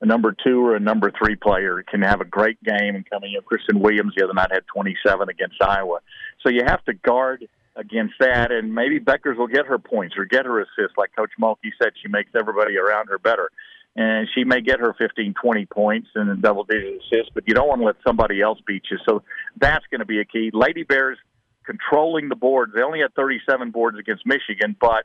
A 0.00 0.06
number 0.06 0.34
two 0.44 0.64
or 0.64 0.76
a 0.76 0.80
number 0.80 1.10
three 1.10 1.34
player 1.34 1.82
can 1.82 2.02
have 2.02 2.20
a 2.20 2.24
great 2.24 2.62
game 2.62 2.94
and 2.94 3.08
coming 3.08 3.32
in. 3.34 3.40
Christyn 3.42 3.80
Williams 3.80 4.12
the 4.16 4.24
other 4.24 4.34
night 4.34 4.50
had 4.52 4.64
27 4.72 5.28
against 5.28 5.60
Iowa. 5.62 6.00
So 6.42 6.50
you 6.50 6.62
have 6.66 6.84
to 6.84 6.94
guard 6.94 7.46
against 7.76 8.14
that, 8.20 8.52
and 8.52 8.74
maybe 8.74 9.00
Bueckers 9.00 9.36
will 9.36 9.48
get 9.48 9.66
her 9.66 9.78
points 9.78 10.14
or 10.16 10.24
get 10.24 10.46
her 10.46 10.60
assists. 10.60 10.96
Like 10.96 11.10
Coach 11.16 11.32
Mulkey 11.40 11.72
said, 11.82 11.92
she 12.00 12.08
makes 12.08 12.30
everybody 12.34 12.76
around 12.76 13.08
her 13.08 13.18
better 13.18 13.50
and 13.96 14.28
she 14.34 14.44
may 14.44 14.60
get 14.60 14.80
her 14.80 14.94
15, 14.98 15.34
20 15.40 15.66
points 15.66 16.08
and 16.14 16.42
double 16.42 16.64
digit 16.64 17.00
assists, 17.02 17.30
but 17.32 17.44
you 17.46 17.54
don't 17.54 17.68
want 17.68 17.80
to 17.80 17.86
let 17.86 17.96
somebody 18.06 18.40
else 18.40 18.58
beat 18.66 18.82
you. 18.90 18.98
So 19.08 19.22
that's 19.60 19.84
going 19.90 20.00
to 20.00 20.06
be 20.06 20.20
a 20.20 20.24
key. 20.24 20.50
Lady 20.52 20.82
Bears 20.82 21.18
controlling 21.64 22.28
the 22.28 22.36
boards. 22.36 22.72
They 22.74 22.82
only 22.82 23.00
had 23.00 23.14
37 23.14 23.70
boards 23.70 23.98
against 23.98 24.26
Michigan, 24.26 24.76
but 24.80 25.04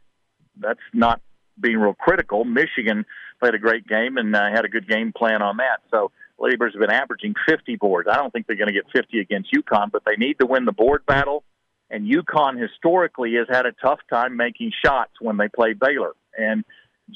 that's 0.60 0.80
not 0.93 1.21
being 1.60 1.78
real 1.78 1.93
critical. 1.93 2.45
Michigan 2.45 3.06
played 3.39 3.54
a 3.54 3.60
great 3.60 3.88
game 3.88 4.17
and 4.17 4.36
uh, 4.36 4.49
had 4.54 4.65
a 4.65 4.69
good 4.69 4.88
game 4.88 5.13
plan 5.15 5.41
on 5.41 5.58
that. 5.58 5.82
So 5.91 6.12
Lady 6.39 6.58
Bears 6.58 6.73
have 6.73 6.82
been 6.82 6.91
averaging 6.91 7.36
50 7.47 7.75
boards. 7.75 8.10
I 8.12 8.15
don't 8.15 8.32
think 8.32 8.47
they're 8.47 8.56
going 8.56 8.67
to 8.67 8.73
get 8.73 8.86
50 8.93 9.19
against 9.19 9.54
UConn, 9.54 9.91
but 9.91 10.04
they 10.06 10.15
need 10.17 10.39
to 10.39 10.45
win 10.45 10.65
the 10.65 10.71
board 10.71 11.06
battle. 11.06 11.43
And 11.91 12.06
UConn 12.06 12.62
historically 12.62 13.34
has 13.36 13.47
had 13.49 13.65
a 13.65 13.71
tough 13.71 13.99
time 14.10 14.38
making 14.38 14.71
shots 14.84 15.12
when 15.19 15.38
they 15.38 15.47
play 15.47 15.73
Baylor. 15.73 16.13
And 16.38 16.63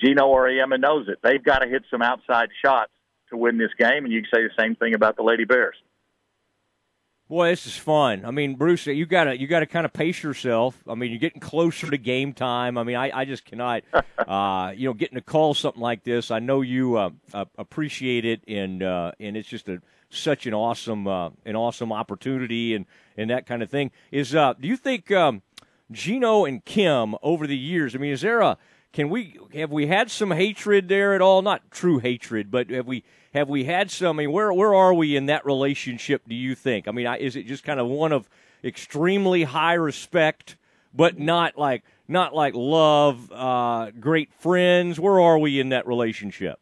Geno 0.02 0.34
Auriemma 0.34 0.80
knows 0.80 1.08
it. 1.08 1.20
They've 1.24 1.44
got 1.44 1.60
to 1.60 1.68
hit 1.68 1.84
some 1.90 2.02
outside 2.02 2.50
shots 2.64 2.92
to 3.30 3.38
win 3.38 3.58
this 3.58 3.72
game, 3.78 4.06
and 4.06 4.14
you 4.14 4.22
can 4.22 4.30
say 4.34 4.44
the 4.44 4.62
same 4.62 4.76
thing 4.76 4.94
about 4.94 5.16
the 5.16 5.24
Lady 5.24 5.46
Bears. 5.46 5.76
Boy, 7.30 7.50
this 7.50 7.66
is 7.66 7.76
fun. 7.76 8.26
I 8.26 8.32
mean, 8.32 8.56
Bruce, 8.56 8.86
you 8.86 9.06
gotta 9.06 9.40
you 9.40 9.48
gotta 9.48 9.66
kind 9.66 9.86
of 9.86 9.94
pace 9.94 10.22
yourself. 10.22 10.78
I 10.88 10.94
mean, 10.94 11.10
you're 11.10 11.20
getting 11.20 11.40
closer 11.40 11.90
to 11.90 11.98
game 11.98 12.34
time. 12.34 12.78
I 12.78 12.84
mean, 12.84 12.98
I, 12.98 13.22
I 13.22 13.26
just 13.26 13.46
cannot, 13.46 13.84
uh, 14.20 14.74
you 14.76 14.90
know, 14.90 14.94
getting 14.94 15.16
to 15.16 15.22
call 15.22 15.54
something 15.54 15.82
like 15.82 16.04
this. 16.04 16.32
I 16.32 16.40
know 16.40 16.62
you 16.62 16.98
uh, 16.98 17.10
uh, 17.34 17.46
appreciate 17.58 18.26
it, 18.26 18.44
and 18.48 18.84
uh, 18.84 19.14
and 19.20 19.38
it's 19.38 19.48
just 19.48 19.70
a 19.70 19.82
such 20.10 20.46
an 20.46 20.54
awesome 20.54 21.08
uh, 21.08 21.30
an 21.46 21.56
awesome 21.56 21.92
opportunity 21.92 22.76
and 22.76 22.86
and 23.18 23.30
that 23.30 23.46
kind 23.46 23.64
of 23.64 23.70
thing. 23.70 23.92
Is 24.12 24.36
uh, 24.36 24.54
do 24.60 24.68
you 24.68 24.78
think 24.78 25.10
um, 25.12 25.42
Geno 25.92 26.44
and 26.44 26.64
Kim 26.64 27.16
over 27.24 27.48
the 27.48 27.58
years? 27.58 27.96
I 27.96 28.00
mean, 28.00 28.12
is 28.12 28.22
there 28.22 28.42
a 28.42 28.58
can 28.94 29.10
we 29.10 29.40
have 29.56 29.72
we 29.72 29.88
had 29.88 30.10
some 30.12 30.32
hatred 30.32 30.88
there 30.88 31.16
at 31.16 31.22
all? 31.22 31.42
Not 31.42 31.72
true 31.72 31.98
hatred, 31.98 32.52
but 32.52 32.70
have 32.70 32.86
we 32.86 33.04
have 33.34 33.50
we 33.50 33.66
had 33.66 33.90
some? 33.90 34.20
I 34.20 34.24
mean, 34.24 34.32
where 34.32 34.54
where 34.54 34.74
are 34.74 34.94
we 34.94 35.16
in 35.16 35.26
that 35.26 35.46
relationship? 35.46 36.22
Do 36.28 36.36
you 36.36 36.54
think? 36.54 36.88
I 36.88 36.92
mean, 36.92 37.08
is 37.20 37.36
it 37.36 37.48
just 37.48 37.64
kind 37.64 37.80
of 37.80 37.88
one 37.88 38.12
of 38.12 38.30
extremely 38.64 39.44
high 39.44 39.74
respect, 39.74 40.58
but 40.94 41.18
not 41.18 41.58
like 41.58 41.84
not 42.08 42.36
like 42.36 42.54
love, 42.56 43.32
uh, 43.32 43.90
great 44.00 44.32
friends? 44.32 45.00
Where 45.00 45.20
are 45.20 45.40
we 45.40 45.60
in 45.60 45.70
that 45.70 45.88
relationship? 45.88 46.60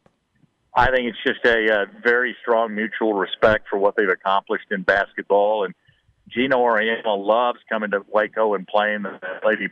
I 0.74 0.86
think 0.86 1.08
it's 1.08 1.22
just 1.26 1.44
a, 1.44 1.82
a 1.82 1.86
very 2.02 2.34
strong 2.40 2.74
mutual 2.74 3.12
respect 3.12 3.68
for 3.68 3.78
what 3.78 3.94
they've 3.94 4.08
accomplished 4.08 4.68
in 4.70 4.82
basketball, 4.82 5.66
and 5.66 5.74
Geno 6.30 6.60
Auriemma 6.60 7.14
loves 7.14 7.58
coming 7.68 7.90
to 7.90 8.02
Waco 8.08 8.54
and 8.54 8.66
playing 8.66 9.02
the 9.02 9.20
Lady 9.44 9.68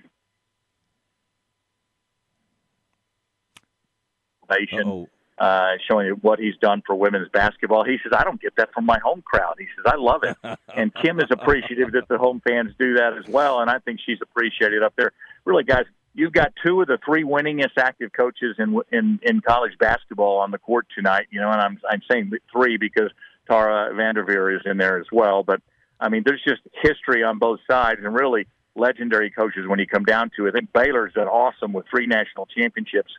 information 4.51 5.07
uh, 5.38 5.70
showing 5.90 6.11
what 6.20 6.38
he's 6.38 6.57
done 6.61 6.82
for 6.86 6.94
women's 6.94 7.28
basketball. 7.30 7.84
He 7.84 7.96
says, 8.03 8.12
I 8.14 8.24
don't 8.24 8.40
get 8.40 8.57
that 8.57 8.72
from 8.74 8.84
my 8.84 8.98
home 8.98 9.22
crowd. 9.22 9.55
He 9.59 9.66
says, 9.76 9.90
I 9.90 9.96
love 9.96 10.22
it. 10.22 10.36
and 10.76 10.94
Kim 10.94 11.18
is 11.18 11.28
appreciative 11.30 11.92
that 11.92 12.09
the 12.09 12.18
home 12.18 12.42
fans 12.46 12.72
do 12.78 12.94
that 12.94 13.14
as 13.16 13.26
well. 13.26 13.61
And 13.61 13.70
I 13.70 13.78
think 13.78 14.01
she's 14.05 14.18
appreciated 14.20 14.82
up 14.82 14.92
there. 14.96 15.12
Really, 15.46 15.64
guys, 15.64 15.84
you've 16.14 16.34
got 16.34 16.53
two 16.64 16.82
of 16.82 16.88
the 16.88 16.98
three 17.05 17.24
winningest 17.24 17.78
active 17.78 18.12
coaches 18.12 18.57
in 18.59 18.78
in 18.92 19.18
in 19.22 19.40
college 19.40 19.78
basketball 19.78 20.38
on 20.38 20.51
the 20.51 20.59
court 20.59 20.86
tonight. 20.94 21.26
You 21.30 21.40
know, 21.40 21.51
and 21.51 21.61
I'm 21.61 21.80
I'm 21.90 22.03
saying 22.11 22.32
three 22.53 22.76
because 22.76 23.11
Tara 23.48 23.94
Vanderveer 23.94 24.57
is 24.57 24.62
in 24.66 24.76
there 24.76 24.98
as 24.98 25.07
well. 25.11 25.42
But 25.42 25.62
I 25.98 26.11
mean, 26.11 26.22
there's 26.26 26.42
just 26.46 26.61
history 26.82 27.24
on 27.24 27.38
both 27.38 27.61
sides, 27.70 28.01
and 28.05 28.14
really, 28.14 28.46
legendary 28.74 29.30
coaches 29.30 29.66
when 29.66 29.78
you 29.78 29.86
come 29.86 30.05
down 30.05 30.30
to 30.36 30.46
it. 30.46 30.51
I 30.51 30.53
think 30.53 30.72
Baylor's 30.74 31.14
done 31.14 31.28
awesome 31.28 31.72
with 31.72 31.86
three 31.90 32.07
national 32.07 32.46
championships. 32.46 33.12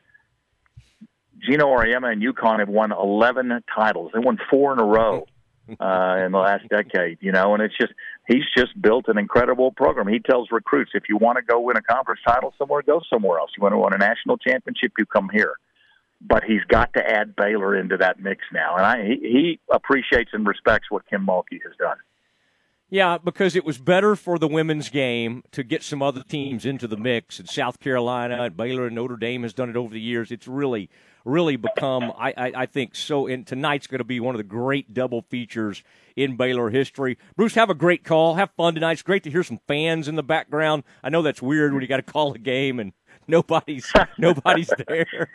Geno 1.41 1.67
Auriemma 1.67 2.11
and 2.11 2.21
UConn 2.21 2.59
have 2.59 2.69
won 2.69 2.91
11 2.91 3.63
titles. 3.73 4.11
They 4.13 4.19
won 4.19 4.37
four 4.49 4.73
in 4.73 4.79
a 4.79 4.85
row 4.85 5.25
uh, 5.79 6.23
in 6.25 6.31
the 6.31 6.37
last 6.37 6.67
decade, 6.69 7.17
you 7.21 7.31
know, 7.31 7.53
and 7.53 7.63
it's 7.63 7.75
just, 7.77 7.93
he's 8.27 8.43
just 8.55 8.79
built 8.79 9.07
an 9.07 9.17
incredible 9.17 9.71
program. 9.71 10.07
He 10.07 10.19
tells 10.19 10.49
recruits, 10.51 10.91
if 10.93 11.03
you 11.09 11.17
want 11.17 11.37
to 11.37 11.41
go 11.41 11.59
win 11.59 11.77
a 11.77 11.81
conference 11.81 12.21
title 12.25 12.53
somewhere, 12.57 12.81
go 12.81 13.01
somewhere 13.09 13.39
else. 13.39 13.51
You 13.57 13.63
want 13.63 13.73
to 13.73 13.79
win 13.79 13.93
a 13.93 13.97
national 13.97 14.37
championship, 14.37 14.93
you 14.97 15.05
come 15.05 15.29
here. 15.31 15.53
But 16.23 16.43
he's 16.43 16.63
got 16.67 16.93
to 16.93 17.03
add 17.03 17.35
Baylor 17.35 17.75
into 17.75 17.97
that 17.97 18.19
mix 18.19 18.43
now. 18.53 18.75
And 18.75 18.85
I, 18.85 19.03
he, 19.03 19.15
he 19.21 19.59
appreciates 19.71 20.31
and 20.33 20.45
respects 20.45 20.91
what 20.91 21.09
Kim 21.09 21.25
Mulkey 21.25 21.59
has 21.63 21.75
done. 21.79 21.97
Yeah, 22.91 23.17
because 23.23 23.55
it 23.55 23.63
was 23.63 23.77
better 23.77 24.17
for 24.17 24.37
the 24.37 24.49
women's 24.49 24.89
game 24.89 25.43
to 25.51 25.63
get 25.63 25.81
some 25.81 26.01
other 26.01 26.23
teams 26.23 26.65
into 26.65 26.87
the 26.89 26.97
mix. 26.97 27.39
And 27.39 27.47
South 27.47 27.79
Carolina 27.79 28.43
and 28.43 28.57
Baylor 28.57 28.87
and 28.87 28.95
Notre 28.95 29.15
Dame 29.15 29.43
has 29.43 29.53
done 29.53 29.69
it 29.69 29.77
over 29.77 29.93
the 29.93 30.01
years. 30.01 30.29
It's 30.29 30.45
really, 30.45 30.89
really 31.23 31.55
become, 31.55 32.11
I, 32.17 32.33
I, 32.35 32.51
I 32.53 32.65
think, 32.65 32.95
so. 32.95 33.27
And 33.27 33.47
tonight's 33.47 33.87
going 33.87 33.99
to 33.99 34.03
be 34.03 34.19
one 34.19 34.35
of 34.35 34.39
the 34.39 34.43
great 34.43 34.93
double 34.93 35.21
features 35.21 35.83
in 36.17 36.35
Baylor 36.35 36.69
history. 36.69 37.17
Bruce, 37.37 37.55
have 37.55 37.69
a 37.69 37.73
great 37.73 38.03
call. 38.03 38.35
Have 38.35 38.51
fun 38.57 38.73
tonight. 38.73 38.91
It's 38.91 39.03
great 39.03 39.23
to 39.23 39.31
hear 39.31 39.43
some 39.43 39.61
fans 39.69 40.09
in 40.09 40.17
the 40.17 40.23
background. 40.23 40.83
I 41.01 41.07
know 41.07 41.21
that's 41.21 41.41
weird 41.41 41.71
when 41.71 41.81
you 41.81 41.87
got 41.87 42.05
to 42.05 42.11
call 42.11 42.33
a 42.33 42.39
game 42.39 42.77
and 42.77 42.91
nobody's 43.25 43.89
nobody's 44.17 44.69
there. 44.89 45.29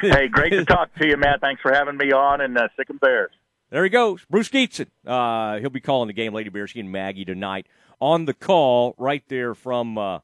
hey, 0.00 0.28
great 0.28 0.50
to 0.54 0.64
talk 0.64 0.94
to 0.94 1.06
you, 1.06 1.18
Matt. 1.18 1.42
Thanks 1.42 1.60
for 1.60 1.70
having 1.70 1.98
me 1.98 2.12
on 2.12 2.40
and 2.40 2.56
uh, 2.56 2.68
sic 2.78 2.88
'em 2.88 2.96
bears. 2.96 3.30
There 3.70 3.84
he 3.84 3.90
goes, 3.90 4.24
Bruce 4.28 4.48
Gietzen. 4.48 4.88
Uh, 5.06 5.58
he'll 5.60 5.70
be 5.70 5.80
calling 5.80 6.08
the 6.08 6.12
game, 6.12 6.34
Lady 6.34 6.50
Bears. 6.50 6.72
He 6.72 6.80
and 6.80 6.90
Maggie 6.90 7.24
tonight 7.24 7.68
on 8.00 8.24
the 8.24 8.34
call 8.34 8.94
right 8.98 9.22
there 9.28 9.54
from 9.54 9.96
uh, 9.96 10.20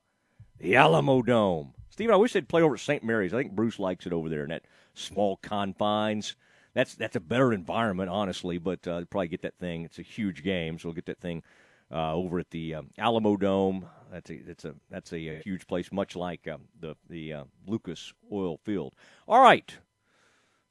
the 0.58 0.72
Alamodome. 0.72 1.72
Steven, 1.90 2.12
I 2.12 2.16
wish 2.16 2.32
they'd 2.32 2.48
play 2.48 2.62
over 2.62 2.74
at 2.74 2.80
St. 2.80 3.04
Mary's. 3.04 3.32
I 3.32 3.38
think 3.38 3.52
Bruce 3.52 3.78
likes 3.78 4.04
it 4.04 4.12
over 4.12 4.28
there 4.28 4.42
in 4.42 4.50
that 4.50 4.64
small 4.94 5.36
confines. 5.36 6.34
That's 6.74 6.94
that's 6.94 7.16
a 7.16 7.20
better 7.20 7.52
environment, 7.52 8.10
honestly. 8.10 8.58
But 8.58 8.86
uh, 8.86 9.04
probably 9.08 9.28
get 9.28 9.42
that 9.42 9.58
thing. 9.58 9.84
It's 9.84 9.98
a 9.98 10.02
huge 10.02 10.42
game, 10.42 10.78
so 10.78 10.88
we'll 10.88 10.94
get 10.94 11.06
that 11.06 11.20
thing 11.20 11.42
uh, 11.90 12.14
over 12.14 12.38
at 12.40 12.50
the 12.50 12.74
um, 12.74 12.90
Alamodome. 12.98 13.84
That's 14.10 14.30
a 14.30 14.42
that's 14.42 14.64
a 14.64 14.74
that's 14.90 15.12
a, 15.12 15.28
a 15.28 15.42
huge 15.44 15.66
place, 15.66 15.90
much 15.92 16.16
like 16.16 16.46
um, 16.48 16.62
the 16.78 16.96
the 17.08 17.32
uh, 17.32 17.44
Lucas 17.66 18.12
Oil 18.30 18.58
Field. 18.64 18.92
All 19.26 19.40
right, 19.40 19.74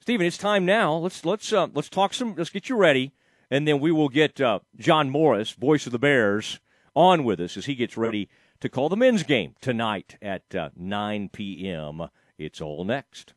Steven, 0.05 0.27
it's 0.27 0.37
time 0.37 0.67
now. 0.67 0.93
Let's 0.93 1.25
let's 1.25 1.51
uh, 1.51 1.65
let's 1.73 1.89
talk 1.89 2.13
some. 2.13 2.35
Let's 2.35 2.51
get 2.51 2.69
you 2.69 2.75
ready, 2.75 3.11
and 3.49 3.67
then 3.67 3.79
we 3.79 3.91
will 3.91 4.07
get 4.07 4.39
uh, 4.39 4.59
John 4.77 5.09
Morris, 5.09 5.49
voice 5.49 5.87
of 5.87 5.91
the 5.91 5.97
Bears, 5.97 6.59
on 6.95 7.23
with 7.23 7.39
us 7.39 7.57
as 7.57 7.65
he 7.65 7.73
gets 7.73 7.97
ready 7.97 8.29
to 8.59 8.69
call 8.69 8.87
the 8.87 8.95
men's 8.95 9.23
game 9.23 9.55
tonight 9.61 10.15
at 10.21 10.53
uh, 10.53 10.69
9 10.75 11.29
p.m. 11.29 12.07
It's 12.37 12.61
all 12.61 12.85
next. 12.85 13.33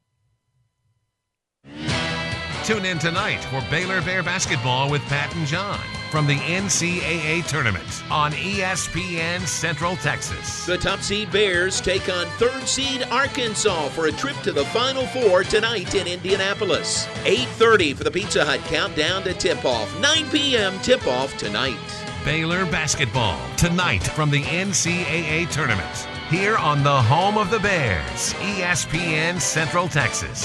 Tune 2.69 2.85
in 2.85 2.99
tonight 2.99 3.43
for 3.45 3.63
Baylor 3.71 4.03
Bear 4.03 4.23
basketball 4.23 4.91
with 4.91 5.01
Pat 5.07 5.35
and 5.35 5.47
John 5.47 5.81
from 6.11 6.27
the 6.27 6.37
NCAA 6.37 7.47
tournament 7.49 8.03
on 8.11 8.31
ESPN 8.33 9.41
Central 9.47 9.97
Texas. 9.97 10.67
The 10.67 10.77
top 10.77 11.01
seed 11.01 11.33
Bears 11.33 11.81
take 11.81 12.11
on 12.11 12.27
third 12.37 12.69
seed 12.69 13.05
Arkansas 13.05 13.89
for 13.89 14.09
a 14.09 14.13
trip 14.13 14.37
to 14.43 14.53
the 14.53 14.67
Final 14.67 15.07
Four 15.07 15.45
tonight 15.45 15.95
in 15.95 16.07
Indianapolis. 16.07 17.07
8:30 17.25 17.95
for 17.95 18.05
the 18.05 18.11
Pizza 18.11 18.45
Hut 18.45 18.61
countdown 18.65 19.23
to 19.23 19.33
tip-off. 19.33 19.89
9 20.01 20.29
p.m. 20.29 20.79
tip-off 20.81 21.35
tonight. 21.39 21.79
Baylor 22.23 22.67
basketball 22.67 23.41
tonight 23.57 24.03
from 24.03 24.31
the 24.31 24.43
NCAA 24.43 25.51
tournament 25.51 26.07
here 26.29 26.59
on 26.59 26.85
the 26.85 27.01
home 27.01 27.39
of 27.39 27.51
the 27.51 27.61
Bears, 27.61 28.35
ESPN 28.35 29.41
Central 29.41 29.89
Texas. 29.89 30.45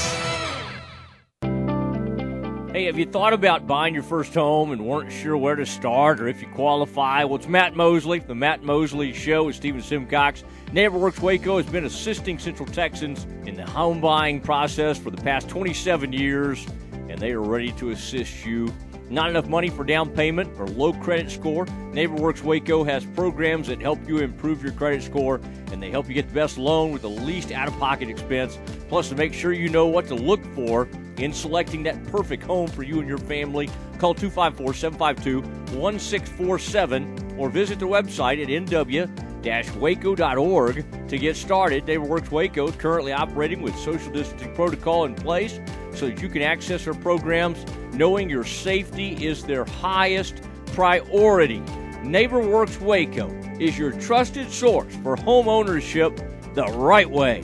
Hey, 2.74 2.86
have 2.86 2.97
you 2.97 3.05
thought 3.05 3.34
about 3.34 3.67
buying 3.67 3.93
your 3.93 4.01
first 4.01 4.34
home 4.34 4.71
and 4.71 4.84
weren't 4.84 5.11
sure 5.11 5.38
where 5.38 5.55
to 5.55 5.63
start 5.63 6.19
or 6.19 6.28
if 6.28 6.41
you 6.41 6.47
qualify? 6.47 7.24
Well, 7.24 7.36
it's 7.36 7.47
Matt 7.47 7.76
Mosley, 7.76 8.17
the 8.17 8.34
Matt 8.34 8.63
Mosley 8.63 9.13
Show 9.13 9.43
with 9.43 9.55
Stephen 9.55 9.80
Simcox. 9.80 10.43
NeighborWorks 10.71 11.19
Waco 11.19 11.57
has 11.57 11.67
been 11.67 11.86
assisting 11.86 12.39
Central 12.39 12.67
Texans 12.67 13.26
in 13.45 13.53
the 13.53 13.63
home 13.63 14.01
buying 14.01 14.41
process 14.41 14.97
for 14.97 15.11
the 15.11 15.21
past 15.21 15.47
27 15.49 16.11
years, 16.13 16.65
and 17.09 17.19
they 17.19 17.34
are 17.34 17.41
ready 17.41 17.71
to 17.74 17.91
assist 17.91 18.43
you. 18.43 18.74
Not 19.14 19.30
enough 19.30 19.47
money 19.47 19.70
for 19.70 19.84
down 19.84 20.09
payment 20.09 20.49
or 20.57 20.66
low 20.66 20.91
credit 20.91 21.30
score? 21.30 21.68
NeighborWorks 21.68 22.41
Waco 22.41 22.84
has 22.84 23.05
programs 23.05 23.68
that 23.68 23.80
help 23.80 23.99
you 24.07 24.18
improve 24.18 24.64
your 24.64 24.72
credit 24.72 25.03
score, 25.03 25.39
and 25.72 25.80
they 25.80 25.91
help 25.91 26.07
you 26.07 26.16
get 26.16 26.30
the 26.30 26.34
best 26.34 26.57
loan 26.57 26.91
with 26.91 27.03
the 27.03 27.09
least 27.11 27.51
out 27.51 27.68
of 27.68 27.78
pocket 27.78 28.09
expense. 28.09 28.57
Plus, 28.89 29.09
to 29.09 29.16
make 29.16 29.32
sure 29.32 29.53
you 29.53 29.70
know 29.70 29.86
what 29.86 30.07
to 30.07 30.16
look 30.16 30.43
for 30.55 30.89
in 31.18 31.32
selecting 31.32 31.84
that 31.84 32.03
perfect 32.05 32.41
home 32.41 32.68
for 32.68 32.82
you 32.82 33.01
and 33.01 33.07
your 33.07 33.20
family, 33.20 33.70
call 33.99 34.16
254 34.16 34.74
752 34.74 35.41
1647 35.78 37.36
or 37.38 37.49
visit 37.51 37.78
their 37.78 37.88
website 37.88 38.41
at 38.41 38.47
nw 38.47 39.78
waco.org 39.78 41.07
to 41.07 41.18
get 41.18 41.36
started. 41.36 41.86
NeighborWorks 41.86 42.32
Waco 42.32 42.70
is 42.70 42.76
currently 42.78 43.11
operating 43.11 43.61
with 43.61 43.76
social 43.76 44.11
distancing 44.11 44.55
protocol 44.55 45.03
in 45.03 45.14
place 45.14 45.59
so 45.93 46.07
that 46.07 46.22
you 46.22 46.30
can 46.30 46.41
access 46.41 46.88
our 46.88 46.93
programs 46.93 47.64
knowing 47.93 48.29
your 48.29 48.43
safety 48.43 49.25
is 49.25 49.43
their 49.43 49.65
highest 49.65 50.41
priority. 50.67 51.59
NeighborWorks 52.03 52.79
Waco 52.81 53.29
is 53.59 53.77
your 53.77 53.91
trusted 53.93 54.51
source 54.51 54.93
for 55.03 55.15
home 55.15 55.47
ownership 55.47 56.19
the 56.53 56.65
right 56.65 57.09
way. 57.09 57.43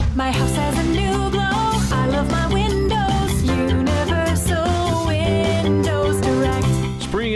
My 0.13 0.29
house 0.29 0.55
has 0.55 0.77
a 0.77 0.83
new 0.91 1.31
glow. 1.31 1.70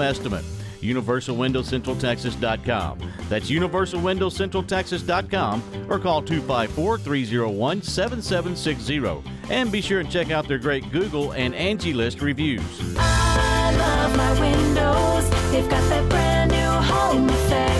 estimate. 0.00 0.44
UniversalWindowsCentralTexas.com. 0.80 2.98
That's 3.28 3.50
UniversalWindowsCentralTexas.com 3.50 5.62
or 5.90 5.98
call 5.98 6.22
254 6.22 6.98
301 6.98 7.82
7760. 7.82 9.22
And 9.50 9.72
be 9.72 9.80
sure 9.80 9.98
and 10.00 10.10
check 10.10 10.30
out 10.30 10.46
their 10.48 10.58
great 10.58 10.90
Google 10.92 11.32
and 11.32 11.52
Angie 11.54 11.92
List 11.94 12.20
reviews. 12.22 12.62
I 12.96 13.74
love 13.76 14.16
my 14.16 14.40
windows. 14.40 15.28
They've 15.52 15.68
got 15.68 15.82
that 15.90 16.08
brand 16.08 16.50
new 16.52 16.58
home 16.94 17.28
effect. 17.28 17.74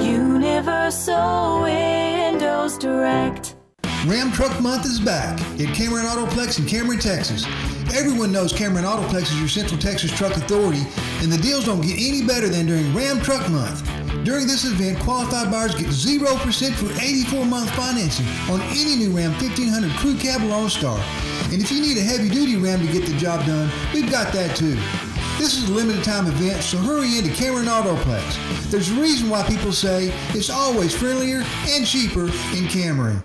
Universal 0.00 1.62
Windows 1.62 2.78
Direct. 2.78 3.54
Ram 4.06 4.32
Truck 4.32 4.58
Month 4.60 4.84
is 4.86 4.98
back 4.98 5.38
at 5.60 5.72
Cameron 5.74 6.06
Autoplex 6.06 6.58
in 6.58 6.66
Cameron, 6.66 6.98
Texas. 6.98 7.44
Everyone 7.94 8.32
knows 8.32 8.54
Cameron 8.54 8.86
Autoplex 8.86 9.24
is 9.24 9.38
your 9.38 9.48
Central 9.48 9.78
Texas 9.78 10.10
truck 10.10 10.34
authority, 10.34 10.82
and 11.20 11.30
the 11.30 11.36
deals 11.36 11.66
don't 11.66 11.82
get 11.82 12.00
any 12.00 12.24
better 12.24 12.48
than 12.48 12.64
during 12.64 12.94
Ram 12.94 13.20
Truck 13.20 13.46
Month. 13.50 13.84
During 14.24 14.46
this 14.46 14.64
event, 14.64 14.98
qualified 15.00 15.50
buyers 15.50 15.74
get 15.74 15.88
0% 15.88 16.72
for 16.74 16.90
84 17.00 17.44
month 17.44 17.70
financing 17.72 18.26
on 18.50 18.62
any 18.70 18.96
new 18.96 19.14
Ram 19.14 19.32
1500 19.32 19.90
Crew 19.98 20.16
Cab 20.16 20.40
All 20.50 20.70
Star. 20.70 20.98
And 21.52 21.60
if 21.60 21.70
you 21.70 21.82
need 21.82 21.98
a 21.98 22.02
heavy 22.02 22.30
duty 22.30 22.56
Ram 22.56 22.80
to 22.80 22.90
get 22.90 23.06
the 23.06 23.16
job 23.18 23.44
done, 23.44 23.70
we've 23.92 24.10
got 24.10 24.32
that 24.32 24.56
too. 24.56 24.76
This 25.36 25.58
is 25.58 25.68
a 25.68 25.72
limited 25.72 26.02
time 26.02 26.26
event, 26.26 26.62
so 26.62 26.78
hurry 26.78 27.18
into 27.18 27.30
Cameron 27.34 27.66
Autoplex. 27.66 28.70
There's 28.70 28.90
a 28.90 28.94
reason 28.94 29.28
why 29.28 29.42
people 29.42 29.72
say 29.72 30.10
it's 30.30 30.48
always 30.48 30.96
friendlier 30.96 31.42
and 31.68 31.86
cheaper 31.86 32.30
in 32.56 32.68
Cameron. 32.68 33.22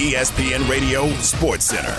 ESPN 0.00 0.66
Radio 0.66 1.10
Sports 1.16 1.66
Center. 1.66 1.94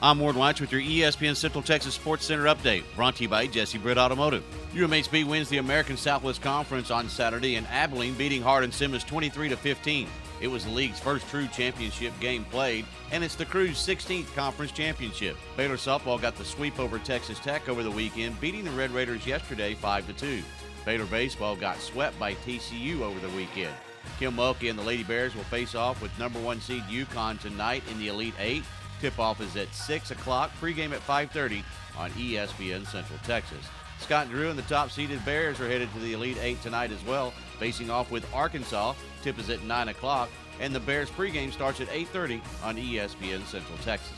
I'm 0.00 0.18
Ward 0.18 0.36
Weitz 0.36 0.62
with 0.62 0.72
your 0.72 0.80
ESPN 0.80 1.36
Central 1.36 1.62
Texas 1.62 1.92
Sports 1.92 2.24
Center 2.24 2.44
update, 2.44 2.82
brought 2.96 3.16
to 3.16 3.24
you 3.24 3.28
by 3.28 3.46
Jesse 3.46 3.76
Britt 3.76 3.98
Automotive. 3.98 4.42
UMHB 4.72 5.26
wins 5.26 5.50
the 5.50 5.58
American 5.58 5.98
Southwest 5.98 6.40
Conference 6.40 6.90
on 6.90 7.10
Saturday 7.10 7.56
in 7.56 7.66
Abilene, 7.66 8.14
beating 8.14 8.40
Hardin 8.40 8.72
Simmons 8.72 9.04
23 9.04 9.50
to 9.50 9.56
15. 9.58 10.08
It 10.40 10.48
was 10.48 10.64
the 10.64 10.70
league's 10.70 10.98
first 10.98 11.28
true 11.28 11.46
championship 11.48 12.18
game 12.20 12.46
played, 12.46 12.86
and 13.12 13.22
it's 13.22 13.34
the 13.34 13.44
Cru's 13.44 13.76
16th 13.76 14.34
conference 14.34 14.72
championship. 14.72 15.36
Baylor 15.58 15.76
softball 15.76 16.18
got 16.18 16.36
the 16.36 16.44
sweep 16.46 16.80
over 16.80 16.98
Texas 16.98 17.38
Tech 17.38 17.68
over 17.68 17.82
the 17.82 17.90
weekend, 17.90 18.40
beating 18.40 18.64
the 18.64 18.70
Red 18.70 18.92
Raiders 18.92 19.26
yesterday 19.26 19.74
5 19.74 20.06
to 20.06 20.12
2. 20.14 20.42
Baylor 20.86 21.04
baseball 21.04 21.54
got 21.54 21.78
swept 21.82 22.18
by 22.18 22.32
TCU 22.32 23.02
over 23.02 23.20
the 23.20 23.36
weekend. 23.36 23.74
Kim 24.18 24.36
Mulkey 24.36 24.70
and 24.70 24.78
the 24.78 24.82
Lady 24.82 25.02
Bears 25.02 25.34
will 25.34 25.44
face 25.44 25.74
off 25.74 26.00
with 26.00 26.16
number 26.18 26.38
one 26.40 26.60
seed 26.60 26.82
UConn 26.84 27.40
tonight 27.40 27.82
in 27.90 27.98
the 27.98 28.08
Elite 28.08 28.34
Eight. 28.38 28.64
Tip-off 29.00 29.40
is 29.40 29.56
at 29.56 29.72
6 29.74 30.12
o'clock, 30.12 30.50
pregame 30.60 30.92
at 30.92 31.06
5.30 31.06 31.62
on 31.98 32.10
ESPN 32.12 32.86
Central 32.86 33.18
Texas. 33.24 33.66
Scott 33.98 34.28
Drew 34.28 34.50
and 34.50 34.58
the 34.58 34.62
top-seeded 34.62 35.24
Bears 35.24 35.60
are 35.60 35.68
headed 35.68 35.92
to 35.92 36.00
the 36.00 36.12
Elite 36.12 36.38
Eight 36.40 36.60
tonight 36.62 36.90
as 36.90 37.04
well, 37.04 37.32
facing 37.58 37.90
off 37.90 38.10
with 38.10 38.26
Arkansas. 38.34 38.94
Tip 39.22 39.38
is 39.38 39.50
at 39.50 39.62
9 39.64 39.88
o'clock, 39.88 40.30
and 40.60 40.74
the 40.74 40.80
Bears 40.80 41.10
pregame 41.10 41.52
starts 41.52 41.80
at 41.80 41.88
8.30 41.88 42.40
on 42.62 42.76
ESPN 42.76 43.44
Central 43.46 43.78
Texas. 43.78 44.16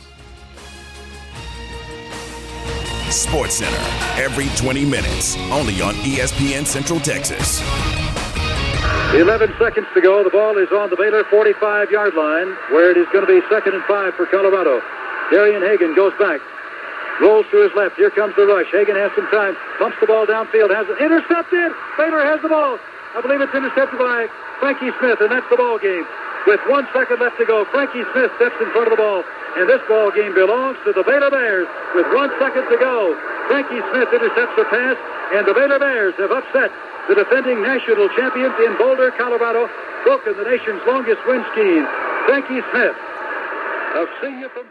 Sports 3.10 3.54
Center 3.54 4.22
every 4.22 4.48
20 4.56 4.84
minutes, 4.84 5.36
only 5.50 5.80
on 5.80 5.94
ESPN 5.94 6.66
Central 6.66 7.00
Texas. 7.00 8.25
11 9.16 9.48
seconds 9.56 9.88
to 9.96 10.00
go. 10.04 10.20
The 10.20 10.28
ball 10.28 10.60
is 10.60 10.68
on 10.76 10.90
the 10.92 10.96
Baylor 11.00 11.24
45 11.32 11.88
yard 11.88 12.12
line, 12.12 12.52
where 12.68 12.92
it 12.92 13.00
is 13.00 13.08
going 13.16 13.24
to 13.24 13.30
be 13.32 13.40
second 13.48 13.72
and 13.72 13.80
five 13.88 14.12
for 14.12 14.26
Colorado. 14.28 14.84
Darian 15.32 15.64
Hagan 15.64 15.96
goes 15.96 16.12
back, 16.20 16.36
rolls 17.20 17.48
to 17.48 17.64
his 17.64 17.72
left. 17.72 17.96
Here 17.96 18.12
comes 18.12 18.36
the 18.36 18.44
rush. 18.44 18.68
Hagan 18.76 18.92
has 18.92 19.08
some 19.16 19.24
time, 19.32 19.56
pumps 19.80 19.96
the 20.04 20.06
ball 20.06 20.28
downfield, 20.28 20.68
has 20.68 20.84
it 20.92 21.00
intercepted. 21.00 21.72
Baylor 21.96 22.28
has 22.28 22.44
the 22.44 22.52
ball. 22.52 22.76
I 23.16 23.24
believe 23.24 23.40
it's 23.40 23.56
intercepted 23.56 23.96
by 23.96 24.28
Frankie 24.60 24.92
Smith, 25.00 25.16
and 25.24 25.32
that's 25.32 25.48
the 25.48 25.56
ball 25.56 25.80
game. 25.80 26.04
With 26.44 26.60
one 26.68 26.84
second 26.92 27.16
left 27.16 27.40
to 27.40 27.46
go, 27.48 27.64
Frankie 27.72 28.04
Smith 28.12 28.28
steps 28.36 28.60
in 28.60 28.68
front 28.76 28.86
of 28.86 28.92
the 28.92 29.00
ball, 29.00 29.24
and 29.56 29.64
this 29.64 29.80
ball 29.88 30.12
game 30.12 30.36
belongs 30.36 30.76
to 30.84 30.92
the 30.92 31.02
Baylor 31.02 31.32
Bears. 31.32 31.66
With 31.96 32.06
one 32.12 32.28
second 32.36 32.68
to 32.68 32.76
go, 32.76 33.16
Frankie 33.48 33.80
Smith 33.90 34.12
intercepts 34.12 34.60
the 34.60 34.68
pass, 34.68 35.00
and 35.32 35.48
the 35.48 35.56
Baylor 35.56 35.80
Bears 35.80 36.14
have 36.20 36.30
upset 36.30 36.68
the 37.08 37.14
defending 37.14 37.62
national 37.62 38.08
champions 38.16 38.54
in 38.58 38.76
Boulder, 38.78 39.12
Colorado, 39.12 39.68
broken 40.04 40.36
the 40.36 40.44
nation's 40.44 40.82
longest 40.86 41.20
wind 41.26 41.44
skiing. 41.52 41.86
Frankie 42.26 42.60
Smith 42.70 42.96
of 43.94 44.08
senior 44.20 44.48
from. 44.48 44.66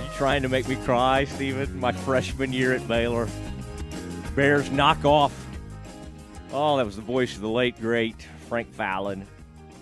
You 0.00 0.10
trying 0.14 0.42
to 0.42 0.48
make 0.48 0.68
me 0.68 0.76
cry, 0.76 1.24
Steven? 1.24 1.78
My 1.78 1.92
freshman 1.92 2.52
year 2.52 2.72
at 2.72 2.86
Baylor. 2.86 3.28
Bears 4.36 4.70
knock 4.70 5.04
off. 5.04 5.32
Oh, 6.52 6.76
that 6.76 6.86
was 6.86 6.96
the 6.96 7.02
voice 7.02 7.34
of 7.34 7.42
the 7.42 7.48
late 7.48 7.80
great 7.80 8.26
Frank 8.48 8.72
Fallon. 8.72 9.26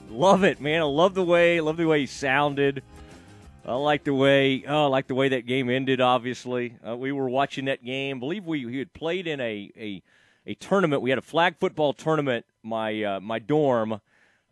Love 0.09 0.45
it, 0.45 0.61
man. 0.61 0.81
I 0.81 0.85
love 0.85 1.15
the 1.15 1.25
way, 1.25 1.61
love 1.61 1.77
the 1.77 1.87
way 1.87 2.01
he 2.01 2.07
sounded. 2.07 2.83
I 3.67 3.75
like 3.77 4.05
the 4.05 4.13
way, 4.13 4.63
oh, 4.69 4.85
I 4.85 4.87
like 4.89 5.07
the 5.07 5.15
way 5.15 5.31
that 5.31 5.47
game 5.47 5.71
ended. 5.71 6.01
Obviously, 6.01 6.77
uh, 6.87 6.97
we 6.97 7.13
were 7.13 7.31
watching 7.31 7.65
that 7.65 7.83
game. 7.83 8.19
I 8.19 8.21
believe 8.21 8.45
we, 8.45 8.67
we 8.67 8.79
had 8.79 8.93
played 8.93 9.27
in 9.27 9.41
a, 9.41 9.71
a 9.77 10.03
a 10.47 10.55
tournament. 10.55 11.01
We 11.01 11.09
had 11.09 11.19
a 11.19 11.23
flag 11.23 11.57
football 11.59 11.95
tournament. 11.95 12.45
My 12.63 13.03
uh, 13.03 13.21
my 13.21 13.39
dorm 13.39 14.01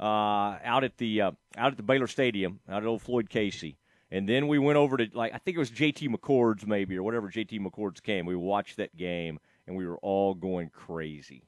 uh, 0.01 0.59
out 0.65 0.85
at 0.85 0.97
the 0.97 1.21
uh, 1.21 1.33
out 1.59 1.73
at 1.73 1.77
the 1.77 1.83
Baylor 1.83 2.07
Stadium, 2.07 2.61
out 2.67 2.83
at 2.83 2.87
Old 2.87 3.03
Floyd 3.03 3.29
Casey, 3.29 3.77
and 4.11 4.27
then 4.27 4.49
we 4.49 4.59
went 4.59 4.79
over 4.79 4.97
to 4.97 5.07
like 5.13 5.35
I 5.35 5.39
think 5.39 5.57
it 5.57 5.61
was 5.61 5.71
JT 5.71 6.09
McCord's 6.09 6.67
maybe 6.67 6.97
or 6.97 7.03
whatever 7.03 7.29
JT 7.29 7.61
McCord's 7.61 8.01
came. 8.01 8.25
We 8.25 8.35
watched 8.37 8.79
that 8.79 8.97
game 8.97 9.39
and 9.67 9.77
we 9.77 9.87
were 9.87 9.99
all 9.99 10.33
going 10.33 10.71
crazy. 10.71 11.45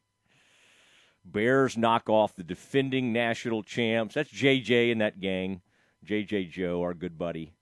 Bears 1.25 1.79
knock 1.79 2.11
off 2.11 2.37
the 2.37 2.45
defending 2.45 3.11
national 3.11 3.63
champs. 3.63 4.15
That's 4.15 4.31
JJ 4.31 4.93
and 4.93 5.01
that 5.01 5.21
gang. 5.21 5.63
JJ 6.05 6.51
Joe, 6.51 6.83
our 6.83 6.95
good 6.95 7.17
buddy. 7.19 7.53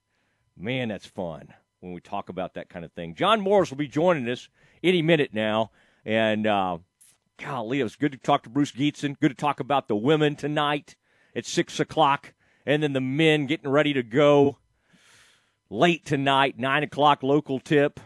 Man, 0.57 0.89
that's 0.89 1.05
fun 1.05 1.53
when 1.79 1.93
we 1.93 2.01
talk 2.01 2.29
about 2.29 2.53
that 2.55 2.69
kind 2.69 2.83
of 2.83 2.91
thing. 2.91 3.15
John 3.15 3.41
Morris 3.41 3.69
will 3.69 3.77
be 3.77 3.87
joining 3.87 4.29
us 4.29 4.49
any 4.83 5.01
minute 5.01 5.33
now. 5.33 5.71
And 6.05 6.45
uh, 6.45 6.79
golly, 7.41 7.79
it 7.79 7.83
was 7.83 7.95
good 7.95 8.11
to 8.11 8.17
talk 8.17 8.43
to 8.43 8.49
Bruce 8.49 8.71
Gietzen. 8.71 9.19
Good 9.19 9.29
to 9.29 9.35
talk 9.35 9.59
about 9.59 9.87
the 9.87 9.95
women 9.95 10.35
tonight 10.35 10.95
at 11.35 11.45
6 11.45 11.79
o'clock. 11.79 12.33
And 12.65 12.83
then 12.83 12.93
the 12.93 13.01
men 13.01 13.45
getting 13.45 13.69
ready 13.69 13.93
to 13.93 14.03
go 14.03 14.57
late 15.69 16.05
tonight, 16.05 16.59
9 16.59 16.83
o'clock 16.83 17.23
local 17.23 17.59
tip. 17.59 17.99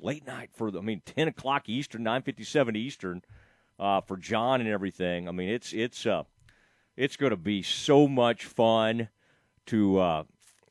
Late 0.00 0.26
night 0.26 0.50
for, 0.52 0.70
the, 0.70 0.78
I 0.78 0.82
mean, 0.82 1.02
10 1.04 1.28
o'clock 1.28 1.68
Eastern, 1.68 2.04
9.57 2.04 2.76
Eastern 2.76 3.22
uh, 3.78 4.00
for 4.00 4.16
John 4.16 4.60
and 4.60 4.68
everything. 4.68 5.28
I 5.28 5.32
mean, 5.32 5.48
it's, 5.48 5.72
it's, 5.72 6.06
uh, 6.06 6.24
it's 6.96 7.16
going 7.16 7.30
to 7.30 7.36
be 7.36 7.62
so 7.62 8.08
much 8.08 8.44
fun 8.44 9.08
to 9.66 9.98
uh, 9.98 10.22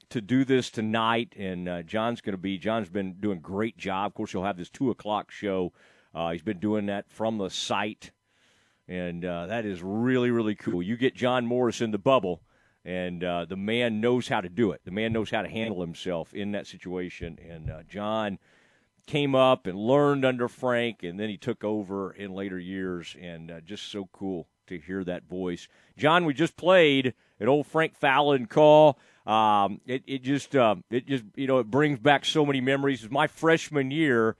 to 0.10 0.22
do 0.22 0.44
this 0.44 0.70
tonight, 0.70 1.34
and 1.38 1.68
uh, 1.68 1.82
John's 1.84 2.22
going 2.22 2.34
to 2.34 2.38
be. 2.38 2.58
John's 2.58 2.90
been 2.90 3.14
doing 3.20 3.38
a 3.38 3.42
great 3.42 3.78
job. 3.78 4.08
Of 4.08 4.14
course, 4.14 4.32
he'll 4.32 4.44
have 4.44 4.58
this 4.58 4.70
two 4.70 4.92
o'clock 4.92 5.32
show. 5.32 5.74
Uh, 6.14 6.32
he's 6.32 6.42
been 6.42 6.60
doing 6.60 6.88
that 6.88 7.10
from 7.10 7.38
the 7.38 7.50
site, 7.50 8.12
and 8.88 9.24
uh, 9.24 9.48
that 9.48 9.66
is 9.66 9.82
really 9.82 10.32
really 10.32 10.56
cool. 10.56 10.84
You 10.84 10.98
get 10.98 11.16
John 11.16 11.46
Morris 11.46 11.82
in 11.82 11.92
the 11.92 11.98
bubble, 11.98 12.42
and 12.84 13.24
uh, 13.24 13.46
the 13.46 13.56
man 13.56 14.02
knows 14.02 14.28
how 14.28 14.42
to 14.42 14.50
do 14.50 14.72
it. 14.72 14.82
The 14.84 14.92
man 14.92 15.14
knows 15.14 15.32
how 15.32 15.42
to 15.42 15.50
handle 15.50 15.82
himself 15.82 16.34
in 16.34 16.52
that 16.52 16.68
situation, 16.68 17.40
and 17.48 17.70
uh, 17.70 17.84
John 17.84 18.38
came 19.08 19.34
up 19.34 19.66
and 19.66 19.78
learned 19.78 20.26
under 20.26 20.48
Frank, 20.48 21.04
and 21.04 21.20
then 21.20 21.30
he 21.30 21.38
took 21.38 21.64
over 21.64 22.12
in 22.12 22.34
later 22.34 22.60
years, 22.60 23.16
and 23.20 23.52
just 23.66 23.90
so 23.90 24.10
cool 24.12 24.48
to 24.68 24.80
hear 24.80 25.04
that 25.04 25.28
voice. 25.28 25.68
John, 25.98 26.26
we 26.26 26.34
just 26.34 26.56
played 26.56 27.14
an 27.42 27.50
old 27.50 27.68
Frank 27.68 27.96
Fallon 27.96 28.46
call. 28.46 28.98
Um, 29.26 29.82
it, 29.86 30.04
it 30.08 30.24
just 30.24 30.56
uh, 30.56 30.76
it 30.90 31.08
just 31.08 31.26
you 31.36 31.48
know 31.48 31.60
it 31.60 31.70
brings 31.70 32.00
back 32.00 32.24
so 32.24 32.46
many 32.46 32.62
memories. 32.62 33.10
My 33.10 33.28
freshman 33.28 33.92
year, 33.92 34.36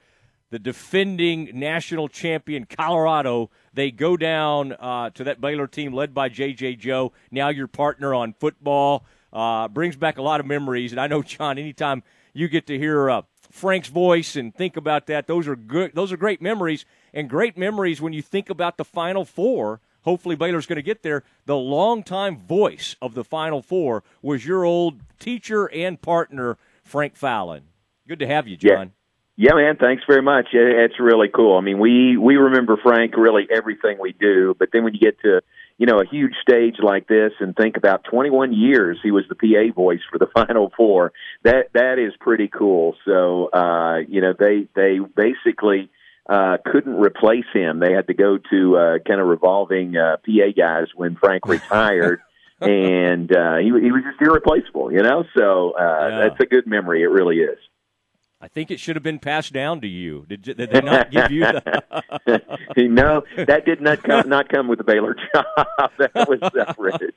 the 0.52 0.60
defending 0.60 1.52
national 1.54 2.08
champion 2.08 2.66
Colorado, 2.66 3.50
they 3.74 3.92
go 3.92 4.16
down 4.16 4.74
uh, 4.74 5.10
to 5.12 5.24
that 5.26 5.42
Baylor 5.42 5.68
team 5.68 5.94
led 5.94 6.14
by 6.14 6.30
J.J. 6.30 6.76
Joe. 6.76 7.12
Now 7.32 7.50
your 7.50 7.68
partner 7.68 8.14
on 8.14 8.34
football 8.34 9.06
uh, 9.34 9.68
brings 9.68 9.96
back 9.96 10.18
a 10.18 10.22
lot 10.22 10.40
of 10.40 10.46
memories. 10.46 10.92
And 10.92 11.02
I 11.02 11.08
know 11.08 11.22
John, 11.22 11.58
anytime 11.58 12.04
you 12.34 12.48
get 12.48 12.68
to 12.68 12.78
hear 12.78 13.10
uh, 13.10 13.22
Frank's 13.52 13.90
voice 13.90 14.36
and 14.36 14.54
think 14.54 14.78
about 14.78 15.08
that, 15.08 15.28
those 15.28 15.48
are 15.48 15.56
good. 15.56 15.92
Those 15.94 16.12
are 16.12 16.18
great 16.18 16.42
memories 16.42 16.86
and 17.14 17.30
great 17.30 17.58
memories 17.58 18.02
when 18.02 18.14
you 18.14 18.22
think 18.22 18.50
about 18.50 18.78
the 18.78 18.86
Final 18.86 19.26
Four 19.26 19.80
hopefully 20.04 20.36
Baylor's 20.36 20.66
going 20.66 20.78
to 20.78 20.82
get 20.82 21.04
there. 21.04 21.24
The 21.46 21.58
longtime 21.58 22.38
voice 22.38 22.96
of 23.02 23.14
the 23.14 23.24
Final 23.24 23.62
Four 23.62 24.04
was 24.22 24.46
your 24.46 24.64
old 24.64 25.02
teacher 25.20 25.66
and 25.72 26.02
partner, 26.02 26.58
Frank 26.84 27.16
Fallon. 27.16 27.64
Good 28.08 28.20
to 28.20 28.28
have 28.28 28.48
you, 28.48 28.58
John. 28.58 28.94
Yeah, 29.38 29.54
man. 29.56 29.78
Thanks 29.78 30.04
very 30.08 30.22
much. 30.22 30.50
It's 30.54 31.00
really 31.00 31.30
cool. 31.34 31.58
I 31.58 31.62
mean, 31.62 31.80
we 31.80 32.16
we 32.18 32.36
remember 32.36 32.78
Frank 32.78 33.16
really 33.18 33.48
everything 33.52 33.98
we 34.00 34.14
do, 34.14 34.56
but 34.60 34.70
then 34.72 34.84
when 34.84 34.94
you 34.94 35.00
get 35.00 35.20
to 35.22 35.42
you 35.78 35.88
know 35.88 36.00
a 36.00 36.06
huge 36.06 36.34
stage 36.42 36.76
like 36.84 37.08
this 37.08 37.32
and 37.40 37.56
think 37.56 37.78
about 37.78 38.04
21 38.04 38.54
years 38.54 39.00
he 39.02 39.10
was 39.10 39.24
the 39.30 39.36
PA 39.36 39.74
voice 39.74 40.02
for 40.12 40.20
the 40.20 40.28
Final 40.36 40.72
Four, 40.78 41.14
that 41.44 41.70
that 41.74 41.98
is 41.98 42.14
pretty 42.20 42.50
cool. 42.50 42.96
So 43.06 43.50
uh, 43.52 44.00
you 44.08 44.22
know 44.22 44.34
they 44.38 44.68
they 44.76 45.00
basically 45.00 45.90
uh, 46.32 46.58
couldn't 46.66 46.96
replace 46.96 47.46
him. 47.54 47.80
They 47.80 47.92
had 47.92 48.08
to 48.08 48.14
go 48.14 48.38
to 48.50 48.78
uh, 48.78 48.98
kind 49.06 49.20
of 49.20 49.28
revolving 49.28 49.98
uh, 49.98 50.16
PA 50.26 50.52
guys 50.56 50.88
when 50.96 51.16
Frank 51.16 51.46
retired. 51.48 52.22
And 52.64 53.36
uh, 53.36 53.58
he 53.58 53.70
he 53.70 53.92
was 53.92 54.04
just 54.08 54.22
irreplaceable, 54.22 54.92
you 54.92 55.02
know. 55.02 55.24
So 55.36 55.72
uh, 55.72 56.08
Yeah. 56.10 56.20
that's 56.28 56.40
a 56.42 56.46
good 56.46 56.68
memory. 56.68 57.02
It 57.02 57.08
really 57.08 57.38
is. 57.38 57.58
I 58.40 58.48
think 58.48 58.70
it 58.70 58.80
should 58.80 58.96
have 58.96 59.02
been 59.02 59.18
passed 59.18 59.52
down 59.52 59.82
to 59.82 59.88
you. 59.88 60.26
Did, 60.30 60.44
did 60.44 60.58
they 60.58 60.82
not 60.82 61.10
give 61.10 61.32
you 61.32 61.42
the? 61.42 62.42
no, 62.78 63.24
that 63.36 63.66
did 63.66 63.82
not 63.82 64.04
come, 64.04 64.30
not 64.30 64.48
come 64.50 64.68
with 64.68 64.78
the 64.78 64.84
Baylor 64.84 65.16
job. 65.16 65.46
that 65.98 66.28
was 66.30 66.40
separate. 66.54 67.16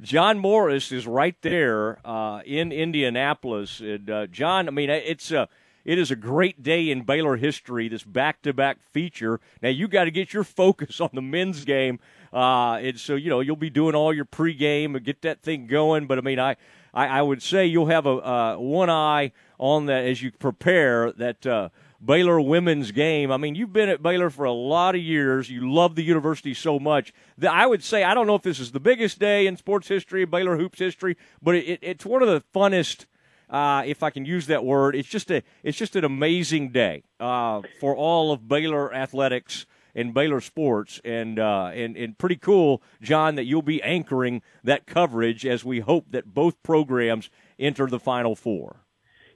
John 0.00 0.38
Morris 0.38 0.92
is 0.92 1.06
right 1.08 1.36
there 1.42 1.98
uh, 2.06 2.42
in 2.46 2.70
Indianapolis. 2.70 3.80
And, 3.80 4.08
uh, 4.08 4.26
John, 4.28 4.68
I 4.68 4.70
mean, 4.70 4.88
it's 4.90 5.32
a 5.32 5.48
it 5.84 5.98
is 5.98 6.10
a 6.10 6.16
great 6.16 6.62
day 6.62 6.90
in 6.90 7.02
Baylor 7.02 7.36
history. 7.36 7.88
This 7.88 8.04
back-to-back 8.04 8.78
feature. 8.92 9.40
Now 9.62 9.70
you 9.70 9.88
got 9.88 10.04
to 10.04 10.10
get 10.10 10.32
your 10.32 10.44
focus 10.62 11.00
on 11.00 11.10
the 11.12 11.22
men's 11.22 11.64
game. 11.64 11.98
Uh, 12.32 12.76
and 12.76 12.98
so 12.98 13.14
you 13.14 13.28
know 13.28 13.40
you'll 13.40 13.56
be 13.56 13.70
doing 13.70 13.94
all 13.94 14.12
your 14.12 14.24
pregame 14.24 14.96
and 14.96 15.04
get 15.04 15.22
that 15.22 15.42
thing 15.42 15.66
going. 15.66 16.06
But 16.06 16.18
I 16.18 16.20
mean, 16.22 16.38
I 16.38 16.56
I, 16.94 17.06
I 17.06 17.22
would 17.22 17.42
say 17.42 17.66
you'll 17.66 17.86
have 17.86 18.06
a 18.06 18.10
uh, 18.10 18.56
one 18.56 18.90
eye 18.90 19.32
on 19.58 19.86
that 19.86 20.04
as 20.04 20.22
you 20.22 20.32
prepare 20.32 21.12
that. 21.12 21.46
Uh, 21.46 21.68
Baylor 22.04 22.40
women's 22.40 22.90
game. 22.90 23.30
I 23.30 23.36
mean, 23.36 23.54
you've 23.54 23.72
been 23.72 23.88
at 23.88 24.02
Baylor 24.02 24.28
for 24.28 24.44
a 24.44 24.52
lot 24.52 24.96
of 24.96 25.00
years. 25.00 25.48
You 25.48 25.72
love 25.72 25.94
the 25.94 26.02
university 26.02 26.52
so 26.52 26.80
much 26.80 27.14
that 27.38 27.52
I 27.52 27.64
would 27.66 27.84
say 27.84 28.02
I 28.02 28.12
don't 28.12 28.26
know 28.26 28.34
if 28.34 28.42
this 28.42 28.58
is 28.58 28.72
the 28.72 28.80
biggest 28.80 29.20
day 29.20 29.46
in 29.46 29.56
sports 29.56 29.86
history, 29.86 30.24
Baylor 30.24 30.56
hoops 30.56 30.80
history, 30.80 31.16
but 31.40 31.54
it, 31.54 31.78
it's 31.80 32.04
one 32.04 32.22
of 32.22 32.28
the 32.28 32.42
funnest. 32.52 33.06
Uh, 33.52 33.82
if 33.84 34.02
I 34.02 34.08
can 34.08 34.24
use 34.24 34.46
that 34.46 34.64
word, 34.64 34.96
it's 34.96 35.08
just 35.08 35.30
a 35.30 35.42
it's 35.62 35.76
just 35.76 35.94
an 35.94 36.04
amazing 36.04 36.70
day 36.70 37.02
uh, 37.20 37.60
for 37.80 37.94
all 37.94 38.32
of 38.32 38.48
Baylor 38.48 38.92
athletics 38.92 39.66
and 39.94 40.14
Baylor 40.14 40.40
sports, 40.40 41.02
and 41.04 41.38
uh, 41.38 41.70
and 41.74 41.94
and 41.94 42.16
pretty 42.16 42.36
cool, 42.36 42.82
John, 43.02 43.34
that 43.34 43.44
you'll 43.44 43.60
be 43.60 43.82
anchoring 43.82 44.40
that 44.64 44.86
coverage 44.86 45.44
as 45.44 45.66
we 45.66 45.80
hope 45.80 46.06
that 46.12 46.32
both 46.32 46.62
programs 46.62 47.28
enter 47.58 47.86
the 47.86 48.00
Final 48.00 48.34
Four. 48.34 48.86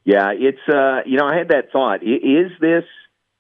Yeah, 0.04 0.32
it's 0.32 0.66
uh, 0.66 1.00
you 1.04 1.18
know 1.18 1.26
I 1.26 1.36
had 1.36 1.48
that 1.48 1.70
thought. 1.70 2.02
Is 2.02 2.52
this 2.58 2.84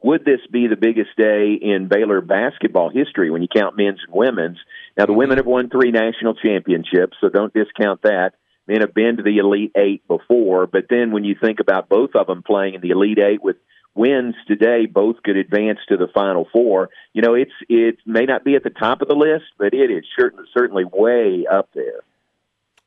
would 0.02 0.26
this 0.26 0.40
be 0.52 0.66
the 0.66 0.76
biggest 0.76 1.10
day 1.16 1.58
in 1.60 1.88
Baylor 1.88 2.20
basketball 2.20 2.90
history 2.90 3.30
when 3.30 3.40
you 3.40 3.48
count 3.48 3.78
men's 3.78 4.00
and 4.06 4.14
women's? 4.14 4.58
Now 4.98 5.06
the 5.06 5.14
women 5.14 5.38
have 5.38 5.46
won 5.46 5.70
three 5.70 5.90
national 5.90 6.34
championships, 6.34 7.16
so 7.20 7.30
don't 7.30 7.54
discount 7.54 8.02
that. 8.02 8.32
Men 8.66 8.80
have 8.80 8.94
been 8.94 9.16
to 9.16 9.22
the 9.22 9.38
Elite 9.38 9.72
Eight 9.76 10.06
before, 10.08 10.66
but 10.66 10.86
then 10.90 11.12
when 11.12 11.24
you 11.24 11.36
think 11.40 11.60
about 11.60 11.88
both 11.88 12.10
of 12.14 12.26
them 12.26 12.42
playing 12.42 12.74
in 12.74 12.80
the 12.80 12.90
Elite 12.90 13.18
Eight 13.18 13.42
with 13.42 13.56
wins 13.94 14.34
today, 14.46 14.86
both 14.86 15.22
could 15.22 15.36
advance 15.36 15.78
to 15.88 15.96
the 15.96 16.08
Final 16.12 16.46
Four. 16.52 16.90
You 17.12 17.22
know, 17.22 17.34
it's 17.34 17.52
it 17.68 17.98
may 18.04 18.24
not 18.24 18.44
be 18.44 18.54
at 18.54 18.62
the 18.62 18.70
top 18.70 19.02
of 19.02 19.08
the 19.08 19.14
list, 19.14 19.44
but 19.58 19.72
it 19.72 19.90
is 19.90 20.04
certainly 20.18 20.44
certainly 20.56 20.84
way 20.84 21.46
up 21.50 21.68
there. 21.74 22.00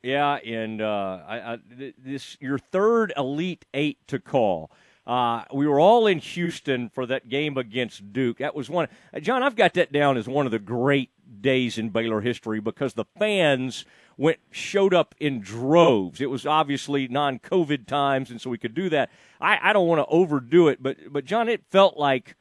Yeah, 0.02 0.36
and 0.36 0.80
uh, 0.80 1.20
I, 1.26 1.52
I, 1.52 1.58
this 1.98 2.36
your 2.40 2.58
third 2.58 3.12
Elite 3.16 3.64
Eight 3.74 3.98
to 4.08 4.18
call. 4.18 4.70
Uh, 5.06 5.44
we 5.52 5.66
were 5.66 5.80
all 5.80 6.06
in 6.06 6.18
Houston 6.18 6.88
for 6.88 7.04
that 7.06 7.28
game 7.28 7.56
against 7.56 8.12
Duke. 8.12 8.38
That 8.38 8.54
was 8.54 8.70
one. 8.70 8.88
John, 9.20 9.42
I've 9.42 9.56
got 9.56 9.74
that 9.74 9.92
down 9.92 10.16
as 10.16 10.28
one 10.28 10.46
of 10.46 10.52
the 10.52 10.58
great 10.58 11.10
days 11.40 11.78
in 11.78 11.88
Baylor 11.88 12.20
history 12.20 12.60
because 12.60 12.94
the 12.94 13.06
fans 13.18 13.84
went 14.20 14.38
showed 14.50 14.92
up 14.92 15.14
in 15.18 15.40
droves. 15.40 16.20
It 16.20 16.28
was 16.28 16.44
obviously 16.44 17.08
non-COVID 17.08 17.86
times, 17.86 18.30
and 18.30 18.38
so 18.38 18.50
we 18.50 18.58
could 18.58 18.74
do 18.74 18.90
that. 18.90 19.10
I, 19.40 19.70
I 19.70 19.72
don't 19.72 19.88
want 19.88 20.00
to 20.00 20.14
overdo 20.14 20.68
it, 20.68 20.82
but 20.82 20.98
but 21.10 21.24
John, 21.24 21.48
it 21.48 21.64
felt 21.70 21.96
like 21.96 22.36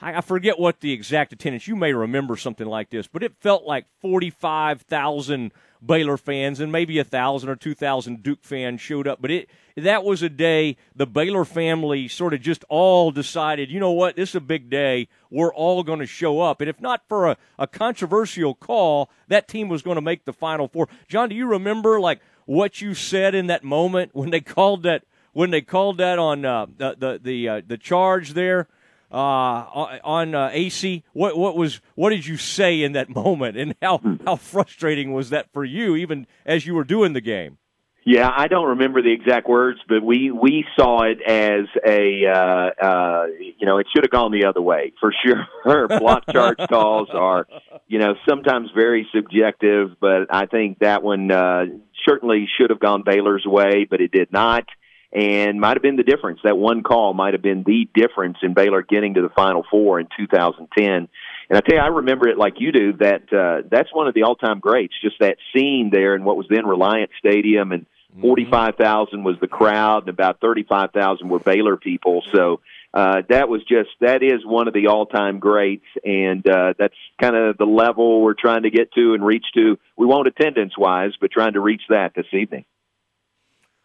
I 0.00 0.16
I 0.16 0.20
forget 0.20 0.58
what 0.58 0.80
the 0.80 0.92
exact 0.92 1.32
attendance. 1.32 1.68
You 1.68 1.76
may 1.76 1.92
remember 1.92 2.36
something 2.36 2.66
like 2.66 2.90
this, 2.90 3.06
but 3.06 3.22
it 3.22 3.36
felt 3.40 3.64
like 3.64 3.86
forty-five 4.00 4.82
thousand 4.82 5.52
Baylor 5.84 6.16
fans 6.16 6.60
and 6.60 6.70
maybe 6.70 6.98
a 6.98 7.04
thousand 7.04 7.48
or 7.48 7.56
two 7.56 7.74
thousand 7.74 8.22
Duke 8.22 8.42
fans 8.42 8.80
showed 8.80 9.08
up. 9.08 9.20
But 9.20 9.30
it 9.30 9.50
that 9.76 10.04
was 10.04 10.22
a 10.22 10.28
day 10.28 10.76
the 10.94 11.06
Baylor 11.06 11.44
family 11.44 12.08
sort 12.08 12.34
of 12.34 12.40
just 12.40 12.64
all 12.68 13.10
decided, 13.10 13.70
you 13.70 13.80
know 13.80 13.90
what, 13.90 14.16
this 14.16 14.30
is 14.30 14.34
a 14.36 14.40
big 14.40 14.70
day. 14.70 15.08
We're 15.30 15.52
all 15.54 15.82
going 15.82 15.98
to 15.98 16.06
show 16.06 16.40
up, 16.40 16.60
and 16.60 16.70
if 16.70 16.80
not 16.80 17.02
for 17.08 17.28
a, 17.28 17.36
a 17.58 17.66
controversial 17.66 18.54
call, 18.54 19.10
that 19.28 19.48
team 19.48 19.68
was 19.68 19.82
going 19.82 19.96
to 19.96 20.02
make 20.02 20.24
the 20.24 20.32
Final 20.32 20.68
Four. 20.68 20.88
John, 21.08 21.28
do 21.28 21.34
you 21.34 21.46
remember 21.46 22.00
like 22.00 22.20
what 22.44 22.80
you 22.80 22.94
said 22.94 23.34
in 23.34 23.46
that 23.46 23.64
moment 23.64 24.14
when 24.14 24.30
they 24.30 24.40
called 24.40 24.82
that 24.84 25.04
when 25.32 25.50
they 25.50 25.62
called 25.62 25.98
that 25.98 26.18
on 26.18 26.44
uh, 26.44 26.66
the 26.76 26.96
the 26.98 27.20
the, 27.22 27.48
uh, 27.48 27.62
the 27.66 27.78
charge 27.78 28.34
there? 28.34 28.68
Uh, 29.12 29.98
on 30.04 30.34
uh, 30.34 30.50
AC. 30.52 31.04
What 31.12 31.36
what 31.36 31.56
was 31.56 31.80
what 31.94 32.10
did 32.10 32.26
you 32.26 32.36
say 32.36 32.82
in 32.82 32.92
that 32.92 33.08
moment, 33.14 33.56
and 33.56 33.74
how 33.82 34.00
how 34.24 34.36
frustrating 34.36 35.12
was 35.12 35.30
that 35.30 35.52
for 35.52 35.64
you, 35.64 35.96
even 35.96 36.26
as 36.46 36.66
you 36.66 36.74
were 36.74 36.84
doing 36.84 37.12
the 37.12 37.20
game? 37.20 37.58
Yeah, 38.04 38.28
I 38.36 38.48
don't 38.48 38.70
remember 38.70 39.00
the 39.00 39.12
exact 39.12 39.48
words, 39.48 39.78
but 39.88 40.02
we 40.02 40.32
we 40.32 40.64
saw 40.76 41.04
it 41.04 41.22
as 41.22 41.66
a 41.86 42.26
uh, 42.26 42.84
uh, 42.84 43.26
you 43.38 43.64
know 43.64 43.78
it 43.78 43.86
should 43.94 44.02
have 44.02 44.10
gone 44.10 44.32
the 44.32 44.46
other 44.46 44.60
way 44.60 44.92
for 44.98 45.14
sure. 45.24 45.46
Block 45.98 46.24
charge 46.28 46.58
calls 46.68 47.10
are 47.12 47.46
you 47.86 48.00
know 48.00 48.14
sometimes 48.28 48.70
very 48.74 49.06
subjective, 49.14 49.96
but 50.00 50.34
I 50.34 50.46
think 50.46 50.80
that 50.80 51.04
one 51.04 51.30
uh, 51.30 51.66
certainly 52.04 52.48
should 52.58 52.70
have 52.70 52.80
gone 52.80 53.04
Baylor's 53.04 53.46
way, 53.46 53.86
but 53.88 54.00
it 54.00 54.10
did 54.10 54.32
not, 54.32 54.64
and 55.12 55.60
might 55.60 55.76
have 55.76 55.82
been 55.82 55.96
the 55.96 56.02
difference. 56.02 56.40
That 56.42 56.56
one 56.56 56.82
call 56.82 57.12
might 57.12 57.34
have 57.34 57.42
been 57.42 57.64
the 57.64 57.88
difference 57.94 58.38
in 58.42 58.54
Baylor 58.54 58.82
getting 58.82 59.14
to 59.14 59.22
the 59.22 59.28
Final 59.28 59.64
Four 59.70 60.00
in 60.00 60.08
2010. 60.16 60.86
And 60.88 61.08
I 61.50 61.60
tell 61.60 61.76
you, 61.76 61.82
I 61.82 61.88
remember 61.88 62.28
it 62.28 62.38
like 62.38 62.54
you 62.58 62.72
do. 62.72 62.94
That 62.94 63.32
uh, 63.32 63.68
that's 63.70 63.92
one 63.92 64.08
of 64.08 64.14
the 64.14 64.22
all-time 64.22 64.60
greats. 64.60 64.94
Just 65.02 65.16
that 65.20 65.36
scene 65.54 65.90
there 65.92 66.14
in 66.14 66.24
what 66.24 66.36
was 66.36 66.46
then 66.48 66.66
Reliant 66.66 67.10
Stadium, 67.18 67.72
and 67.72 67.84
forty-five 68.20 68.76
thousand 68.76 69.22
was 69.24 69.36
the 69.40 69.48
crowd, 69.48 70.04
and 70.04 70.08
about 70.08 70.40
thirty-five 70.40 70.92
thousand 70.92 71.28
were 71.28 71.40
Baylor 71.40 71.76
people. 71.76 72.22
So 72.32 72.60
uh, 72.94 73.22
that 73.28 73.50
was 73.50 73.62
just 73.64 73.90
that 74.00 74.22
is 74.22 74.46
one 74.46 74.66
of 74.66 74.72
the 74.72 74.86
all-time 74.86 75.40
greats, 75.40 75.84
and 76.02 76.46
uh, 76.48 76.72
that's 76.78 76.94
kind 77.20 77.36
of 77.36 77.58
the 77.58 77.66
level 77.66 78.22
we're 78.22 78.32
trying 78.32 78.62
to 78.62 78.70
get 78.70 78.92
to 78.94 79.12
and 79.12 79.24
reach 79.24 79.46
to. 79.54 79.78
We 79.98 80.06
won't 80.06 80.28
attendance-wise, 80.28 81.12
but 81.20 81.30
trying 81.30 81.52
to 81.52 81.60
reach 81.60 81.82
that 81.90 82.14
this 82.14 82.26
evening. 82.32 82.64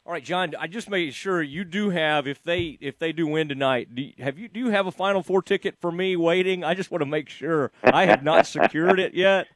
All 0.07 0.13
right, 0.13 0.23
John. 0.23 0.53
I 0.57 0.67
just 0.67 0.89
made 0.89 1.13
sure 1.13 1.41
you 1.41 1.65
do 1.65 1.89
have 1.89 2.27
if 2.27 2.41
they 2.41 2.77
if 2.79 2.97
they 2.97 3.11
do 3.11 3.27
win 3.27 3.49
tonight. 3.49 3.93
Do 3.93 4.03
you, 4.03 4.13
have 4.19 4.39
you 4.39 4.47
do 4.47 4.57
you 4.57 4.69
have 4.69 4.87
a 4.87 4.91
Final 4.91 5.21
Four 5.21 5.41
ticket 5.41 5.75
for 5.81 5.91
me 5.91 6.15
waiting? 6.15 6.63
I 6.63 6.75
just 6.75 6.91
want 6.91 7.01
to 7.01 7.05
make 7.05 7.27
sure 7.27 7.73
I 7.83 8.05
have 8.05 8.23
not 8.23 8.47
secured 8.47 9.01
it 9.01 9.13
yet. 9.13 9.47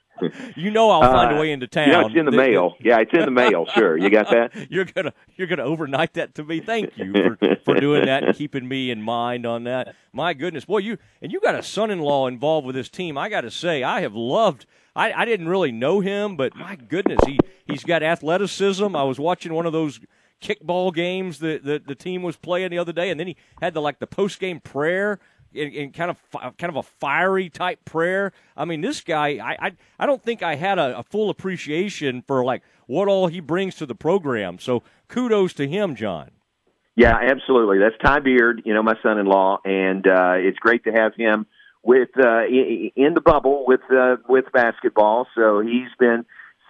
You 0.58 0.70
know 0.70 0.92
I'll 0.92 1.10
find 1.10 1.38
a 1.38 1.40
way 1.40 1.54
into 1.54 1.68
town. 1.68 1.84
Uh, 1.84 1.88
You 1.88 1.94
know, 1.94 2.08
it's 2.08 2.16
in 2.18 2.26
the 2.26 2.32
mail. 2.34 2.76
Yeah, 2.82 3.00
it's 3.00 3.14
in 3.14 3.22
the 3.22 3.32
mail. 3.32 3.66
Sure, 3.74 3.98
you 3.98 4.10
got 4.10 4.30
that. 4.32 4.52
you're 4.70 4.84
gonna 4.84 5.14
you're 5.38 5.48
gonna 5.48 5.64
overnight 5.64 6.16
that 6.16 6.36
to 6.36 6.44
me. 6.44 6.60
Thank 6.60 6.98
you 6.98 7.14
for, 7.14 7.56
for 7.64 7.76
doing 7.80 8.06
that 8.08 8.26
and 8.26 8.36
keeping 8.36 8.68
me 8.68 8.92
in 8.92 9.02
mind 9.02 9.46
on 9.46 9.64
that. 9.64 9.96
My 10.12 10.34
goodness, 10.34 10.66
boy, 10.66 10.80
you 10.80 10.98
and 11.22 11.32
you 11.32 11.40
got 11.40 11.56
a 11.56 11.64
son-in-law 11.64 12.28
involved 12.28 12.68
with 12.68 12.76
this 12.76 12.90
team. 12.90 13.18
I 13.18 13.30
got 13.30 13.42
to 13.42 13.52
say, 13.52 13.84
I 13.84 14.02
have 14.02 14.16
loved. 14.16 14.66
I, 14.98 15.14
I 15.14 15.24
didn't 15.24 15.48
really 15.48 15.72
know 15.72 16.02
him, 16.02 16.36
but 16.36 16.54
my 16.58 16.76
goodness, 16.76 17.22
he 17.26 17.40
he's 17.66 17.86
got 17.86 18.04
athleticism. 18.04 18.94
I 18.98 19.04
was 19.04 19.18
watching 19.18 19.54
one 19.54 19.66
of 19.66 19.72
those 19.72 20.02
kickball 20.42 20.94
games 20.94 21.40
that 21.40 21.64
the, 21.64 21.82
the 21.86 21.96
team 21.96 22.24
was 22.24 22.36
playing 22.36 22.72
the 22.72 22.78
other 22.78 22.94
day, 22.94 23.10
and 23.10 23.20
then 23.20 23.28
he 23.28 23.38
had 23.62 23.74
the 23.74 23.82
like 23.82 24.00
the 24.00 24.08
post 24.08 24.40
game 24.40 24.60
prayer. 24.60 25.20
In, 25.54 25.70
in 25.74 25.92
kind 25.92 26.10
of 26.10 26.18
kind 26.32 26.70
of 26.70 26.78
a 26.78 26.84
fiery 26.84 27.50
type 27.50 27.84
prayer. 27.84 28.32
I 28.56 28.64
mean, 28.64 28.80
this 28.80 29.02
guy, 29.02 29.32
I 29.36 29.58
I, 29.68 29.72
I 30.00 30.06
don't 30.06 30.24
think 30.24 30.42
I 30.42 30.56
had 30.56 30.80
a, 30.80 31.00
a 31.00 31.04
full 31.04 31.30
appreciation 31.30 32.24
for 32.26 32.46
like 32.46 32.64
what 32.88 33.10
all 33.10 33.28
he 33.28 33.42
brings 33.42 33.76
to 33.76 33.86
the 33.86 33.94
program. 33.94 34.60
So 34.60 34.82
kudos 35.10 35.52
to 35.56 35.68
him, 35.68 35.98
John. 35.98 36.32
Yeah, 36.96 37.18
absolutely. 37.22 37.80
That's 37.80 37.96
Ty 38.02 38.22
Beard, 38.22 38.62
you 38.64 38.74
know, 38.74 38.82
my 38.82 38.96
son-in-law, 39.04 39.60
and 39.66 40.08
uh, 40.08 40.36
it's 40.38 40.58
great 40.58 40.86
to 40.86 40.92
have 40.94 41.16
him 41.16 41.46
with 41.84 42.10
uh, 42.18 42.46
in 42.46 43.14
the 43.14 43.22
bubble 43.22 43.66
with 43.68 43.82
uh, 43.92 44.18
with 44.30 44.46
basketball. 44.54 45.28
So 45.36 45.60
he's 45.60 45.90
been 46.00 46.24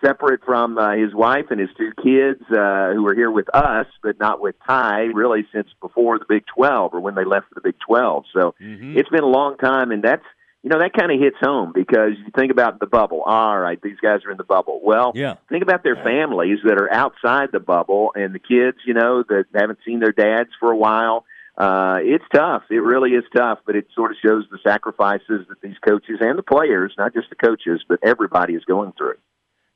separate 0.03 0.41
from 0.45 0.77
uh, 0.77 0.95
his 0.95 1.13
wife 1.13 1.45
and 1.49 1.59
his 1.59 1.69
two 1.77 1.91
kids, 2.03 2.41
uh, 2.51 2.93
who 2.93 3.07
are 3.07 3.15
here 3.15 3.31
with 3.31 3.47
us, 3.53 3.87
but 4.03 4.19
not 4.19 4.41
with 4.41 4.55
Ty, 4.67 5.03
really 5.13 5.45
since 5.53 5.67
before 5.81 6.19
the 6.19 6.25
Big 6.27 6.43
Twelve 6.53 6.93
or 6.93 6.99
when 6.99 7.15
they 7.15 7.25
left 7.25 7.47
for 7.49 7.55
the 7.55 7.61
Big 7.61 7.75
Twelve. 7.85 8.25
So 8.33 8.55
it's 8.97 9.09
been 9.09 9.23
a 9.23 9.27
long 9.27 9.57
time, 9.57 9.91
and 9.91 10.03
that's 10.03 10.23
you 10.63 10.69
know 10.69 10.79
that 10.79 10.93
kind 10.93 11.11
of 11.11 11.19
hits 11.19 11.37
home 11.41 11.71
because 11.73 12.11
you 12.17 12.31
think 12.35 12.51
about 12.51 12.79
the 12.79 12.85
bubble. 12.85 13.21
All 13.25 13.57
right, 13.59 13.81
these 13.81 13.97
guys 14.01 14.19
are 14.25 14.31
in 14.31 14.37
the 14.37 14.43
bubble. 14.43 14.79
Well, 14.83 15.11
Yeah. 15.15 15.35
think 15.49 15.63
about 15.63 15.83
their 15.83 15.95
families 15.95 16.59
that 16.65 16.79
are 16.79 16.91
outside 16.93 17.49
the 17.51 17.59
bubble 17.59 18.11
and 18.15 18.33
the 18.35 18.39
kids, 18.39 18.77
you 18.85 18.93
know, 18.93 19.23
that 19.23 19.45
haven't 19.55 19.79
seen 19.85 19.99
their 19.99 20.11
dads 20.11 20.49
for 20.59 20.71
a 20.71 20.77
while. 20.77 21.25
Uh, 21.57 21.97
it's 22.01 22.23
tough. 22.33 22.63
It 22.69 22.79
really 22.81 23.11
is 23.11 23.23
tough, 23.35 23.59
but 23.65 23.75
it 23.75 23.85
sort 23.93 24.11
of 24.11 24.17
shows 24.25 24.45
the 24.51 24.57
sacrifices 24.63 25.45
that 25.49 25.61
these 25.61 25.77
coaches 25.85 26.17
and 26.21 26.37
the 26.37 26.43
players, 26.43 26.93
not 26.97 27.13
just 27.13 27.29
the 27.29 27.35
coaches, 27.35 27.83
but 27.87 27.99
everybody 28.03 28.53
is 28.53 28.63
going 28.65 28.93
through. 28.97 29.17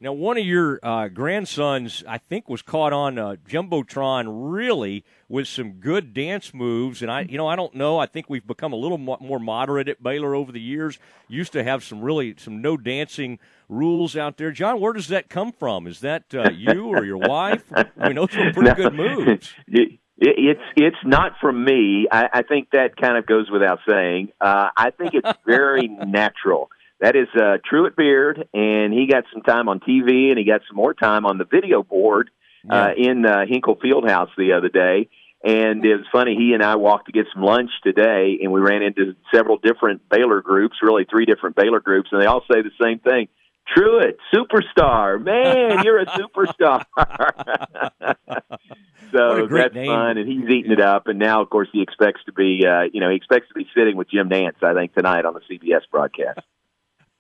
Now, 0.06 0.14
one 0.14 0.38
of 0.38 0.46
your 0.46 0.80
uh, 0.84 1.08
grandsons, 1.08 2.04
I 2.08 2.20
think, 2.20 2.48
was 2.48 2.62
caught 2.62 2.94
on 2.94 3.18
uh, 3.18 3.38
jumbotron 3.50 4.26
really 4.52 5.04
with 5.28 5.48
some 5.48 5.72
good 5.80 6.14
dance 6.14 6.54
moves, 6.54 7.02
and 7.02 7.10
I, 7.10 7.22
you 7.22 7.40
know, 7.40 7.48
I 7.48 7.56
don't 7.56 7.74
know. 7.74 7.98
I 7.98 8.06
think 8.06 8.30
we've 8.30 8.46
become 8.46 8.72
a 8.72 8.76
little 8.76 9.00
mo- 9.00 9.18
more 9.20 9.40
moderate 9.40 9.90
at 9.90 10.04
Baylor 10.04 10.36
over 10.36 10.52
the 10.52 10.62
years. 10.62 11.00
Used 11.28 11.54
to 11.54 11.64
have 11.64 11.84
some 11.84 12.02
really 12.02 12.36
some 12.38 12.62
no 12.62 12.78
dancing 12.78 13.40
rules 13.68 14.16
out 14.16 14.38
there. 14.38 14.52
John, 14.52 14.80
where 14.80 14.94
does 14.94 15.08
that 15.08 15.28
come 15.28 15.52
from? 15.52 15.88
Is 15.88 16.02
that 16.02 16.26
uh, 16.36 16.52
you 16.52 16.86
or 16.86 17.04
your 17.04 17.18
wife? 17.18 17.64
I 17.74 17.86
mean, 18.08 18.18
those 18.18 18.36
are 18.36 18.54
pretty 18.54 18.70
No. 18.70 18.76
good 18.76 18.94
moves. 18.94 19.54
It, 19.68 20.28
it, 20.30 20.36
it's 20.38 20.62
it's 20.78 21.04
not 21.04 21.34
from 21.42 21.66
me. 21.66 22.08
I, 22.10 22.30
I 22.32 22.42
think 22.44 22.70
that 22.72 22.96
kind 22.96 23.18
of 23.18 23.26
goes 23.26 23.50
without 23.52 23.80
saying. 23.90 24.30
Uh, 24.40 24.70
I 24.78 24.92
think 24.92 25.16
it's 25.16 25.38
very 25.46 25.88
natural. 26.08 26.70
That 27.02 27.16
is 27.16 27.28
uh, 27.36 27.58
Truett 27.70 27.96
Beard, 27.96 28.48
and 28.54 28.94
he 28.94 29.08
got 29.08 29.26
some 29.34 29.42
time 29.42 29.68
on 29.68 29.80
TV, 29.80 30.30
and 30.30 30.38
he 30.38 30.46
got 30.46 30.62
some 30.68 30.78
more 30.78 30.94
time 30.94 31.26
on 31.26 31.38
the 31.38 31.46
video 31.46 31.84
board 31.84 32.30
uh, 32.70 32.92
in 32.98 33.26
uh, 33.26 33.46
Hinkle 33.48 33.76
Fieldhouse 33.76 34.30
the 34.38 34.54
other 34.54 34.70
day. 34.70 35.10
And 35.44 35.86
it 35.86 35.96
was 35.96 36.06
funny. 36.12 36.36
He 36.36 36.54
and 36.54 36.64
I 36.64 36.76
walked 36.76 37.06
to 37.06 37.12
get 37.12 37.28
some 37.34 37.44
lunch 37.44 37.70
today, 37.84 38.40
and 38.42 38.52
we 38.52 38.62
ran 38.62 38.82
into 38.82 39.16
several 39.34 39.58
different 39.58 40.10
Baylor 40.10 40.42
groups, 40.42 40.78
really 40.82 41.06
three 41.06 41.26
different 41.26 41.56
Baylor 41.56 41.80
groups, 41.80 42.10
and 42.12 42.22
they 42.22 42.26
all 42.26 42.42
say 42.52 42.62
the 42.64 42.72
same 42.82 43.00
thing. 43.00 43.28
Truett, 43.76 44.18
superstar. 44.34 45.22
Man, 45.22 45.84
you're 45.84 46.00
a 46.00 46.06
superstar. 46.06 46.84
so 49.12 49.46
great 49.48 49.64
that's 49.64 49.76
name. 49.76 49.88
fun, 49.88 50.18
and 50.18 50.28
he's 50.28 50.50
eating 50.50 50.72
it 50.72 50.82
up. 50.82 51.08
And 51.08 51.20
now, 51.20 51.42
of 51.42 51.50
course, 51.50 51.68
he 51.72 51.82
expects 51.82 52.22
to 52.26 52.32
be, 52.32 52.64
uh, 52.66 52.84
you 52.92 53.00
know, 53.00 53.10
he 53.10 53.16
expects 53.16 53.48
to 53.50 53.54
be 53.54 53.68
sitting 53.76 53.98
with 53.98 54.10
Jim 54.10 54.30
Nantz, 54.30 54.64
I 54.64 54.74
think, 54.74 54.94
tonight 54.96 55.26
on 55.26 55.34
the 55.34 55.42
CBS 55.42 55.82
broadcast. 55.92 56.42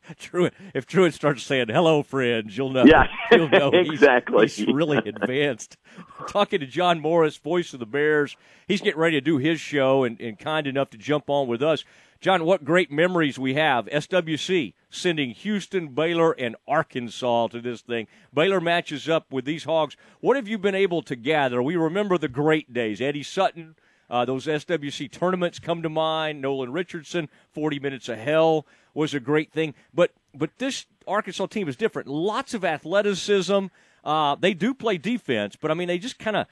Truett, 0.19 0.53
if 0.73 0.85
Truett 0.85 1.13
starts 1.13 1.43
saying 1.43 1.67
"Hello, 1.69 2.03
friends," 2.03 2.57
you'll 2.57 2.69
know. 2.71 2.85
Yeah, 2.85 3.07
you'll 3.31 3.49
know 3.49 3.71
he's- 3.71 3.87
exactly. 3.89 4.47
He's, 4.47 4.67
really 4.67 4.97
advanced. 4.97 5.77
Talking 6.27 6.59
to 6.59 6.67
John 6.67 6.99
Morris, 6.99 7.37
voice 7.37 7.73
of 7.73 7.79
the 7.79 7.85
Bears. 7.85 8.35
He's 8.67 8.81
getting 8.81 8.99
ready 8.99 9.17
to 9.17 9.21
do 9.21 9.37
his 9.37 9.59
show 9.59 10.03
and, 10.03 10.19
and 10.19 10.37
kind 10.37 10.67
enough 10.67 10.89
to 10.91 10.97
jump 10.97 11.29
on 11.29 11.47
with 11.47 11.61
us. 11.61 11.83
John, 12.21 12.45
what 12.45 12.63
great 12.65 12.91
memories 12.91 13.37
we 13.37 13.53
have. 13.55 13.85
SWC 13.87 14.73
sending 14.89 15.31
Houston, 15.31 15.89
Baylor, 15.89 16.31
and 16.31 16.55
Arkansas 16.67 17.47
to 17.49 17.61
this 17.61 17.81
thing. 17.81 18.07
Baylor 18.33 18.59
matches 18.61 19.07
up 19.07 19.31
with 19.31 19.45
these 19.45 19.65
Hogs. 19.65 19.95
What 20.21 20.35
have 20.35 20.47
you 20.47 20.57
been 20.57 20.75
able 20.75 21.01
to 21.03 21.15
gather? 21.15 21.61
We 21.61 21.75
remember 21.75 22.17
the 22.17 22.29
great 22.29 22.73
days. 22.73 23.01
Eddie 23.01 23.21
Sutton, 23.21 23.75
uh, 24.09 24.25
those 24.25 24.47
SWC 24.47 25.11
tournaments 25.11 25.59
come 25.59 25.83
to 25.83 25.89
mind. 25.89 26.41
Nolan 26.41 26.71
Richardson, 26.71 27.29
40 27.51 27.79
Minutes 27.79 28.09
of 28.09 28.17
Hell 28.17 28.65
was 28.95 29.13
a 29.13 29.19
great 29.19 29.51
thing. 29.51 29.75
But 29.93 30.11
but 30.33 30.57
this 30.57 30.85
Arkansas 31.07 31.45
team 31.47 31.67
is 31.67 31.75
different. 31.75 32.07
Lots 32.07 32.55
of 32.55 32.65
athleticism. 32.65 33.67
Uh, 34.03 34.35
they 34.35 34.53
do 34.53 34.73
play 34.73 34.97
defense, 34.97 35.55
but 35.55 35.69
I 35.69 35.75
mean 35.75 35.87
they 35.87 35.99
just 35.99 36.17
kind 36.17 36.37
of 36.37 36.47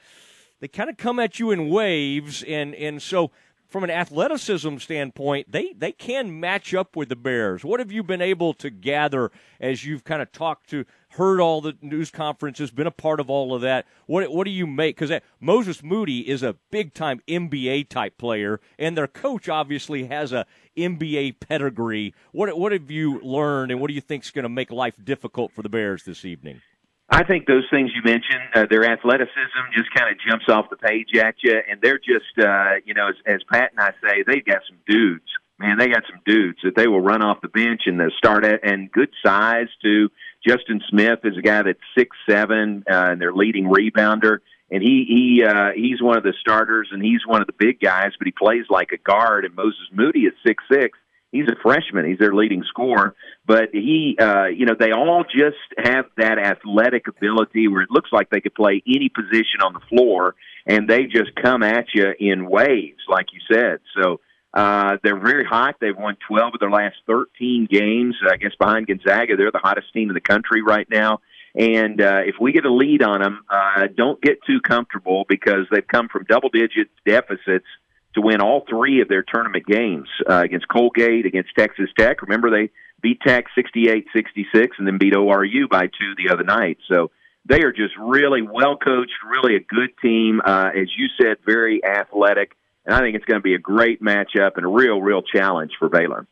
they 0.60 0.68
kind 0.68 0.88
of 0.88 0.96
come 0.96 1.18
at 1.18 1.40
you 1.40 1.50
in 1.50 1.68
waves, 1.68 2.42
and 2.44 2.74
and 2.74 3.02
so 3.02 3.32
from 3.74 3.82
an 3.82 3.90
athleticism 3.90 4.76
standpoint, 4.76 5.50
they 5.50 5.72
they 5.72 5.90
can 5.90 6.38
match 6.38 6.72
up 6.72 6.94
with 6.94 7.08
the 7.08 7.16
Bears. 7.16 7.64
What 7.64 7.80
have 7.80 7.90
you 7.90 8.04
been 8.04 8.22
able 8.22 8.54
to 8.54 8.70
gather 8.70 9.32
as 9.58 9.84
you've 9.84 10.04
kind 10.04 10.22
of 10.22 10.30
talked 10.30 10.70
to, 10.70 10.84
heard 11.08 11.40
all 11.40 11.60
the 11.60 11.76
news 11.82 12.12
conferences, 12.12 12.70
been 12.70 12.86
a 12.86 12.92
part 12.92 13.18
of 13.18 13.28
all 13.28 13.52
of 13.52 13.62
that? 13.62 13.86
What 14.06 14.30
what 14.30 14.44
do 14.44 14.52
you 14.52 14.68
make? 14.68 14.96
Because 14.96 15.20
Moses 15.40 15.82
Moody 15.82 16.28
is 16.28 16.44
a 16.44 16.54
big 16.70 16.94
time 16.94 17.20
NBA 17.26 17.88
type 17.88 18.16
player, 18.16 18.60
and 18.78 18.96
their 18.96 19.08
coach 19.08 19.48
obviously 19.48 20.06
has 20.06 20.32
a 20.32 20.46
NBA 20.76 21.40
pedigree. 21.40 22.14
What 22.32 22.56
what 22.58 22.72
have 22.72 22.90
you 22.90 23.20
learned, 23.20 23.72
and 23.72 23.80
what 23.80 23.88
do 23.88 23.94
you 23.94 24.00
think 24.00 24.24
is 24.24 24.30
going 24.30 24.44
to 24.44 24.48
make 24.48 24.70
life 24.70 24.94
difficult 25.02 25.52
for 25.52 25.62
the 25.62 25.68
Bears 25.68 26.04
this 26.04 26.24
evening? 26.24 26.60
I 27.08 27.22
think 27.22 27.46
those 27.46 27.64
things 27.70 27.90
you 27.94 28.02
mentioned, 28.02 28.48
uh, 28.54 28.66
their 28.68 28.90
athleticism 28.90 29.62
just 29.76 29.92
kind 29.94 30.10
of 30.10 30.16
jumps 30.26 30.46
off 30.48 30.70
the 30.70 30.76
page 30.76 31.08
at 31.16 31.34
you, 31.42 31.54
and 31.70 31.80
they're 31.82 31.98
just, 31.98 32.38
uh, 32.38 32.80
you 32.86 32.94
know, 32.94 33.08
as, 33.08 33.14
as 33.26 33.40
Pat 33.52 33.72
and 33.72 33.80
I 33.80 33.90
say, 34.02 34.24
they've 34.26 34.44
got 34.44 34.62
some 34.68 34.78
dudes. 34.88 35.28
Man, 35.58 35.78
they 35.78 35.88
got 35.88 36.02
some 36.10 36.20
dudes 36.26 36.58
that 36.64 36.74
they 36.74 36.88
will 36.88 37.02
run 37.02 37.22
off 37.22 37.40
the 37.40 37.48
bench 37.48 37.82
and 37.86 38.00
they 38.00 38.06
start 38.18 38.44
at, 38.44 38.66
and 38.68 38.90
good 38.90 39.10
size 39.24 39.68
too. 39.82 40.08
Justin 40.46 40.80
Smith 40.90 41.20
is 41.24 41.36
a 41.38 41.42
guy 41.42 41.62
that's 41.62 41.78
six 41.96 42.16
seven, 42.28 42.82
uh, 42.90 43.10
and 43.10 43.20
their 43.20 43.32
leading 43.32 43.66
rebounder, 43.66 44.38
and 44.74 44.82
he 44.82 45.04
he 45.06 45.44
uh, 45.44 45.70
he's 45.76 46.02
one 46.02 46.16
of 46.16 46.24
the 46.24 46.34
starters, 46.40 46.88
and 46.90 47.00
he's 47.00 47.24
one 47.24 47.40
of 47.40 47.46
the 47.46 47.54
big 47.56 47.78
guys, 47.80 48.10
but 48.18 48.26
he 48.26 48.32
plays 48.32 48.64
like 48.68 48.90
a 48.92 48.96
guard. 48.96 49.44
And 49.44 49.54
Moses 49.54 49.86
Moody 49.92 50.22
is 50.22 50.32
six 50.44 50.64
six. 50.70 50.98
He's 51.30 51.46
a 51.48 51.56
freshman. 51.62 52.06
He's 52.06 52.18
their 52.18 52.34
leading 52.34 52.64
scorer, 52.68 53.14
but 53.46 53.70
he, 53.72 54.16
uh, 54.20 54.46
you 54.46 54.66
know, 54.66 54.74
they 54.78 54.92
all 54.92 55.24
just 55.24 55.56
have 55.78 56.06
that 56.16 56.38
athletic 56.38 57.08
ability 57.08 57.66
where 57.68 57.82
it 57.82 57.90
looks 57.90 58.10
like 58.12 58.30
they 58.30 58.40
could 58.40 58.54
play 58.54 58.82
any 58.86 59.08
position 59.08 59.60
on 59.64 59.74
the 59.74 59.80
floor, 59.88 60.34
and 60.66 60.88
they 60.88 61.04
just 61.04 61.34
come 61.40 61.62
at 61.62 61.86
you 61.94 62.12
in 62.18 62.48
waves, 62.48 63.02
like 63.08 63.26
you 63.32 63.40
said. 63.52 63.78
So 64.00 64.20
uh, 64.54 64.98
they're 65.02 65.18
very 65.18 65.44
hot. 65.44 65.76
They've 65.80 65.96
won 65.96 66.16
12 66.28 66.54
of 66.54 66.60
their 66.60 66.70
last 66.70 66.96
13 67.08 67.66
games. 67.70 68.14
I 68.28 68.36
guess 68.36 68.52
behind 68.58 68.86
Gonzaga, 68.86 69.36
they're 69.36 69.50
the 69.50 69.58
hottest 69.58 69.92
team 69.92 70.10
in 70.10 70.14
the 70.14 70.20
country 70.20 70.62
right 70.62 70.86
now. 70.88 71.18
And 71.54 72.00
uh, 72.00 72.22
if 72.26 72.34
we 72.40 72.52
get 72.52 72.64
a 72.64 72.72
lead 72.72 73.02
on 73.02 73.20
them, 73.20 73.44
uh, 73.48 73.86
don't 73.94 74.20
get 74.20 74.38
too 74.44 74.60
comfortable 74.60 75.24
because 75.28 75.66
they've 75.70 75.86
come 75.86 76.08
from 76.08 76.24
double-digit 76.24 76.88
deficits 77.06 77.66
to 78.14 78.20
win 78.20 78.40
all 78.40 78.64
three 78.68 79.00
of 79.00 79.08
their 79.08 79.22
tournament 79.22 79.66
games 79.66 80.08
uh, 80.28 80.42
against 80.44 80.68
Colgate, 80.68 81.26
against 81.26 81.50
Texas 81.56 81.90
Tech. 81.96 82.22
Remember, 82.22 82.50
they 82.50 82.70
beat 83.02 83.20
Tech 83.20 83.46
68 83.54 84.06
66 84.14 84.76
and 84.78 84.86
then 84.86 84.98
beat 84.98 85.14
ORU 85.14 85.68
by 85.70 85.82
two 85.82 86.14
the 86.16 86.32
other 86.32 86.44
night. 86.44 86.78
So 86.88 87.10
they 87.44 87.62
are 87.62 87.72
just 87.72 87.94
really 87.98 88.42
well 88.42 88.76
coached, 88.76 89.12
really 89.28 89.56
a 89.56 89.60
good 89.60 89.90
team. 90.00 90.40
Uh, 90.44 90.70
as 90.74 90.88
you 90.96 91.06
said, 91.20 91.36
very 91.44 91.84
athletic. 91.84 92.56
And 92.86 92.94
I 92.94 93.00
think 93.00 93.16
it's 93.16 93.24
going 93.24 93.38
to 93.38 93.44
be 93.44 93.54
a 93.54 93.58
great 93.58 94.02
matchup 94.02 94.56
and 94.56 94.64
a 94.64 94.68
real, 94.68 95.00
real 95.00 95.22
challenge 95.22 95.72
for 95.78 95.88
Baylor. 95.88 96.26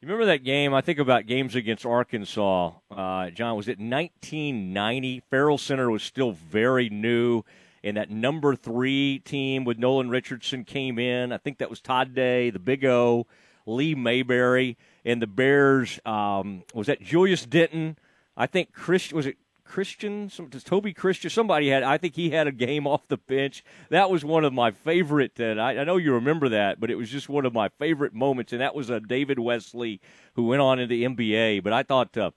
You 0.00 0.08
remember 0.08 0.26
that 0.26 0.44
game? 0.44 0.74
I 0.74 0.82
think 0.82 0.98
about 0.98 1.24
games 1.26 1.54
against 1.54 1.86
Arkansas. 1.86 2.72
Uh, 2.90 3.30
John, 3.30 3.56
was 3.56 3.66
it 3.66 3.78
1990? 3.78 5.22
Ferrell 5.30 5.56
Center 5.56 5.90
was 5.90 6.02
still 6.02 6.32
very 6.32 6.90
new, 6.90 7.44
and 7.82 7.96
that 7.96 8.10
number 8.10 8.54
three 8.54 9.20
team 9.20 9.64
with 9.64 9.78
Nolan 9.78 10.10
Richardson 10.10 10.64
came 10.64 10.98
in. 10.98 11.32
I 11.32 11.38
think 11.38 11.56
that 11.58 11.70
was 11.70 11.80
Todd 11.80 12.14
Day, 12.14 12.50
the 12.50 12.58
Big 12.58 12.84
O, 12.84 13.26
Lee 13.64 13.94
Mayberry, 13.94 14.76
and 15.02 15.22
the 15.22 15.26
Bears. 15.26 15.98
Um, 16.04 16.64
was 16.74 16.88
that 16.88 17.00
Julius 17.00 17.46
Denton? 17.46 17.96
I 18.36 18.46
think 18.46 18.72
Chris 18.74 19.14
was 19.14 19.24
it 19.24 19.38
Christian, 19.66 20.30
some, 20.30 20.48
Toby 20.48 20.92
Christian, 20.92 21.30
somebody 21.30 21.68
had, 21.68 21.82
I 21.82 21.98
think 21.98 22.14
he 22.14 22.30
had 22.30 22.46
a 22.46 22.52
game 22.52 22.86
off 22.86 23.08
the 23.08 23.16
bench. 23.16 23.64
That 23.90 24.10
was 24.10 24.24
one 24.24 24.44
of 24.44 24.52
my 24.52 24.70
favorite, 24.70 25.38
and 25.38 25.60
I, 25.60 25.78
I 25.78 25.84
know 25.84 25.96
you 25.96 26.14
remember 26.14 26.48
that, 26.50 26.80
but 26.80 26.90
it 26.90 26.94
was 26.94 27.10
just 27.10 27.28
one 27.28 27.44
of 27.44 27.52
my 27.52 27.68
favorite 27.68 28.14
moments, 28.14 28.52
and 28.52 28.60
that 28.60 28.74
was 28.74 28.90
a 28.90 29.00
David 29.00 29.38
Wesley, 29.38 30.00
who 30.34 30.44
went 30.44 30.62
on 30.62 30.78
into 30.78 30.94
the 30.94 31.04
NBA. 31.04 31.62
But 31.62 31.72
I 31.72 31.82
thought, 31.82 32.16
uh, 32.16 32.30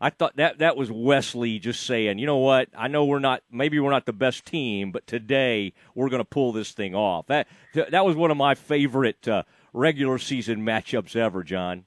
I 0.00 0.10
thought 0.10 0.36
that 0.36 0.58
that 0.58 0.76
was 0.76 0.90
Wesley 0.90 1.58
just 1.58 1.84
saying, 1.84 2.18
you 2.18 2.26
know 2.26 2.38
what? 2.38 2.68
I 2.76 2.88
know 2.88 3.04
we're 3.04 3.18
not, 3.18 3.42
maybe 3.50 3.80
we're 3.80 3.90
not 3.90 4.06
the 4.06 4.12
best 4.12 4.44
team, 4.44 4.92
but 4.92 5.06
today 5.06 5.72
we're 5.94 6.08
going 6.08 6.20
to 6.20 6.24
pull 6.24 6.52
this 6.52 6.72
thing 6.72 6.94
off. 6.94 7.26
That 7.26 7.48
that 7.74 8.04
was 8.04 8.16
one 8.16 8.30
of 8.30 8.36
my 8.36 8.54
favorite 8.54 9.26
uh, 9.26 9.42
regular 9.72 10.18
season 10.18 10.64
matchups 10.64 11.16
ever, 11.16 11.42
John. 11.42 11.84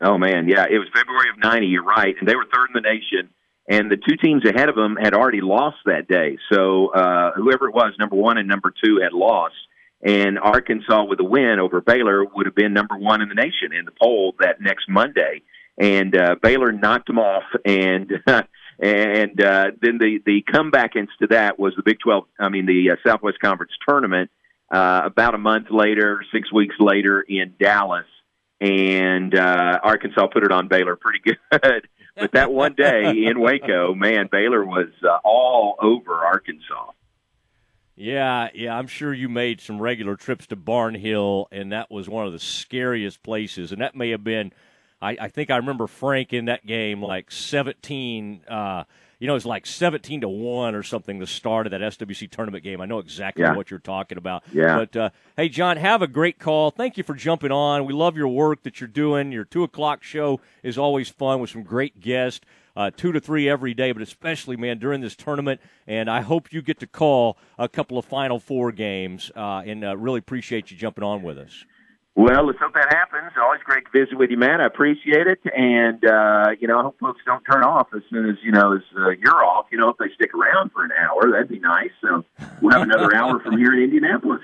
Oh 0.00 0.16
man, 0.16 0.48
yeah, 0.48 0.64
it 0.70 0.78
was 0.78 0.88
February 0.94 1.28
of 1.30 1.38
'90. 1.38 1.66
You're 1.66 1.82
right, 1.82 2.14
and 2.18 2.28
they 2.28 2.36
were 2.36 2.46
third 2.52 2.68
in 2.68 2.74
the 2.74 2.88
nation. 2.88 3.30
And 3.68 3.90
the 3.90 3.96
two 3.96 4.16
teams 4.16 4.44
ahead 4.46 4.70
of 4.70 4.76
them 4.76 4.96
had 4.96 5.12
already 5.12 5.42
lost 5.42 5.76
that 5.84 6.08
day. 6.08 6.38
So 6.50 6.88
uh, 6.88 7.32
whoever 7.32 7.68
it 7.68 7.74
was, 7.74 7.92
number 7.98 8.16
one 8.16 8.38
and 8.38 8.48
number 8.48 8.72
two, 8.82 9.00
had 9.02 9.12
lost. 9.12 9.54
And 10.02 10.38
Arkansas, 10.38 11.04
with 11.04 11.20
a 11.20 11.24
win 11.24 11.58
over 11.60 11.80
Baylor, 11.80 12.24
would 12.24 12.46
have 12.46 12.54
been 12.54 12.72
number 12.72 12.96
one 12.96 13.20
in 13.20 13.28
the 13.28 13.34
nation 13.34 13.74
in 13.78 13.84
the 13.84 13.92
poll 14.00 14.34
that 14.40 14.60
next 14.60 14.88
Monday. 14.88 15.42
And 15.76 16.16
uh, 16.16 16.36
Baylor 16.40 16.72
knocked 16.72 17.08
them 17.08 17.18
off, 17.18 17.44
and 17.64 18.10
and 18.26 19.40
uh, 19.40 19.70
then 19.80 19.98
the 19.98 20.18
the 20.24 20.42
comeback 20.50 20.96
into 20.96 21.28
that 21.30 21.58
was 21.58 21.74
the 21.76 21.82
Big 21.84 21.98
Twelve. 22.00 22.24
I 22.38 22.48
mean, 22.48 22.66
the 22.66 22.92
uh, 22.92 22.96
Southwest 23.06 23.38
Conference 23.40 23.72
tournament. 23.86 24.30
Uh, 24.70 25.02
about 25.04 25.34
a 25.34 25.38
month 25.38 25.68
later, 25.70 26.22
six 26.32 26.52
weeks 26.52 26.74
later, 26.78 27.22
in 27.26 27.54
Dallas, 27.58 28.04
and 28.60 29.34
uh, 29.34 29.78
Arkansas 29.82 30.26
put 30.26 30.44
it 30.44 30.52
on 30.52 30.68
Baylor 30.68 30.96
pretty 30.96 31.20
good. 31.50 31.88
But 32.18 32.32
that 32.32 32.52
one 32.52 32.74
day 32.74 33.24
in 33.26 33.40
Waco, 33.40 33.94
man, 33.94 34.28
Baylor 34.30 34.64
was 34.64 34.88
uh, 35.02 35.18
all 35.24 35.76
over 35.80 36.14
Arkansas. 36.14 36.92
Yeah, 37.96 38.48
yeah, 38.54 38.76
I'm 38.76 38.86
sure 38.86 39.12
you 39.12 39.28
made 39.28 39.60
some 39.60 39.80
regular 39.80 40.14
trips 40.14 40.46
to 40.48 40.56
Barnhill, 40.56 41.46
and 41.50 41.72
that 41.72 41.90
was 41.90 42.08
one 42.08 42.26
of 42.26 42.32
the 42.32 42.38
scariest 42.38 43.24
places. 43.24 43.72
And 43.72 43.80
that 43.80 43.96
may 43.96 44.10
have 44.10 44.22
been, 44.22 44.52
I, 45.02 45.16
I 45.20 45.28
think 45.28 45.50
I 45.50 45.56
remember 45.56 45.88
Frank 45.88 46.32
in 46.32 46.44
that 46.44 46.64
game 46.64 47.02
like 47.02 47.32
17. 47.32 48.42
Uh, 48.48 48.84
you 49.18 49.26
know, 49.26 49.32
it 49.32 49.36
was 49.36 49.46
like 49.46 49.66
17 49.66 50.20
to 50.22 50.28
one 50.28 50.74
or 50.74 50.82
something. 50.82 51.18
The 51.18 51.26
start 51.26 51.66
of 51.66 51.72
that 51.72 51.80
SWC 51.80 52.30
tournament 52.30 52.62
game. 52.64 52.80
I 52.80 52.86
know 52.86 52.98
exactly 52.98 53.42
Yeah. 53.42 53.54
what 53.56 53.70
you're 53.70 53.80
talking 53.80 54.16
about. 54.18 54.44
Yeah. 54.52 54.76
But 54.76 54.96
uh, 54.96 55.10
hey, 55.36 55.48
John, 55.48 55.76
have 55.76 56.02
a 56.02 56.06
great 56.06 56.38
call. 56.38 56.70
Thank 56.70 56.96
you 56.96 57.02
for 57.04 57.14
jumping 57.14 57.50
on. 57.52 57.84
We 57.84 57.92
love 57.92 58.16
your 58.16 58.28
work 58.28 58.62
that 58.62 58.80
you're 58.80 58.88
doing. 58.88 59.32
Your 59.32 59.44
two 59.44 59.64
o'clock 59.64 60.02
show 60.02 60.40
is 60.62 60.78
always 60.78 61.08
fun 61.08 61.40
with 61.40 61.50
some 61.50 61.62
great 61.64 62.00
guests. 62.00 62.40
Uh, 62.76 62.92
two 62.96 63.10
to 63.10 63.18
three 63.18 63.48
every 63.48 63.74
day, 63.74 63.90
but 63.90 64.00
especially, 64.02 64.56
man, 64.56 64.78
during 64.78 65.00
this 65.00 65.16
tournament. 65.16 65.60
And 65.88 66.08
I 66.08 66.20
hope 66.20 66.52
you 66.52 66.62
get 66.62 66.78
to 66.78 66.86
call 66.86 67.36
a 67.58 67.68
couple 67.68 67.98
of 67.98 68.04
Final 68.04 68.38
Four 68.38 68.70
games. 68.70 69.32
Uh, 69.34 69.62
and 69.66 69.84
uh, 69.84 69.96
really 69.96 70.20
appreciate 70.20 70.70
you 70.70 70.76
jumping 70.76 71.02
on 71.02 71.22
with 71.22 71.38
us. 71.38 71.64
Well, 72.18 72.46
let's 72.46 72.58
hope 72.58 72.74
that 72.74 72.92
happens. 72.92 73.30
Always 73.40 73.60
great 73.62 73.84
to 73.84 73.90
visit 73.92 74.18
with 74.18 74.28
you, 74.30 74.36
man. 74.36 74.60
I 74.60 74.66
appreciate 74.66 75.28
it, 75.28 75.38
and 75.56 76.04
uh, 76.04 76.48
you 76.58 76.66
know, 76.66 76.80
I 76.80 76.82
hope 76.82 76.98
folks 76.98 77.20
don't 77.24 77.44
turn 77.44 77.62
off 77.62 77.86
as 77.94 78.02
soon 78.10 78.28
as 78.28 78.34
you 78.42 78.50
know 78.50 78.74
as 78.74 78.82
uh, 78.98 79.10
you're 79.10 79.44
off. 79.44 79.66
You 79.70 79.78
know, 79.78 79.90
if 79.90 79.98
they 79.98 80.06
stick 80.16 80.34
around 80.34 80.72
for 80.72 80.84
an 80.84 80.90
hour, 80.98 81.30
that'd 81.30 81.48
be 81.48 81.60
nice. 81.60 81.92
So 82.00 82.24
we'll 82.60 82.72
have 82.72 82.82
another 82.82 83.14
hour 83.14 83.38
from 83.38 83.56
here 83.56 83.72
in 83.72 83.84
Indianapolis. 83.84 84.40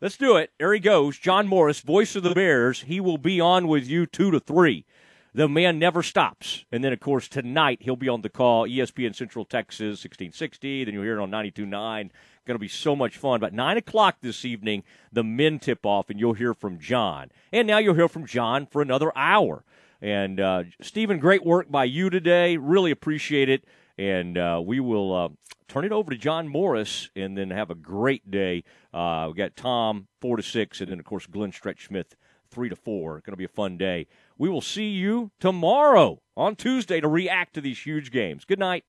Let's 0.00 0.16
do 0.16 0.36
it. 0.36 0.52
There 0.60 0.72
he 0.72 0.78
goes. 0.78 1.18
John 1.18 1.48
Morris, 1.48 1.80
voice 1.80 2.14
of 2.14 2.22
the 2.22 2.34
Bears. 2.34 2.82
He 2.82 3.00
will 3.00 3.18
be 3.18 3.40
on 3.40 3.66
with 3.66 3.88
you 3.88 4.06
two 4.06 4.30
to 4.30 4.38
three. 4.38 4.86
The 5.34 5.48
man 5.48 5.80
never 5.80 6.04
stops. 6.04 6.66
And 6.70 6.84
then, 6.84 6.92
of 6.92 7.00
course, 7.00 7.26
tonight 7.26 7.78
he'll 7.82 7.96
be 7.96 8.08
on 8.08 8.22
the 8.22 8.28
call, 8.28 8.68
ESPN 8.68 9.16
Central 9.16 9.44
Texas, 9.44 10.04
1660. 10.04 10.84
Then 10.84 10.94
you'll 10.94 11.02
hear 11.02 11.18
it 11.18 11.22
on 11.22 11.32
92.9. 11.32 12.10
Going 12.46 12.54
to 12.54 12.60
be 12.60 12.68
so 12.68 12.96
much 12.96 13.16
fun. 13.16 13.40
But 13.40 13.52
9 13.52 13.76
o'clock 13.76 14.16
this 14.20 14.44
evening, 14.44 14.82
the 15.12 15.22
men 15.22 15.58
tip 15.58 15.84
off, 15.84 16.10
and 16.10 16.18
you'll 16.18 16.34
hear 16.34 16.54
from 16.54 16.78
John. 16.78 17.30
And 17.52 17.66
now 17.66 17.78
you'll 17.78 17.94
hear 17.94 18.08
from 18.08 18.26
John 18.26 18.66
for 18.66 18.80
another 18.82 19.12
hour. 19.16 19.64
And 20.00 20.40
uh, 20.40 20.64
Stephen, 20.80 21.18
great 21.18 21.44
work 21.44 21.70
by 21.70 21.84
you 21.84 22.08
today. 22.08 22.56
Really 22.56 22.90
appreciate 22.90 23.48
it. 23.48 23.64
And 23.98 24.38
uh, 24.38 24.62
we 24.64 24.80
will 24.80 25.14
uh, 25.14 25.28
turn 25.68 25.84
it 25.84 25.92
over 25.92 26.10
to 26.10 26.16
John 26.16 26.48
Morris, 26.48 27.10
and 27.14 27.38
then 27.38 27.50
have 27.50 27.70
a 27.70 27.74
great 27.74 28.30
day. 28.30 28.64
Uh, 28.92 29.26
we 29.28 29.34
got 29.34 29.54
Tom 29.54 30.08
four 30.20 30.36
to 30.36 30.42
six, 30.42 30.80
and 30.80 30.90
then 30.90 30.98
of 30.98 31.04
course 31.04 31.26
Glenn 31.26 31.52
Stretch 31.52 31.86
Smith 31.86 32.16
three 32.50 32.68
to 32.68 32.76
four. 32.76 33.20
Going 33.20 33.32
to 33.32 33.36
be 33.36 33.44
a 33.44 33.48
fun 33.48 33.76
day. 33.76 34.06
We 34.36 34.48
will 34.48 34.62
see 34.62 34.88
you 34.88 35.30
tomorrow 35.38 36.22
on 36.36 36.56
Tuesday 36.56 37.00
to 37.00 37.08
react 37.08 37.54
to 37.54 37.60
these 37.60 37.78
huge 37.78 38.10
games. 38.10 38.44
Good 38.44 38.58
night. 38.58 38.78